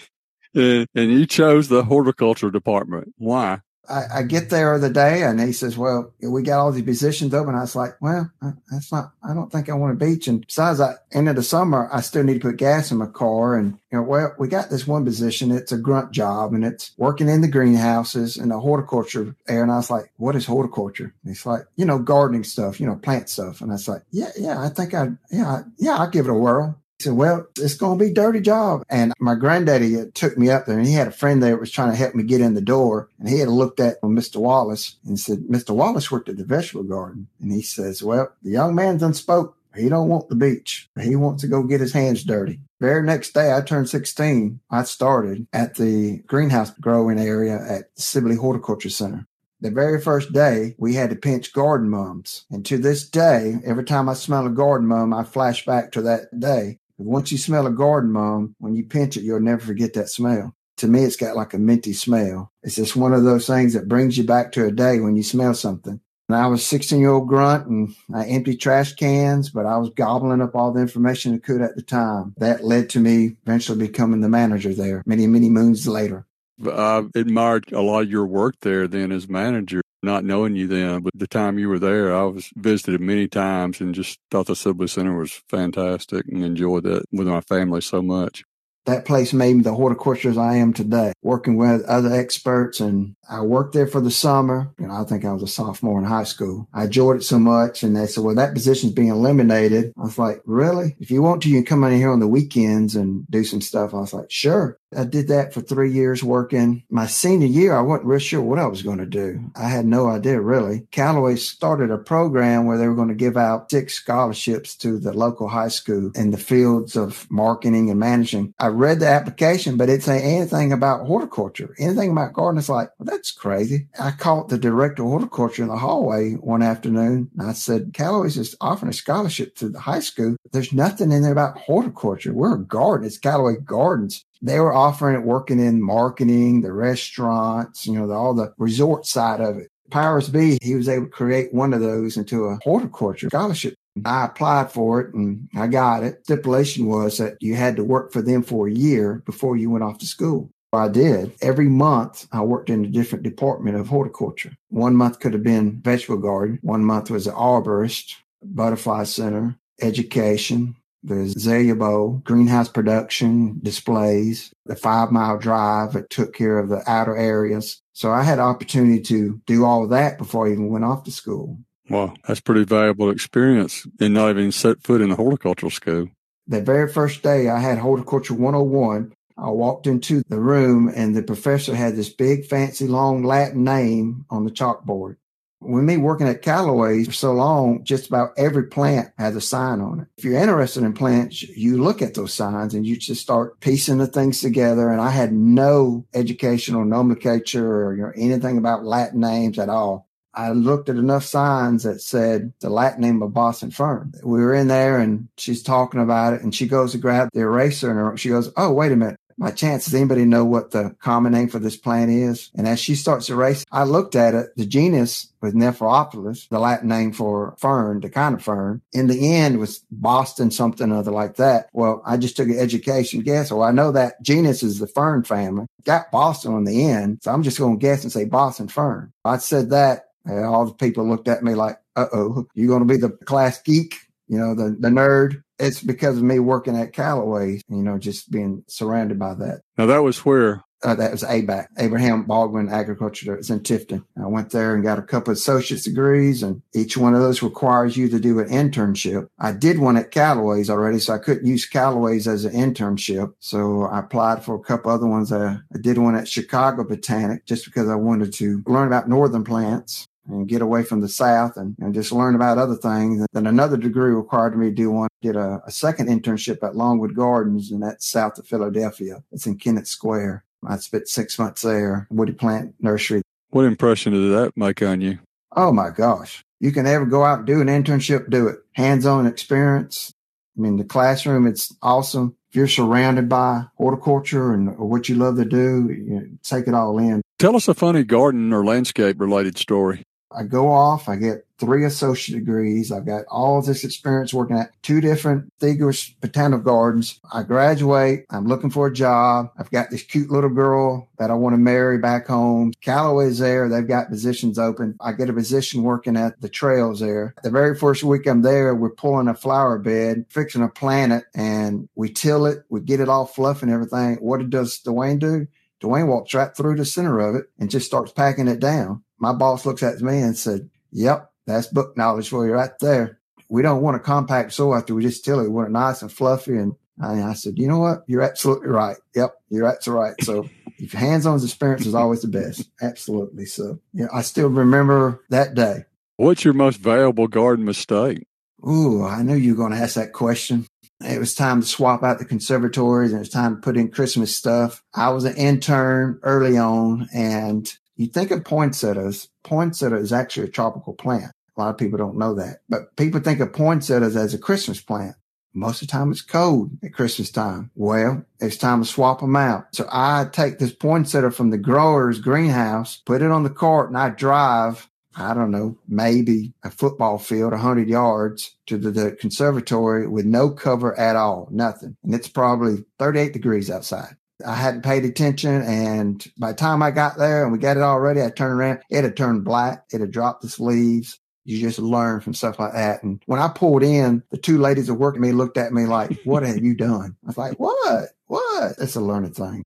and 0.54 0.88
you 0.94 1.26
chose 1.26 1.68
the 1.68 1.84
horticulture 1.84 2.50
department. 2.50 3.14
Why? 3.16 3.60
I, 3.88 4.04
I, 4.16 4.22
get 4.22 4.50
there 4.50 4.78
the 4.78 4.90
day 4.90 5.22
and 5.22 5.40
he 5.40 5.52
says, 5.52 5.76
well, 5.76 6.12
we 6.20 6.42
got 6.42 6.58
all 6.58 6.72
these 6.72 6.84
positions 6.84 7.34
open. 7.34 7.54
I 7.54 7.60
was 7.60 7.76
like, 7.76 7.92
well, 8.00 8.30
uh, 8.42 8.52
that's 8.70 8.90
not, 8.90 9.12
I 9.22 9.34
don't 9.34 9.50
think 9.50 9.68
I 9.68 9.74
want 9.74 9.92
a 9.92 10.04
beach. 10.04 10.26
And 10.26 10.44
besides, 10.44 10.80
I, 10.80 10.94
end 11.12 11.28
of 11.28 11.36
the 11.36 11.42
summer, 11.42 11.88
I 11.92 12.00
still 12.00 12.24
need 12.24 12.40
to 12.40 12.48
put 12.48 12.56
gas 12.56 12.90
in 12.90 12.98
my 12.98 13.06
car. 13.06 13.56
And, 13.56 13.78
you 13.92 13.98
know, 13.98 14.02
well, 14.02 14.34
we 14.38 14.48
got 14.48 14.70
this 14.70 14.86
one 14.86 15.04
position. 15.04 15.52
It's 15.52 15.72
a 15.72 15.78
grunt 15.78 16.12
job 16.12 16.52
and 16.52 16.64
it's 16.64 16.92
working 16.96 17.28
in 17.28 17.42
the 17.42 17.48
greenhouses 17.48 18.36
and 18.36 18.50
the 18.50 18.58
horticulture 18.58 19.36
area. 19.48 19.62
And 19.62 19.72
I 19.72 19.76
was 19.76 19.90
like, 19.90 20.10
what 20.16 20.36
is 20.36 20.46
horticulture? 20.46 21.14
And 21.22 21.30
he's 21.30 21.46
like, 21.46 21.62
you 21.76 21.84
know, 21.84 21.98
gardening 21.98 22.44
stuff, 22.44 22.80
you 22.80 22.86
know, 22.86 22.96
plant 22.96 23.28
stuff. 23.28 23.60
And 23.60 23.70
I 23.70 23.74
was 23.74 23.88
like, 23.88 24.02
yeah, 24.10 24.30
yeah, 24.36 24.60
I 24.60 24.68
think 24.68 24.94
I, 24.94 25.10
yeah, 25.30 25.62
yeah, 25.78 25.96
I'll 25.96 26.10
give 26.10 26.26
it 26.26 26.30
a 26.30 26.34
whirl. 26.34 26.80
He 26.98 27.04
said, 27.04 27.12
well, 27.12 27.46
it's 27.58 27.74
going 27.74 27.98
to 27.98 28.04
be 28.04 28.10
a 28.10 28.14
dirty 28.14 28.40
job. 28.40 28.82
And 28.88 29.12
my 29.18 29.34
granddaddy 29.34 30.10
took 30.14 30.38
me 30.38 30.48
up 30.48 30.64
there 30.64 30.78
and 30.78 30.86
he 30.86 30.94
had 30.94 31.08
a 31.08 31.12
friend 31.12 31.42
there 31.42 31.50
that 31.50 31.60
was 31.60 31.70
trying 31.70 31.90
to 31.90 31.96
help 31.96 32.14
me 32.14 32.22
get 32.22 32.40
in 32.40 32.54
the 32.54 32.62
door. 32.62 33.10
And 33.18 33.28
he 33.28 33.38
had 33.38 33.48
looked 33.48 33.80
at 33.80 34.00
Mr. 34.00 34.36
Wallace 34.36 34.96
and 35.04 35.20
said, 35.20 35.40
Mr. 35.40 35.74
Wallace 35.74 36.10
worked 36.10 36.30
at 36.30 36.38
the 36.38 36.44
vegetable 36.44 36.84
garden. 36.84 37.28
And 37.40 37.52
he 37.52 37.60
says, 37.60 38.02
well, 38.02 38.32
the 38.42 38.50
young 38.50 38.74
man's 38.74 39.02
unspoke. 39.02 39.52
He 39.74 39.90
don't 39.90 40.08
want 40.08 40.30
the 40.30 40.36
beach. 40.36 40.88
He 40.98 41.16
wants 41.16 41.42
to 41.42 41.48
go 41.48 41.62
get 41.62 41.82
his 41.82 41.92
hands 41.92 42.24
dirty. 42.24 42.60
Very 42.80 43.02
next 43.02 43.34
day, 43.34 43.54
I 43.54 43.60
turned 43.60 43.90
16. 43.90 44.60
I 44.70 44.84
started 44.84 45.46
at 45.52 45.74
the 45.74 46.22
greenhouse 46.26 46.70
growing 46.80 47.18
area 47.18 47.62
at 47.62 47.90
Sibley 47.94 48.36
Horticulture 48.36 48.88
Center. 48.88 49.26
The 49.60 49.70
very 49.70 50.00
first 50.00 50.32
day, 50.32 50.74
we 50.78 50.94
had 50.94 51.10
to 51.10 51.16
pinch 51.16 51.52
garden 51.52 51.90
mums. 51.90 52.46
And 52.50 52.64
to 52.66 52.78
this 52.78 53.06
day, 53.06 53.56
every 53.66 53.84
time 53.84 54.08
I 54.08 54.14
smell 54.14 54.46
a 54.46 54.50
garden 54.50 54.88
mum, 54.88 55.12
I 55.12 55.24
flash 55.24 55.66
back 55.66 55.92
to 55.92 56.02
that 56.02 56.40
day 56.40 56.78
once 56.98 57.32
you 57.32 57.38
smell 57.38 57.66
a 57.66 57.70
garden 57.70 58.12
mom, 58.12 58.54
when 58.58 58.74
you 58.74 58.84
pinch 58.84 59.16
it, 59.16 59.22
you'll 59.22 59.40
never 59.40 59.60
forget 59.60 59.94
that 59.94 60.08
smell. 60.08 60.54
To 60.78 60.88
me, 60.88 61.02
it's 61.02 61.16
got 61.16 61.36
like 61.36 61.54
a 61.54 61.58
minty 61.58 61.92
smell. 61.92 62.52
It's 62.62 62.76
just 62.76 62.96
one 62.96 63.14
of 63.14 63.24
those 63.24 63.46
things 63.46 63.72
that 63.72 63.88
brings 63.88 64.18
you 64.18 64.24
back 64.24 64.52
to 64.52 64.66
a 64.66 64.72
day 64.72 65.00
when 65.00 65.16
you 65.16 65.22
smell 65.22 65.54
something. 65.54 66.00
And 66.28 66.36
I 66.36 66.48
was 66.48 66.66
16 66.66 66.98
year 66.98 67.10
old 67.10 67.28
grunt 67.28 67.66
and 67.66 67.94
I 68.12 68.26
emptied 68.26 68.60
trash 68.60 68.94
cans, 68.94 69.48
but 69.48 69.64
I 69.64 69.76
was 69.78 69.90
gobbling 69.90 70.42
up 70.42 70.54
all 70.54 70.72
the 70.72 70.80
information 70.80 71.34
I 71.34 71.38
could 71.38 71.62
at 71.62 71.76
the 71.76 71.82
time. 71.82 72.34
That 72.38 72.64
led 72.64 72.90
to 72.90 73.00
me 73.00 73.36
eventually 73.46 73.86
becoming 73.86 74.20
the 74.20 74.28
manager 74.28 74.74
there 74.74 75.02
many, 75.06 75.26
many 75.26 75.48
moons 75.48 75.86
later. 75.86 76.26
I 76.64 77.04
admired 77.14 77.72
a 77.72 77.80
lot 77.80 78.04
of 78.04 78.10
your 78.10 78.26
work 78.26 78.56
there 78.62 78.88
then 78.88 79.12
as 79.12 79.28
manager 79.28 79.82
not 80.06 80.24
knowing 80.24 80.56
you 80.56 80.66
then, 80.66 81.02
but 81.02 81.12
the 81.14 81.26
time 81.26 81.58
you 81.58 81.68
were 81.68 81.78
there, 81.78 82.16
I 82.16 82.22
was 82.22 82.50
visited 82.56 83.00
many 83.00 83.28
times 83.28 83.80
and 83.80 83.94
just 83.94 84.18
thought 84.30 84.46
the 84.46 84.56
Sibley 84.56 84.86
Center 84.86 85.18
was 85.18 85.42
fantastic 85.48 86.26
and 86.28 86.42
enjoyed 86.42 86.84
that 86.84 87.04
with 87.12 87.26
my 87.26 87.42
family 87.42 87.82
so 87.82 88.00
much. 88.00 88.44
That 88.86 89.04
place 89.04 89.32
made 89.32 89.56
me 89.56 89.62
the 89.64 89.74
horticulturist 89.74 90.38
I 90.38 90.54
am 90.54 90.72
today, 90.72 91.12
working 91.20 91.56
with 91.56 91.84
other 91.86 92.14
experts. 92.14 92.78
And 92.78 93.16
I 93.28 93.40
worked 93.40 93.74
there 93.74 93.88
for 93.88 94.00
the 94.00 94.12
summer. 94.12 94.72
Know, 94.78 94.94
I 94.94 95.02
think 95.02 95.24
I 95.24 95.32
was 95.32 95.42
a 95.42 95.48
sophomore 95.48 95.98
in 95.98 96.04
high 96.04 96.22
school. 96.22 96.68
I 96.72 96.84
enjoyed 96.84 97.16
it 97.16 97.24
so 97.24 97.40
much. 97.40 97.82
And 97.82 97.96
they 97.96 98.06
said, 98.06 98.22
well, 98.22 98.36
that 98.36 98.54
position's 98.54 98.92
being 98.92 99.08
eliminated. 99.08 99.92
I 99.98 100.02
was 100.02 100.18
like, 100.18 100.40
really? 100.44 100.94
If 101.00 101.10
you 101.10 101.20
want 101.20 101.42
to, 101.42 101.48
you 101.48 101.56
can 101.56 101.64
come 101.64 101.82
in 101.82 101.98
here 101.98 102.12
on 102.12 102.20
the 102.20 102.28
weekends 102.28 102.94
and 102.94 103.26
do 103.28 103.42
some 103.42 103.60
stuff. 103.60 103.92
I 103.92 103.98
was 103.98 104.14
like, 104.14 104.30
sure. 104.30 104.78
I 104.96 105.04
did 105.04 105.28
that 105.28 105.52
for 105.52 105.60
three 105.60 105.90
years 105.90 106.22
working. 106.22 106.84
My 106.90 107.06
senior 107.06 107.48
year, 107.48 107.74
I 107.74 107.80
wasn't 107.80 108.06
real 108.06 108.18
sure 108.18 108.40
what 108.40 108.58
I 108.58 108.66
was 108.66 108.82
going 108.82 108.98
to 108.98 109.06
do. 109.06 109.50
I 109.56 109.68
had 109.68 109.86
no 109.86 110.08
idea 110.08 110.40
really. 110.40 110.86
Callaway 110.90 111.36
started 111.36 111.90
a 111.90 111.98
program 111.98 112.66
where 112.66 112.78
they 112.78 112.86
were 112.86 112.94
going 112.94 113.08
to 113.08 113.14
give 113.14 113.36
out 113.36 113.70
six 113.70 113.94
scholarships 113.94 114.76
to 114.76 114.98
the 114.98 115.12
local 115.12 115.48
high 115.48 115.68
school 115.68 116.10
in 116.14 116.30
the 116.30 116.38
fields 116.38 116.96
of 116.96 117.26
marketing 117.30 117.90
and 117.90 117.98
managing. 117.98 118.54
I 118.58 118.68
read 118.68 119.00
the 119.00 119.08
application, 119.08 119.76
but 119.76 119.88
it 119.88 119.96
didn't 119.96 120.04
say 120.04 120.22
anything 120.22 120.72
about 120.72 121.06
horticulture, 121.06 121.74
anything 121.78 122.10
about 122.10 122.34
gardening. 122.34 122.60
It's 122.60 122.68
like, 122.68 122.90
well, 122.98 123.06
that's 123.06 123.32
crazy. 123.32 123.88
I 123.98 124.10
caught 124.10 124.48
the 124.48 124.58
director 124.58 125.02
of 125.02 125.08
horticulture 125.08 125.62
in 125.62 125.68
the 125.68 125.76
hallway 125.76 126.34
one 126.34 126.62
afternoon. 126.62 127.30
And 127.38 127.48
I 127.48 127.54
said, 127.54 127.92
Callaway's 127.94 128.36
is 128.36 128.54
offering 128.60 128.90
a 128.90 128.92
scholarship 128.92 129.56
to 129.56 129.68
the 129.68 129.80
high 129.80 130.00
school. 130.00 130.36
There's 130.52 130.72
nothing 130.72 131.12
in 131.12 131.22
there 131.22 131.32
about 131.32 131.58
horticulture. 131.58 132.32
We're 132.32 132.56
a 132.56 132.58
garden. 132.58 133.06
It's 133.06 133.18
Callaway 133.18 133.56
Gardens 133.64 134.24
they 134.42 134.60
were 134.60 134.74
offering 134.74 135.16
it 135.16 135.26
working 135.26 135.60
in 135.60 135.82
marketing, 135.82 136.62
the 136.62 136.72
restaurants, 136.72 137.86
you 137.86 137.94
know, 137.94 138.06
the, 138.06 138.14
all 138.14 138.34
the 138.34 138.52
resort 138.58 139.06
side 139.06 139.40
of 139.40 139.58
it. 139.58 139.68
Powers 139.90 140.28
B, 140.28 140.58
he 140.62 140.74
was 140.74 140.88
able 140.88 141.06
to 141.06 141.12
create 141.12 141.54
one 141.54 141.72
of 141.72 141.80
those 141.80 142.16
into 142.16 142.46
a 142.46 142.58
horticulture 142.62 143.28
scholarship. 143.28 143.74
I 144.04 144.26
applied 144.26 144.72
for 144.72 145.00
it 145.00 145.14
and 145.14 145.48
I 145.56 145.68
got 145.68 146.02
it. 146.02 146.24
Stipulation 146.24 146.86
was 146.86 147.18
that 147.18 147.36
you 147.40 147.54
had 147.54 147.76
to 147.76 147.84
work 147.84 148.12
for 148.12 148.20
them 148.20 148.42
for 148.42 148.68
a 148.68 148.72
year 148.72 149.22
before 149.24 149.56
you 149.56 149.70
went 149.70 149.84
off 149.84 149.98
to 149.98 150.06
school. 150.06 150.50
I 150.72 150.88
did. 150.88 151.32
Every 151.40 151.68
month 151.68 152.26
I 152.32 152.42
worked 152.42 152.68
in 152.70 152.84
a 152.84 152.88
different 152.88 153.24
department 153.24 153.76
of 153.76 153.88
horticulture. 153.88 154.56
One 154.68 154.94
month 154.94 155.20
could 155.20 155.32
have 155.32 155.42
been 155.42 155.80
vegetable 155.80 156.18
garden. 156.18 156.58
One 156.62 156.84
month 156.84 157.10
was 157.10 157.26
an 157.26 157.34
arborist, 157.34 158.16
butterfly 158.42 159.04
center, 159.04 159.56
education, 159.80 160.76
the 161.06 161.20
Azalea 161.20 161.74
Bowl, 161.74 162.20
greenhouse 162.24 162.68
production, 162.68 163.60
displays, 163.62 164.52
the 164.66 164.76
five 164.76 165.12
mile 165.12 165.38
drive 165.38 165.92
that 165.92 166.10
took 166.10 166.34
care 166.34 166.58
of 166.58 166.68
the 166.68 166.82
outer 166.86 167.16
areas. 167.16 167.80
So 167.92 168.10
I 168.10 168.22
had 168.22 168.38
opportunity 168.38 169.00
to 169.02 169.40
do 169.46 169.64
all 169.64 169.84
of 169.84 169.90
that 169.90 170.18
before 170.18 170.46
I 170.46 170.52
even 170.52 170.68
went 170.68 170.84
off 170.84 171.04
to 171.04 171.10
school. 171.10 171.58
Wow, 171.88 172.14
that's 172.26 172.40
pretty 172.40 172.64
valuable 172.64 173.10
experience 173.10 173.86
and 174.00 174.12
not 174.12 174.30
even 174.30 174.50
set 174.50 174.82
foot 174.82 175.00
in 175.00 175.12
a 175.12 175.16
horticultural 175.16 175.70
school. 175.70 176.08
The 176.48 176.60
very 176.60 176.92
first 176.92 177.22
day 177.22 177.48
I 177.48 177.60
had 177.60 177.78
horticulture 177.78 178.34
101. 178.34 179.12
I 179.38 179.50
walked 179.50 179.86
into 179.86 180.22
the 180.28 180.40
room 180.40 180.90
and 180.94 181.14
the 181.14 181.22
professor 181.22 181.74
had 181.74 181.94
this 181.94 182.08
big 182.08 182.46
fancy 182.46 182.88
long 182.88 183.22
Latin 183.22 183.64
name 183.64 184.24
on 184.30 184.44
the 184.44 184.50
chalkboard. 184.50 185.16
With 185.60 185.84
me 185.84 185.96
working 185.96 186.28
at 186.28 186.42
Callaway 186.42 187.04
for 187.04 187.12
so 187.12 187.32
long, 187.32 187.82
just 187.82 188.08
about 188.08 188.32
every 188.36 188.64
plant 188.64 189.10
has 189.18 189.34
a 189.34 189.40
sign 189.40 189.80
on 189.80 190.00
it. 190.00 190.08
If 190.18 190.24
you're 190.24 190.40
interested 190.40 190.82
in 190.82 190.92
plants, 190.92 191.42
you 191.42 191.82
look 191.82 192.02
at 192.02 192.14
those 192.14 192.34
signs 192.34 192.74
and 192.74 192.86
you 192.86 192.96
just 192.96 193.22
start 193.22 193.58
piecing 193.60 193.98
the 193.98 194.06
things 194.06 194.40
together. 194.40 194.90
And 194.90 195.00
I 195.00 195.10
had 195.10 195.32
no 195.32 196.06
educational 196.14 196.84
nomenclature 196.84 197.66
or 197.66 197.94
you 197.96 198.02
know, 198.02 198.12
anything 198.16 198.58
about 198.58 198.84
Latin 198.84 199.20
names 199.20 199.58
at 199.58 199.70
all. 199.70 200.06
I 200.34 200.50
looked 200.50 200.90
at 200.90 200.96
enough 200.96 201.24
signs 201.24 201.84
that 201.84 202.02
said 202.02 202.52
the 202.60 202.68
Latin 202.68 203.00
name 203.00 203.22
of 203.22 203.32
Boston 203.32 203.70
fern. 203.70 204.12
We 204.22 204.42
were 204.42 204.54
in 204.54 204.68
there 204.68 204.98
and 204.98 205.28
she's 205.38 205.62
talking 205.62 206.00
about 206.00 206.34
it 206.34 206.42
and 206.42 206.54
she 206.54 206.68
goes 206.68 206.92
to 206.92 206.98
grab 206.98 207.30
the 207.32 207.40
eraser 207.40 208.10
and 208.10 208.20
she 208.20 208.28
goes, 208.28 208.52
Oh, 208.58 208.70
wait 208.70 208.92
a 208.92 208.96
minute 208.96 209.18
by 209.38 209.50
chance, 209.50 209.92
anybody 209.92 210.24
know 210.24 210.44
what 210.44 210.70
the 210.70 210.96
common 211.00 211.32
name 211.32 211.48
for 211.48 211.58
this 211.58 211.76
plant 211.76 212.10
is? 212.10 212.50
And 212.54 212.66
as 212.66 212.80
she 212.80 212.94
starts 212.94 213.26
to 213.26 213.34
erasing, 213.34 213.66
I 213.70 213.84
looked 213.84 214.14
at 214.14 214.34
it. 214.34 214.50
The 214.56 214.66
genus 214.66 215.28
was 215.42 215.52
Nephrolepis, 215.52 216.48
the 216.48 216.58
Latin 216.58 216.88
name 216.88 217.12
for 217.12 217.54
fern, 217.58 218.00
the 218.00 218.08
kind 218.08 218.34
of 218.34 218.42
fern. 218.42 218.80
In 218.92 219.06
the 219.06 219.34
end 219.34 219.58
was 219.58 219.84
Boston 219.90 220.50
something 220.50 220.90
other 220.90 221.10
like 221.10 221.36
that. 221.36 221.68
Well, 221.72 222.02
I 222.06 222.16
just 222.16 222.36
took 222.36 222.48
an 222.48 222.58
education 222.58 223.20
guess. 223.20 223.50
Well, 223.50 223.62
I 223.62 223.72
know 223.72 223.92
that 223.92 224.22
genus 224.22 224.62
is 224.62 224.78
the 224.78 224.86
fern 224.86 225.22
family. 225.24 225.66
Got 225.84 226.10
Boston 226.10 226.54
on 226.54 226.64
the 226.64 226.84
end. 226.84 227.18
So 227.22 227.30
I'm 227.30 227.42
just 227.42 227.58
going 227.58 227.78
to 227.78 227.86
guess 227.86 228.02
and 228.02 228.12
say 228.12 228.24
Boston 228.24 228.68
fern. 228.68 229.12
I 229.24 229.38
said 229.38 229.70
that. 229.70 230.04
And 230.24 230.44
all 230.44 230.66
the 230.66 230.74
people 230.74 231.08
looked 231.08 231.28
at 231.28 231.44
me 231.44 231.54
like, 231.54 231.78
uh 231.94 232.06
oh, 232.12 232.46
you're 232.54 232.68
going 232.68 232.86
to 232.86 232.92
be 232.92 233.00
the 233.00 233.10
class 233.10 233.62
geek? 233.62 233.94
You 234.28 234.38
know, 234.38 234.54
the, 234.54 234.76
the 234.78 234.88
nerd. 234.88 235.42
It's 235.58 235.82
because 235.82 236.18
of 236.18 236.22
me 236.22 236.38
working 236.38 236.76
at 236.76 236.92
Callaway, 236.92 237.60
you 237.68 237.82
know, 237.82 237.98
just 237.98 238.30
being 238.30 238.64
surrounded 238.68 239.18
by 239.18 239.34
that. 239.34 239.62
Now 239.78 239.86
that 239.86 240.02
was 240.02 240.24
where 240.24 240.62
uh, 240.82 240.94
that 240.94 241.10
was 241.10 241.22
ABAC, 241.22 241.66
Abraham 241.78 242.24
Baldwin 242.24 242.68
Agriculture. 242.68 243.34
It's 243.34 243.50
in 243.50 243.60
Tifton. 243.60 244.04
I 244.22 244.26
went 244.26 244.50
there 244.50 244.74
and 244.74 244.84
got 244.84 244.98
a 244.98 245.02
couple 245.02 245.32
of 245.32 245.38
associate's 245.38 245.84
degrees, 245.84 246.42
and 246.42 246.62
each 246.74 246.96
one 246.96 247.14
of 247.14 247.20
those 247.20 247.42
requires 247.42 247.96
you 247.96 248.08
to 248.08 248.20
do 248.20 248.38
an 248.38 248.48
internship. 248.48 249.28
I 249.38 249.52
did 249.52 249.78
one 249.78 249.96
at 249.96 250.10
Callaway's 250.10 250.70
already, 250.70 250.98
so 250.98 251.14
I 251.14 251.18
couldn't 251.18 251.46
use 251.46 251.66
Callaway's 251.66 252.28
as 252.28 252.44
an 252.44 252.52
internship. 252.52 253.32
So 253.40 253.84
I 253.84 254.00
applied 254.00 254.44
for 254.44 254.54
a 254.54 254.60
couple 254.60 254.92
other 254.92 255.06
ones. 255.06 255.32
I, 255.32 255.54
I 255.54 255.78
did 255.80 255.98
one 255.98 256.14
at 256.14 256.28
Chicago 256.28 256.84
Botanic 256.84 257.46
just 257.46 257.64
because 257.64 257.88
I 257.88 257.96
wanted 257.96 258.32
to 258.34 258.62
learn 258.66 258.86
about 258.86 259.08
northern 259.08 259.44
plants 259.44 260.06
and 260.28 260.48
get 260.48 260.62
away 260.62 260.82
from 260.82 261.00
the 261.00 261.08
South 261.08 261.56
and, 261.56 261.76
and 261.80 261.94
just 261.94 262.12
learn 262.12 262.34
about 262.34 262.58
other 262.58 262.76
things. 262.76 263.20
And 263.20 263.28
then 263.32 263.46
another 263.46 263.76
degree 263.76 264.10
required 264.10 264.58
me 264.58 264.68
to 264.68 264.74
do 264.74 264.90
one, 264.90 265.08
get 265.22 265.36
a, 265.36 265.60
a 265.66 265.70
second 265.70 266.08
internship 266.08 266.62
at 266.62 266.76
Longwood 266.76 267.14
Gardens, 267.14 267.70
and 267.70 267.82
that's 267.82 268.06
south 268.06 268.38
of 268.38 268.46
Philadelphia. 268.46 269.22
It's 269.32 269.46
in 269.46 269.58
Kennett 269.58 269.86
Square. 269.86 270.44
I 270.66 270.76
spent 270.78 271.08
six 271.08 271.38
months 271.38 271.62
there, 271.62 272.06
Woody 272.10 272.32
Plant 272.32 272.74
Nursery. 272.80 273.22
What 273.50 273.64
impression 273.64 274.12
did 274.12 274.32
that 274.32 274.52
make 274.56 274.82
on 274.82 275.00
you? 275.00 275.18
Oh 275.54 275.72
my 275.72 275.90
gosh. 275.90 276.42
You 276.60 276.72
can 276.72 276.86
ever 276.86 277.06
go 277.06 277.24
out 277.24 277.38
and 277.38 277.46
do 277.46 277.60
an 277.60 277.68
internship, 277.68 278.30
do 278.30 278.48
it. 278.48 278.58
Hands 278.72 279.04
on 279.06 279.26
experience. 279.26 280.12
I 280.56 280.62
mean, 280.62 280.76
the 280.76 280.84
classroom, 280.84 281.46
it's 281.46 281.74
awesome. 281.82 282.34
If 282.48 282.56
you're 282.56 282.68
surrounded 282.68 283.28
by 283.28 283.66
horticulture 283.76 284.52
and 284.52 284.78
what 284.78 285.08
you 285.08 285.16
love 285.16 285.36
to 285.36 285.44
do, 285.44 285.90
you 285.90 286.14
know, 286.14 286.26
take 286.42 286.66
it 286.66 286.74
all 286.74 286.98
in. 286.98 287.20
Tell 287.38 287.56
us 287.56 287.68
a 287.68 287.74
funny 287.74 288.04
garden 288.04 288.52
or 288.52 288.64
landscape 288.64 289.20
related 289.20 289.58
story. 289.58 290.02
I 290.32 290.42
go 290.42 290.68
off, 290.70 291.08
I 291.08 291.16
get 291.16 291.46
three 291.58 291.84
associate 291.84 292.38
degrees. 292.38 292.92
I've 292.92 293.06
got 293.06 293.24
all 293.28 293.62
this 293.62 293.84
experience 293.84 294.34
working 294.34 294.58
at 294.58 294.70
two 294.82 295.00
different 295.00 295.52
Thieger's 295.60 296.10
botanical 296.20 296.64
gardens. 296.64 297.20
I 297.32 297.42
graduate. 297.42 298.26
I'm 298.30 298.46
looking 298.46 298.70
for 298.70 298.86
a 298.86 298.92
job. 298.92 299.50
I've 299.58 299.70
got 299.70 299.90
this 299.90 300.02
cute 300.02 300.30
little 300.30 300.50
girl 300.50 301.08
that 301.18 301.30
I 301.30 301.34
want 301.34 301.54
to 301.54 301.58
marry 301.58 301.98
back 301.98 302.26
home. 302.26 302.72
Callaway's 302.82 303.38
there. 303.38 303.68
They've 303.68 303.86
got 303.86 304.10
positions 304.10 304.58
open. 304.58 304.96
I 305.00 305.12
get 305.12 305.30
a 305.30 305.32
position 305.32 305.82
working 305.82 306.16
at 306.16 306.40
the 306.40 306.48
trails 306.48 307.00
there. 307.00 307.34
The 307.42 307.50
very 307.50 307.76
first 307.76 308.04
week 308.04 308.26
I'm 308.26 308.42
there, 308.42 308.74
we're 308.74 308.90
pulling 308.90 309.28
a 309.28 309.34
flower 309.34 309.78
bed, 309.78 310.26
fixing 310.28 310.62
a 310.62 310.68
plant 310.68 311.24
and 311.34 311.88
we 311.94 312.10
till 312.10 312.46
it. 312.46 312.64
We 312.68 312.80
get 312.80 313.00
it 313.00 313.08
all 313.08 313.26
fluff 313.26 313.62
and 313.62 313.70
everything. 313.70 314.16
What 314.16 314.48
does 314.50 314.80
Dewayne 314.80 315.18
do? 315.18 315.46
Dewayne 315.82 316.08
walks 316.08 316.34
right 316.34 316.56
through 316.56 316.76
the 316.76 316.84
center 316.84 317.20
of 317.20 317.36
it 317.36 317.46
and 317.58 317.70
just 317.70 317.86
starts 317.86 318.12
packing 318.12 318.48
it 318.48 318.60
down 318.60 319.02
my 319.18 319.32
boss 319.32 319.66
looks 319.66 319.82
at 319.82 320.00
me 320.00 320.20
and 320.20 320.36
said, 320.36 320.70
Yep, 320.92 321.30
that's 321.46 321.68
book 321.68 321.96
knowledge 321.96 322.28
for 322.28 322.46
you 322.46 322.52
right 322.52 322.70
there. 322.80 323.18
We 323.48 323.62
don't 323.62 323.82
want 323.82 323.96
a 323.96 324.00
compact 324.00 324.52
soil 324.52 324.74
after 324.74 324.94
we 324.94 325.02
just 325.02 325.24
till 325.24 325.40
it. 325.40 325.44
We 325.44 325.48
want 325.50 325.68
it 325.68 325.72
nice 325.72 326.02
and 326.02 326.10
fluffy. 326.10 326.56
And 326.56 326.74
I, 327.00 327.22
I 327.22 327.34
said, 327.34 327.58
you 327.58 327.68
know 327.68 327.78
what? 327.78 328.02
You're 328.06 328.22
absolutely 328.22 328.68
right. 328.68 328.96
Yep, 329.14 329.34
you're 329.50 329.66
absolutely 329.66 330.04
right. 330.04 330.14
So 330.22 330.48
if 330.78 330.92
hands-on 330.92 331.42
experience 331.42 331.86
is 331.86 331.94
always 331.94 332.22
the 332.22 332.28
best. 332.28 332.68
Absolutely. 332.80 333.46
So 333.46 333.78
yeah, 333.92 334.06
I 334.12 334.22
still 334.22 334.48
remember 334.48 335.24
that 335.30 335.54
day. 335.54 335.84
What's 336.16 336.44
your 336.44 336.54
most 336.54 336.78
valuable 336.78 337.28
garden 337.28 337.64
mistake? 337.64 338.26
Ooh, 338.66 339.04
I 339.04 339.22
knew 339.22 339.36
you 339.36 339.54
were 339.54 339.58
going 339.58 339.72
to 339.72 339.78
ask 339.78 339.94
that 339.94 340.12
question. 340.12 340.66
It 341.04 341.18
was 341.18 341.34
time 341.34 341.60
to 341.60 341.66
swap 341.66 342.02
out 342.02 342.18
the 342.18 342.24
conservatories 342.24 343.10
and 343.10 343.18
it 343.18 343.20
was 343.20 343.28
time 343.28 343.56
to 343.56 343.60
put 343.60 343.76
in 343.76 343.90
Christmas 343.90 344.34
stuff. 344.34 344.82
I 344.94 345.10
was 345.10 345.24
an 345.24 345.36
intern 345.36 346.18
early 346.22 346.56
on 346.56 347.08
and 347.14 347.70
you 347.96 348.06
think 348.06 348.30
of 348.30 348.44
poinsettias. 348.44 349.28
Poinsettia 349.42 349.96
is 349.96 350.12
actually 350.12 350.48
a 350.48 350.50
tropical 350.50 350.92
plant. 350.92 351.32
A 351.56 351.60
lot 351.60 351.70
of 351.70 351.78
people 351.78 351.98
don't 351.98 352.18
know 352.18 352.34
that, 352.34 352.58
but 352.68 352.94
people 352.96 353.20
think 353.20 353.40
of 353.40 353.52
poinsettias 353.52 354.16
as 354.16 354.34
a 354.34 354.38
Christmas 354.38 354.80
plant. 354.80 355.16
Most 355.54 355.80
of 355.80 355.88
the 355.88 355.92
time 355.92 356.10
it's 356.10 356.20
cold 356.20 356.70
at 356.84 356.92
Christmas 356.92 357.30
time. 357.30 357.70
Well, 357.74 358.26
it's 358.40 358.58
time 358.58 358.82
to 358.82 358.88
swap 358.88 359.20
them 359.20 359.36
out. 359.36 359.74
So 359.74 359.88
I 359.90 360.26
take 360.30 360.58
this 360.58 360.74
poinsettia 360.74 361.30
from 361.30 361.48
the 361.48 361.56
grower's 361.56 362.20
greenhouse, 362.20 362.98
put 363.06 363.22
it 363.22 363.30
on 363.30 363.42
the 363.42 363.48
cart 363.48 363.88
and 363.88 363.96
I 363.96 364.10
drive, 364.10 364.90
I 365.16 365.32
don't 365.32 365.50
know, 365.50 365.78
maybe 365.88 366.52
a 366.62 366.70
football 366.70 367.16
field, 367.16 367.54
a 367.54 367.58
hundred 367.58 367.88
yards 367.88 368.54
to 368.66 368.76
the, 368.76 368.90
the 368.90 369.12
conservatory 369.12 370.06
with 370.06 370.26
no 370.26 370.50
cover 370.50 370.98
at 370.98 371.16
all, 371.16 371.48
nothing. 371.50 371.96
And 372.04 372.14
it's 372.14 372.28
probably 372.28 372.84
38 372.98 373.32
degrees 373.32 373.70
outside. 373.70 374.16
I 374.44 374.54
hadn't 374.54 374.82
paid 374.82 375.04
attention. 375.04 375.62
And 375.62 376.24
by 376.38 376.52
the 376.52 376.58
time 376.58 376.82
I 376.82 376.90
got 376.90 377.16
there 377.16 377.44
and 377.44 377.52
we 377.52 377.58
got 377.58 377.76
it 377.76 377.82
all 377.82 378.00
ready, 378.00 378.22
I 378.22 378.30
turned 378.30 378.58
around. 378.58 378.80
It 378.90 379.04
had 379.04 379.16
turned 379.16 379.44
black. 379.44 379.84
It 379.92 380.00
had 380.00 380.10
dropped 380.10 380.42
the 380.42 380.62
leaves. 380.62 381.18
You 381.44 381.60
just 381.60 381.78
learn 381.78 382.20
from 382.20 382.34
stuff 382.34 382.58
like 382.58 382.72
that. 382.72 383.02
And 383.02 383.22
when 383.26 383.40
I 383.40 383.48
pulled 383.48 383.84
in, 383.84 384.22
the 384.30 384.36
two 384.36 384.58
ladies 384.58 384.88
that 384.88 384.94
worked 384.94 385.18
me 385.18 385.32
looked 385.32 385.56
at 385.56 385.72
me 385.72 385.86
like, 385.86 386.20
what 386.24 386.42
have 386.42 386.62
you 386.62 386.74
done? 386.74 387.16
I 387.24 387.26
was 387.26 387.38
like, 387.38 387.58
what? 387.58 388.08
What? 388.26 388.74
It's 388.78 388.96
a 388.96 389.00
learning 389.00 389.32
thing. 389.32 389.62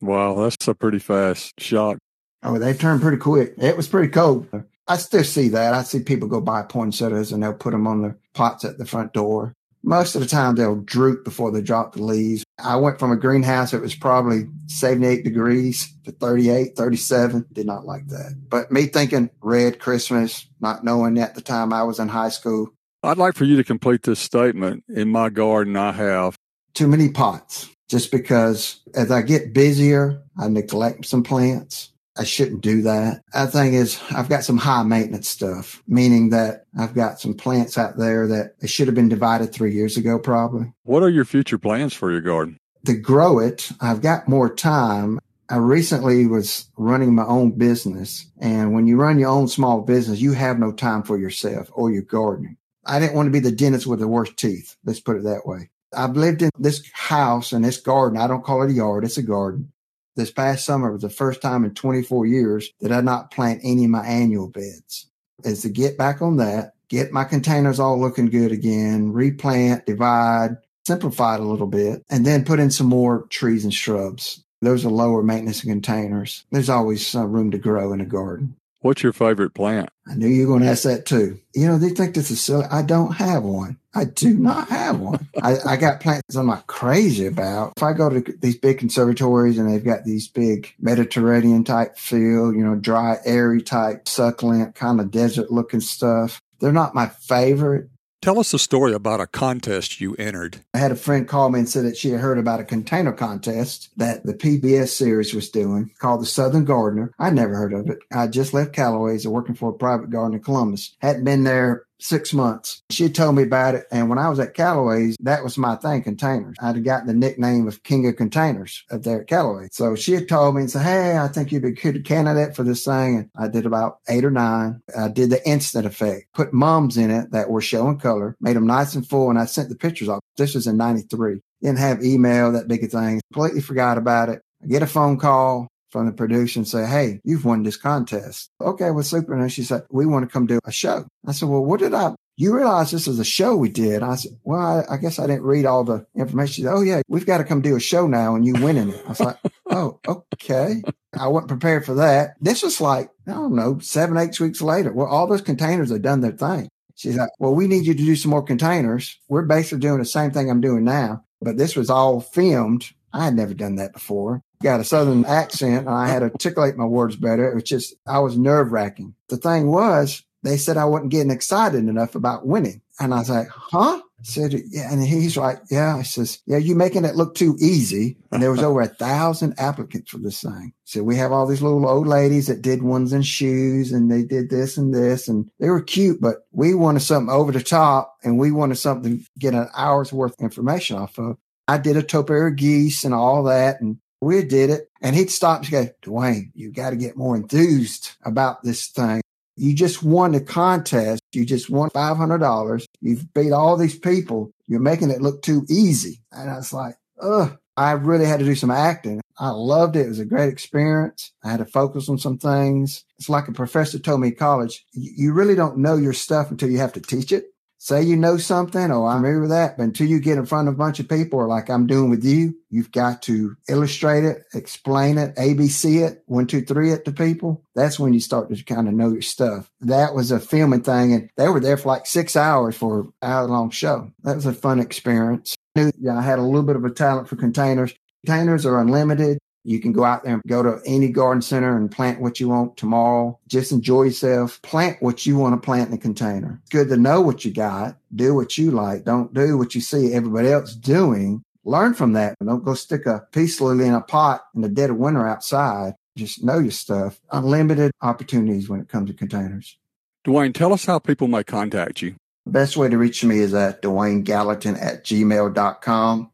Wow. 0.00 0.34
That's 0.34 0.68
a 0.68 0.74
pretty 0.74 0.98
fast 0.98 1.58
shock. 1.58 1.98
Oh, 2.42 2.58
they 2.58 2.74
turned 2.74 3.00
pretty 3.00 3.18
quick. 3.18 3.54
It 3.56 3.76
was 3.76 3.88
pretty 3.88 4.08
cold. 4.08 4.48
I 4.88 4.96
still 4.96 5.24
see 5.24 5.48
that. 5.50 5.74
I 5.74 5.84
see 5.84 6.00
people 6.00 6.28
go 6.28 6.40
buy 6.40 6.62
poinsettias 6.62 7.32
and 7.32 7.42
they'll 7.42 7.54
put 7.54 7.70
them 7.70 7.86
on 7.86 8.02
their 8.02 8.18
pots 8.34 8.64
at 8.64 8.78
the 8.78 8.84
front 8.84 9.12
door 9.12 9.54
most 9.82 10.14
of 10.14 10.20
the 10.20 10.28
time 10.28 10.54
they'll 10.54 10.76
droop 10.76 11.24
before 11.24 11.50
they 11.50 11.60
drop 11.60 11.94
the 11.94 12.02
leaves. 12.02 12.44
I 12.58 12.76
went 12.76 12.98
from 12.98 13.12
a 13.12 13.16
greenhouse, 13.16 13.72
it 13.72 13.80
was 13.80 13.94
probably 13.94 14.46
78 14.66 15.24
degrees 15.24 15.92
to 16.04 16.12
38, 16.12 16.76
37. 16.76 17.46
Did 17.52 17.66
not 17.66 17.84
like 17.84 18.06
that. 18.08 18.40
But 18.48 18.70
me 18.70 18.86
thinking 18.86 19.30
red 19.40 19.78
Christmas, 19.78 20.46
not 20.60 20.84
knowing 20.84 21.18
at 21.18 21.34
the 21.34 21.40
time 21.40 21.72
I 21.72 21.82
was 21.82 21.98
in 21.98 22.08
high 22.08 22.28
school. 22.28 22.70
I'd 23.02 23.18
like 23.18 23.34
for 23.34 23.44
you 23.44 23.56
to 23.56 23.64
complete 23.64 24.04
this 24.04 24.20
statement. 24.20 24.84
In 24.88 25.08
my 25.08 25.28
garden, 25.28 25.76
I 25.76 25.92
have 25.92 26.36
too 26.74 26.86
many 26.86 27.10
pots 27.10 27.68
just 27.88 28.10
because 28.10 28.80
as 28.94 29.10
I 29.10 29.22
get 29.22 29.52
busier, 29.52 30.22
I 30.38 30.48
neglect 30.48 31.04
some 31.04 31.22
plants. 31.22 31.91
I 32.16 32.24
shouldn't 32.24 32.60
do 32.60 32.82
that. 32.82 33.22
I 33.32 33.46
thing 33.46 33.74
is 33.74 34.00
I've 34.10 34.28
got 34.28 34.44
some 34.44 34.58
high 34.58 34.82
maintenance 34.82 35.28
stuff, 35.28 35.82
meaning 35.86 36.30
that 36.30 36.66
I've 36.78 36.94
got 36.94 37.20
some 37.20 37.34
plants 37.34 37.78
out 37.78 37.96
there 37.96 38.26
that 38.26 38.54
should 38.68 38.86
have 38.88 38.94
been 38.94 39.08
divided 39.08 39.52
three 39.52 39.74
years 39.74 39.96
ago, 39.96 40.18
probably. 40.18 40.72
What 40.82 41.02
are 41.02 41.08
your 41.08 41.24
future 41.24 41.58
plans 41.58 41.94
for 41.94 42.10
your 42.10 42.20
garden? 42.20 42.58
To 42.86 42.94
grow 42.94 43.38
it, 43.38 43.70
I've 43.80 44.02
got 44.02 44.28
more 44.28 44.54
time. 44.54 45.20
I 45.48 45.56
recently 45.56 46.26
was 46.26 46.68
running 46.76 47.14
my 47.14 47.24
own 47.24 47.52
business. 47.52 48.26
And 48.40 48.74
when 48.74 48.86
you 48.86 48.96
run 48.96 49.18
your 49.18 49.30
own 49.30 49.48
small 49.48 49.82
business, 49.82 50.20
you 50.20 50.32
have 50.32 50.58
no 50.58 50.72
time 50.72 51.02
for 51.02 51.18
yourself 51.18 51.70
or 51.72 51.90
your 51.90 52.02
gardening. 52.02 52.56
I 52.84 52.98
didn't 52.98 53.14
want 53.14 53.26
to 53.28 53.32
be 53.32 53.38
the 53.38 53.52
dentist 53.52 53.86
with 53.86 54.00
the 54.00 54.08
worst 54.08 54.36
teeth. 54.36 54.76
Let's 54.84 55.00
put 55.00 55.16
it 55.16 55.24
that 55.24 55.46
way. 55.46 55.70
I've 55.94 56.16
lived 56.16 56.42
in 56.42 56.50
this 56.58 56.82
house 56.92 57.52
and 57.52 57.64
this 57.64 57.76
garden. 57.76 58.18
I 58.18 58.26
don't 58.26 58.44
call 58.44 58.62
it 58.62 58.70
a 58.70 58.74
yard. 58.74 59.04
It's 59.04 59.18
a 59.18 59.22
garden 59.22 59.72
this 60.16 60.30
past 60.30 60.64
summer 60.64 60.92
was 60.92 61.02
the 61.02 61.10
first 61.10 61.42
time 61.42 61.64
in 61.64 61.74
24 61.74 62.26
years 62.26 62.72
that 62.80 62.92
I 62.92 63.00
not 63.00 63.30
plant 63.30 63.60
any 63.62 63.84
of 63.84 63.90
my 63.90 64.06
annual 64.06 64.48
beds. 64.48 65.08
Is 65.44 65.62
to 65.62 65.68
get 65.68 65.98
back 65.98 66.22
on 66.22 66.36
that, 66.36 66.74
get 66.88 67.12
my 67.12 67.24
containers 67.24 67.80
all 67.80 67.98
looking 67.98 68.26
good 68.26 68.52
again, 68.52 69.12
replant, 69.12 69.86
divide, 69.86 70.56
simplify 70.86 71.34
it 71.34 71.40
a 71.40 71.44
little 71.44 71.66
bit, 71.66 72.04
and 72.10 72.24
then 72.24 72.44
put 72.44 72.60
in 72.60 72.70
some 72.70 72.86
more 72.86 73.26
trees 73.28 73.64
and 73.64 73.74
shrubs. 73.74 74.44
Those 74.60 74.84
are 74.84 74.90
lower 74.90 75.22
maintenance 75.22 75.62
containers. 75.62 76.44
There's 76.52 76.68
always 76.68 77.04
some 77.04 77.32
room 77.32 77.50
to 77.50 77.58
grow 77.58 77.92
in 77.92 78.00
a 78.00 78.06
garden. 78.06 78.56
What's 78.80 79.02
your 79.02 79.12
favorite 79.12 79.54
plant? 79.54 79.90
I 80.08 80.14
knew 80.14 80.28
you 80.28 80.46
were 80.46 80.54
going 80.54 80.62
to 80.62 80.70
ask 80.70 80.84
that 80.84 81.06
too. 81.06 81.38
You 81.54 81.66
know, 81.66 81.78
they 81.78 81.90
think 81.90 82.14
this 82.14 82.30
is 82.30 82.40
silly. 82.40 82.64
I 82.70 82.82
don't 82.82 83.12
have 83.12 83.42
one. 83.42 83.78
I 83.94 84.04
do 84.04 84.34
not 84.34 84.68
have 84.68 85.00
one. 85.00 85.28
I, 85.42 85.56
I 85.66 85.76
got 85.76 86.00
plants 86.00 86.34
I'm 86.34 86.46
not 86.46 86.66
crazy 86.66 87.26
about. 87.26 87.74
If 87.76 87.82
I 87.82 87.92
go 87.92 88.08
to 88.08 88.20
these 88.40 88.56
big 88.56 88.78
conservatories 88.78 89.58
and 89.58 89.70
they've 89.70 89.84
got 89.84 90.04
these 90.04 90.28
big 90.28 90.74
Mediterranean 90.78 91.64
type 91.64 91.98
feel, 91.98 92.54
you 92.54 92.64
know, 92.64 92.74
dry, 92.74 93.18
airy 93.24 93.62
type, 93.62 94.08
succulent, 94.08 94.74
kind 94.74 95.00
of 95.00 95.10
desert 95.10 95.50
looking 95.50 95.80
stuff, 95.80 96.40
they're 96.60 96.72
not 96.72 96.94
my 96.94 97.08
favorite. 97.08 97.88
Tell 98.22 98.38
us 98.38 98.54
a 98.54 98.58
story 98.60 98.92
about 98.92 99.20
a 99.20 99.26
contest 99.26 100.00
you 100.00 100.14
entered. 100.14 100.60
I 100.74 100.78
had 100.78 100.92
a 100.92 100.96
friend 100.96 101.26
call 101.26 101.50
me 101.50 101.58
and 101.58 101.68
said 101.68 101.84
that 101.86 101.96
she 101.96 102.10
had 102.10 102.20
heard 102.20 102.38
about 102.38 102.60
a 102.60 102.64
container 102.64 103.12
contest 103.12 103.90
that 103.96 104.24
the 104.24 104.32
PBS 104.32 104.90
series 104.90 105.34
was 105.34 105.50
doing 105.50 105.90
called 105.98 106.22
the 106.22 106.26
Southern 106.26 106.64
Gardener. 106.64 107.12
I'd 107.18 107.34
never 107.34 107.56
heard 107.56 107.72
of 107.72 107.90
it. 107.90 107.98
I 108.12 108.28
just 108.28 108.54
left 108.54 108.74
Callaway's 108.74 109.24
and 109.24 109.34
working 109.34 109.56
for 109.56 109.70
a 109.70 109.74
private 109.74 110.10
garden 110.10 110.36
in 110.36 110.44
Columbus. 110.44 110.94
Hadn't 111.00 111.24
been 111.24 111.42
there 111.42 111.82
six 112.02 112.32
months. 112.32 112.82
She 112.90 113.08
told 113.08 113.36
me 113.36 113.44
about 113.44 113.74
it. 113.74 113.86
And 113.90 114.08
when 114.08 114.18
I 114.18 114.28
was 114.28 114.38
at 114.38 114.54
Callaway's, 114.54 115.16
that 115.20 115.44
was 115.44 115.56
my 115.56 115.76
thing, 115.76 116.02
containers. 116.02 116.56
I'd 116.60 116.84
gotten 116.84 117.06
the 117.06 117.14
nickname 117.14 117.68
of 117.68 117.82
King 117.82 118.06
of 118.06 118.16
Containers 118.16 118.84
up 118.90 119.02
there 119.02 119.22
at 119.22 119.28
Callaway. 119.28 119.68
So 119.72 119.94
she 119.94 120.12
had 120.12 120.28
told 120.28 120.54
me 120.54 120.62
and 120.62 120.70
said, 120.70 120.82
Hey, 120.82 121.18
I 121.18 121.28
think 121.28 121.52
you'd 121.52 121.62
be 121.62 121.68
a 121.68 121.72
good 121.72 122.04
candidate 122.04 122.56
for 122.56 122.62
this 122.62 122.84
thing. 122.84 123.16
And 123.16 123.30
I 123.36 123.48
did 123.48 123.66
about 123.66 123.98
eight 124.08 124.24
or 124.24 124.30
nine. 124.30 124.82
I 124.96 125.08
did 125.08 125.30
the 125.30 125.46
instant 125.48 125.86
effect, 125.86 126.26
put 126.34 126.52
mums 126.52 126.96
in 126.96 127.10
it 127.10 127.30
that 127.32 127.50
were 127.50 127.60
showing 127.60 127.98
color, 127.98 128.36
made 128.40 128.56
them 128.56 128.66
nice 128.66 128.94
and 128.94 129.08
full. 129.08 129.30
And 129.30 129.38
I 129.38 129.46
sent 129.46 129.68
the 129.68 129.76
pictures 129.76 130.08
off. 130.08 130.20
This 130.36 130.54
was 130.54 130.66
in 130.66 130.76
93. 130.76 131.40
Didn't 131.62 131.78
have 131.78 132.02
email, 132.02 132.52
that 132.52 132.68
big 132.68 132.84
a 132.84 132.88
thing. 132.88 133.20
Completely 133.32 133.60
forgot 133.60 133.98
about 133.98 134.28
it. 134.28 134.42
I 134.62 134.66
get 134.66 134.82
a 134.82 134.86
phone 134.86 135.18
call 135.18 135.68
from 135.92 136.06
the 136.06 136.12
producer 136.12 136.58
and 136.58 136.66
say, 136.66 136.86
Hey, 136.86 137.20
you've 137.22 137.44
won 137.44 137.62
this 137.62 137.76
contest. 137.76 138.50
Okay, 138.60 138.90
well, 138.90 139.04
super. 139.04 139.34
And 139.34 139.52
she 139.52 139.62
said, 139.62 139.82
We 139.90 140.06
want 140.06 140.24
to 140.24 140.32
come 140.32 140.46
do 140.46 140.58
a 140.64 140.72
show. 140.72 141.06
I 141.26 141.32
said, 141.32 141.48
Well, 141.48 141.64
what 141.64 141.80
did 141.80 141.94
I 141.94 142.14
you 142.36 142.54
realize 142.54 142.90
this 142.90 143.06
is 143.06 143.18
a 143.18 143.24
show 143.24 143.56
we 143.56 143.68
did. 143.68 144.02
I 144.02 144.14
said, 144.16 144.32
well, 144.42 144.58
I, 144.88 144.94
I 144.94 144.96
guess 144.96 145.18
I 145.18 145.26
didn't 145.26 145.44
read 145.44 145.66
all 145.66 145.84
the 145.84 146.06
information. 146.16 146.52
She 146.52 146.62
said, 146.62 146.72
oh 146.72 146.80
yeah, 146.80 147.02
we've 147.06 147.26
got 147.26 147.38
to 147.38 147.44
come 147.44 147.60
do 147.60 147.76
a 147.76 147.80
show 147.80 148.06
now 148.06 148.34
and 148.34 148.44
you 148.44 148.54
winning 148.54 148.88
it. 148.88 149.02
I 149.04 149.08
was 149.08 149.20
like, 149.20 149.36
oh, 149.70 150.00
okay. 150.08 150.82
I 151.16 151.28
wasn't 151.28 151.48
prepared 151.48 151.84
for 151.84 151.94
that. 151.94 152.34
This 152.40 152.62
was 152.62 152.80
like, 152.80 153.10
I 153.26 153.32
don't 153.32 153.54
know, 153.54 153.78
seven, 153.80 154.16
eight 154.16 154.40
weeks 154.40 154.62
later. 154.62 154.92
Well, 154.92 155.06
all 155.06 155.26
those 155.26 155.42
containers 155.42 155.90
have 155.90 156.02
done 156.02 156.20
their 156.20 156.32
thing. 156.32 156.68
She's 156.94 157.16
like, 157.16 157.30
well, 157.38 157.54
we 157.54 157.68
need 157.68 157.86
you 157.86 157.94
to 157.94 158.04
do 158.04 158.16
some 158.16 158.30
more 158.30 158.42
containers. 158.42 159.18
We're 159.28 159.42
basically 159.42 159.80
doing 159.80 159.98
the 159.98 160.04
same 160.04 160.30
thing 160.30 160.50
I'm 160.50 160.60
doing 160.60 160.84
now, 160.84 161.24
but 161.40 161.58
this 161.58 161.76
was 161.76 161.90
all 161.90 162.20
filmed. 162.20 162.92
I 163.12 163.26
had 163.26 163.34
never 163.34 163.54
done 163.54 163.76
that 163.76 163.92
before. 163.92 164.40
Got 164.62 164.80
a 164.80 164.84
southern 164.84 165.24
accent 165.24 165.86
and 165.86 165.94
I 165.94 166.08
had 166.08 166.20
to 166.20 166.26
articulate 166.26 166.76
my 166.76 166.84
words 166.84 167.16
better. 167.16 167.50
It 167.50 167.54
was 167.54 167.64
just, 167.64 167.94
I 168.06 168.20
was 168.20 168.38
nerve 168.38 168.72
wracking. 168.72 169.14
The 169.28 169.36
thing 169.36 169.68
was, 169.68 170.22
they 170.42 170.56
said 170.56 170.76
I 170.76 170.84
wasn't 170.84 171.12
getting 171.12 171.30
excited 171.30 171.88
enough 171.88 172.14
about 172.14 172.46
winning. 172.46 172.82
And 173.00 173.14
I 173.14 173.18
was 173.18 173.30
like, 173.30 173.48
huh? 173.48 174.00
Said, 174.24 174.54
yeah. 174.70 174.92
And 174.92 175.02
he's 175.02 175.36
like, 175.36 175.60
yeah. 175.70 175.96
I 175.96 176.02
says, 176.02 176.40
yeah, 176.46 176.58
you're 176.58 176.76
making 176.76 177.04
it 177.04 177.16
look 177.16 177.34
too 177.34 177.56
easy. 177.60 178.16
And 178.30 178.40
there 178.40 178.52
was 178.52 178.62
over 178.62 178.80
a 178.80 178.86
thousand 178.86 179.54
applicants 179.58 180.10
for 180.10 180.18
this 180.18 180.40
thing. 180.40 180.72
So 180.84 181.02
we 181.02 181.16
have 181.16 181.32
all 181.32 181.46
these 181.46 181.62
little 181.62 181.88
old 181.88 182.06
ladies 182.06 182.46
that 182.46 182.62
did 182.62 182.82
ones 182.82 183.12
and 183.12 183.26
shoes 183.26 183.90
and 183.90 184.10
they 184.10 184.22
did 184.22 184.48
this 184.48 184.76
and 184.76 184.94
this 184.94 185.26
and 185.26 185.50
they 185.58 185.70
were 185.70 185.82
cute, 185.82 186.20
but 186.20 186.46
we 186.52 186.74
wanted 186.74 187.00
something 187.00 187.34
over 187.34 187.50
the 187.50 187.62
top 187.62 188.16
and 188.22 188.38
we 188.38 188.52
wanted 188.52 188.76
something 188.76 189.18
to 189.18 189.24
get 189.38 189.54
an 189.54 189.68
hour's 189.74 190.12
worth 190.12 190.34
of 190.34 190.44
information 190.44 190.96
off 190.96 191.18
of. 191.18 191.36
I 191.66 191.78
did 191.78 191.96
a 191.96 192.02
topiary 192.02 192.54
geese 192.54 193.02
and 193.02 193.14
all 193.14 193.44
that. 193.44 193.80
And 193.80 193.98
we 194.22 194.42
did 194.44 194.70
it. 194.70 194.88
And 195.00 195.16
he'd 195.16 195.30
stop 195.30 195.62
and 195.62 195.70
go, 195.70 195.88
Dewayne, 196.02 196.52
you 196.54 196.70
got 196.70 196.90
to 196.90 196.96
get 196.96 197.16
more 197.16 197.36
enthused 197.36 198.12
about 198.24 198.62
this 198.62 198.86
thing. 198.86 199.20
You 199.56 199.74
just 199.74 200.02
won 200.02 200.34
a 200.34 200.40
contest. 200.40 201.20
You 201.32 201.44
just 201.44 201.68
won 201.68 201.90
$500. 201.90 202.84
You've 203.00 203.34
beat 203.34 203.52
all 203.52 203.76
these 203.76 203.98
people. 203.98 204.52
You're 204.66 204.80
making 204.80 205.10
it 205.10 205.20
look 205.20 205.42
too 205.42 205.66
easy. 205.68 206.22
And 206.30 206.50
I 206.50 206.56
was 206.56 206.72
like, 206.72 206.96
ugh. 207.20 207.58
I 207.76 207.92
really 207.92 208.26
had 208.26 208.40
to 208.40 208.44
do 208.44 208.54
some 208.54 208.70
acting. 208.70 209.22
I 209.38 209.48
loved 209.48 209.96
it. 209.96 210.04
It 210.04 210.08
was 210.08 210.18
a 210.18 210.26
great 210.26 210.52
experience. 210.52 211.32
I 211.42 211.50
had 211.50 211.58
to 211.58 211.64
focus 211.64 212.08
on 212.08 212.18
some 212.18 212.36
things. 212.36 213.02
It's 213.18 213.30
like 213.30 213.48
a 213.48 213.52
professor 213.52 213.98
told 213.98 214.20
me 214.20 214.28
in 214.28 214.34
college, 214.34 214.84
you 214.92 215.32
really 215.32 215.54
don't 215.54 215.78
know 215.78 215.96
your 215.96 216.12
stuff 216.12 216.50
until 216.50 216.70
you 216.70 216.78
have 216.78 216.92
to 216.92 217.00
teach 217.00 217.32
it 217.32 217.46
say 217.82 218.00
you 218.00 218.16
know 218.16 218.36
something 218.36 218.92
or 218.92 219.08
I'm 219.08 219.22
with 219.40 219.50
that, 219.50 219.76
but 219.76 219.82
until 219.82 220.06
you 220.06 220.20
get 220.20 220.38
in 220.38 220.46
front 220.46 220.68
of 220.68 220.74
a 220.74 220.76
bunch 220.76 221.00
of 221.00 221.08
people 221.08 221.40
or 221.40 221.48
like 221.48 221.68
I'm 221.68 221.88
doing 221.88 222.10
with 222.10 222.24
you, 222.24 222.56
you've 222.70 222.92
got 222.92 223.22
to 223.22 223.56
illustrate 223.68 224.22
it, 224.22 224.44
explain 224.54 225.18
it, 225.18 225.34
ABC 225.34 226.06
it, 226.06 226.22
one, 226.26 226.46
two, 226.46 226.62
three 226.62 226.92
it 226.92 227.04
to 227.06 227.12
people. 227.12 227.64
That's 227.74 227.98
when 227.98 228.14
you 228.14 228.20
start 228.20 228.54
to 228.54 228.62
kind 228.62 228.86
of 228.86 228.94
know 228.94 229.10
your 229.10 229.20
stuff. 229.20 229.68
That 229.80 230.14
was 230.14 230.30
a 230.30 230.38
filming 230.38 230.82
thing 230.82 231.12
and 231.12 231.28
they 231.36 231.48
were 231.48 231.58
there 231.58 231.76
for 231.76 231.88
like 231.88 232.06
six 232.06 232.36
hours 232.36 232.76
for 232.76 233.00
an 233.00 233.12
hour 233.20 233.48
long 233.48 233.70
show. 233.70 234.12
That 234.22 234.36
was 234.36 234.46
a 234.46 234.52
fun 234.52 234.78
experience. 234.78 235.56
I 235.74 235.90
knew 236.00 236.10
I 236.10 236.22
had 236.22 236.38
a 236.38 236.42
little 236.42 236.62
bit 236.62 236.76
of 236.76 236.84
a 236.84 236.90
talent 236.90 237.28
for 237.28 237.34
containers. 237.34 237.92
Containers 238.24 238.64
are 238.64 238.80
unlimited. 238.80 239.38
You 239.64 239.80
can 239.80 239.92
go 239.92 240.04
out 240.04 240.24
there 240.24 240.34
and 240.34 240.42
go 240.46 240.62
to 240.62 240.80
any 240.84 241.08
garden 241.08 241.42
center 241.42 241.76
and 241.76 241.90
plant 241.90 242.20
what 242.20 242.40
you 242.40 242.48
want 242.48 242.76
tomorrow. 242.76 243.38
Just 243.48 243.72
enjoy 243.72 244.04
yourself. 244.04 244.60
Plant 244.62 245.00
what 245.00 245.24
you 245.24 245.36
want 245.36 245.54
to 245.54 245.64
plant 245.64 245.88
in 245.88 245.94
a 245.94 245.98
container. 245.98 246.60
It's 246.62 246.70
good 246.70 246.88
to 246.88 246.96
know 246.96 247.20
what 247.20 247.44
you 247.44 247.52
got. 247.52 247.96
Do 248.14 248.34
what 248.34 248.58
you 248.58 248.70
like. 248.70 249.04
Don't 249.04 249.32
do 249.32 249.56
what 249.56 249.74
you 249.74 249.80
see 249.80 250.12
everybody 250.12 250.48
else 250.48 250.74
doing. 250.74 251.42
Learn 251.64 251.94
from 251.94 252.14
that. 252.14 252.36
Don't 252.44 252.64
go 252.64 252.74
stick 252.74 253.06
a 253.06 253.26
peace 253.32 253.60
lily 253.60 253.86
in 253.86 253.94
a 253.94 254.00
pot 254.00 254.42
in 254.54 254.62
the 254.62 254.68
dead 254.68 254.90
of 254.90 254.96
winter 254.96 255.26
outside. 255.26 255.94
Just 256.16 256.42
know 256.42 256.58
your 256.58 256.72
stuff. 256.72 257.20
Unlimited 257.30 257.92
opportunities 258.02 258.68
when 258.68 258.80
it 258.80 258.88
comes 258.88 259.10
to 259.10 259.16
containers. 259.16 259.78
Dewayne, 260.26 260.54
tell 260.54 260.72
us 260.72 260.84
how 260.84 260.98
people 260.98 261.28
may 261.28 261.44
contact 261.44 262.02
you. 262.02 262.14
The 262.46 262.52
best 262.52 262.76
way 262.76 262.88
to 262.88 262.98
reach 262.98 263.24
me 263.24 263.38
is 263.38 263.54
at 263.54 263.82
Dewayne 263.82 264.24
Gallatin 264.24 264.76
at 264.76 265.04
gmail.com. 265.04 266.30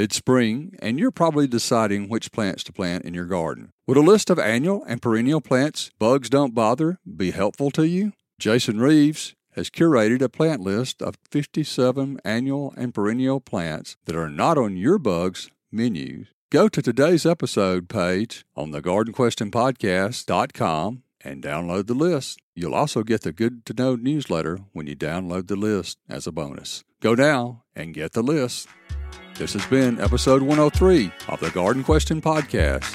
It's 0.00 0.16
spring, 0.16 0.74
and 0.78 0.98
you're 0.98 1.10
probably 1.10 1.46
deciding 1.46 2.08
which 2.08 2.32
plants 2.32 2.64
to 2.64 2.72
plant 2.72 3.04
in 3.04 3.12
your 3.12 3.26
garden. 3.26 3.74
Would 3.86 3.98
a 3.98 4.00
list 4.00 4.30
of 4.30 4.38
annual 4.38 4.82
and 4.84 5.02
perennial 5.02 5.42
plants 5.42 5.90
bugs 5.98 6.30
don't 6.30 6.54
bother 6.54 6.98
be 7.04 7.32
helpful 7.32 7.70
to 7.72 7.86
you? 7.86 8.14
Jason 8.38 8.80
Reeves 8.80 9.34
has 9.56 9.68
curated 9.68 10.22
a 10.22 10.30
plant 10.30 10.62
list 10.62 11.02
of 11.02 11.18
57 11.30 12.18
annual 12.24 12.72
and 12.78 12.94
perennial 12.94 13.40
plants 13.40 13.98
that 14.06 14.16
are 14.16 14.30
not 14.30 14.56
on 14.56 14.78
your 14.78 14.98
bugs 14.98 15.50
menu. 15.70 16.24
Go 16.48 16.70
to 16.70 16.80
today's 16.80 17.26
episode 17.26 17.90
page 17.90 18.46
on 18.56 18.70
the 18.70 18.80
gardenquestionpodcast.com 18.80 21.02
and 21.20 21.42
download 21.42 21.88
the 21.88 21.92
list. 21.92 22.40
You'll 22.54 22.74
also 22.74 23.02
get 23.02 23.20
the 23.20 23.32
Good 23.32 23.66
to 23.66 23.74
Know 23.74 23.96
newsletter 23.96 24.60
when 24.72 24.86
you 24.86 24.96
download 24.96 25.48
the 25.48 25.56
list 25.56 25.98
as 26.08 26.26
a 26.26 26.32
bonus. 26.32 26.84
Go 27.02 27.14
now 27.14 27.64
and 27.76 27.92
get 27.92 28.12
the 28.12 28.22
list. 28.22 28.66
This 29.40 29.54
has 29.54 29.64
been 29.68 29.98
episode 30.02 30.42
103 30.42 31.10
of 31.28 31.40
the 31.40 31.50
Garden 31.52 31.82
Question 31.82 32.20
Podcast 32.20 32.94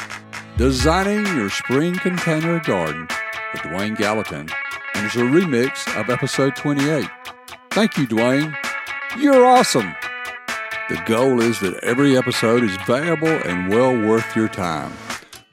Designing 0.60 1.26
Your 1.36 1.50
Spring 1.50 1.96
Container 1.96 2.60
Garden 2.60 3.08
with 3.52 3.64
Dewayne 3.64 3.98
Gallatin, 3.98 4.48
and 4.94 5.06
it's 5.08 5.16
a 5.16 5.22
remix 5.22 5.88
of 6.00 6.12
episode 6.12 6.56
28. 6.56 7.10
Thank 7.72 7.98
you, 7.98 8.06
Dewayne. 8.06 8.56
You're 9.18 9.44
awesome. 9.44 9.96
The 10.88 11.02
goal 11.08 11.42
is 11.42 11.60
that 11.62 11.84
every 11.84 12.16
episode 12.16 12.64
is 12.64 12.78
valuable 12.86 13.28
and 13.28 13.68
well 13.70 13.98
worth 13.98 14.36
your 14.36 14.48
time 14.48 14.94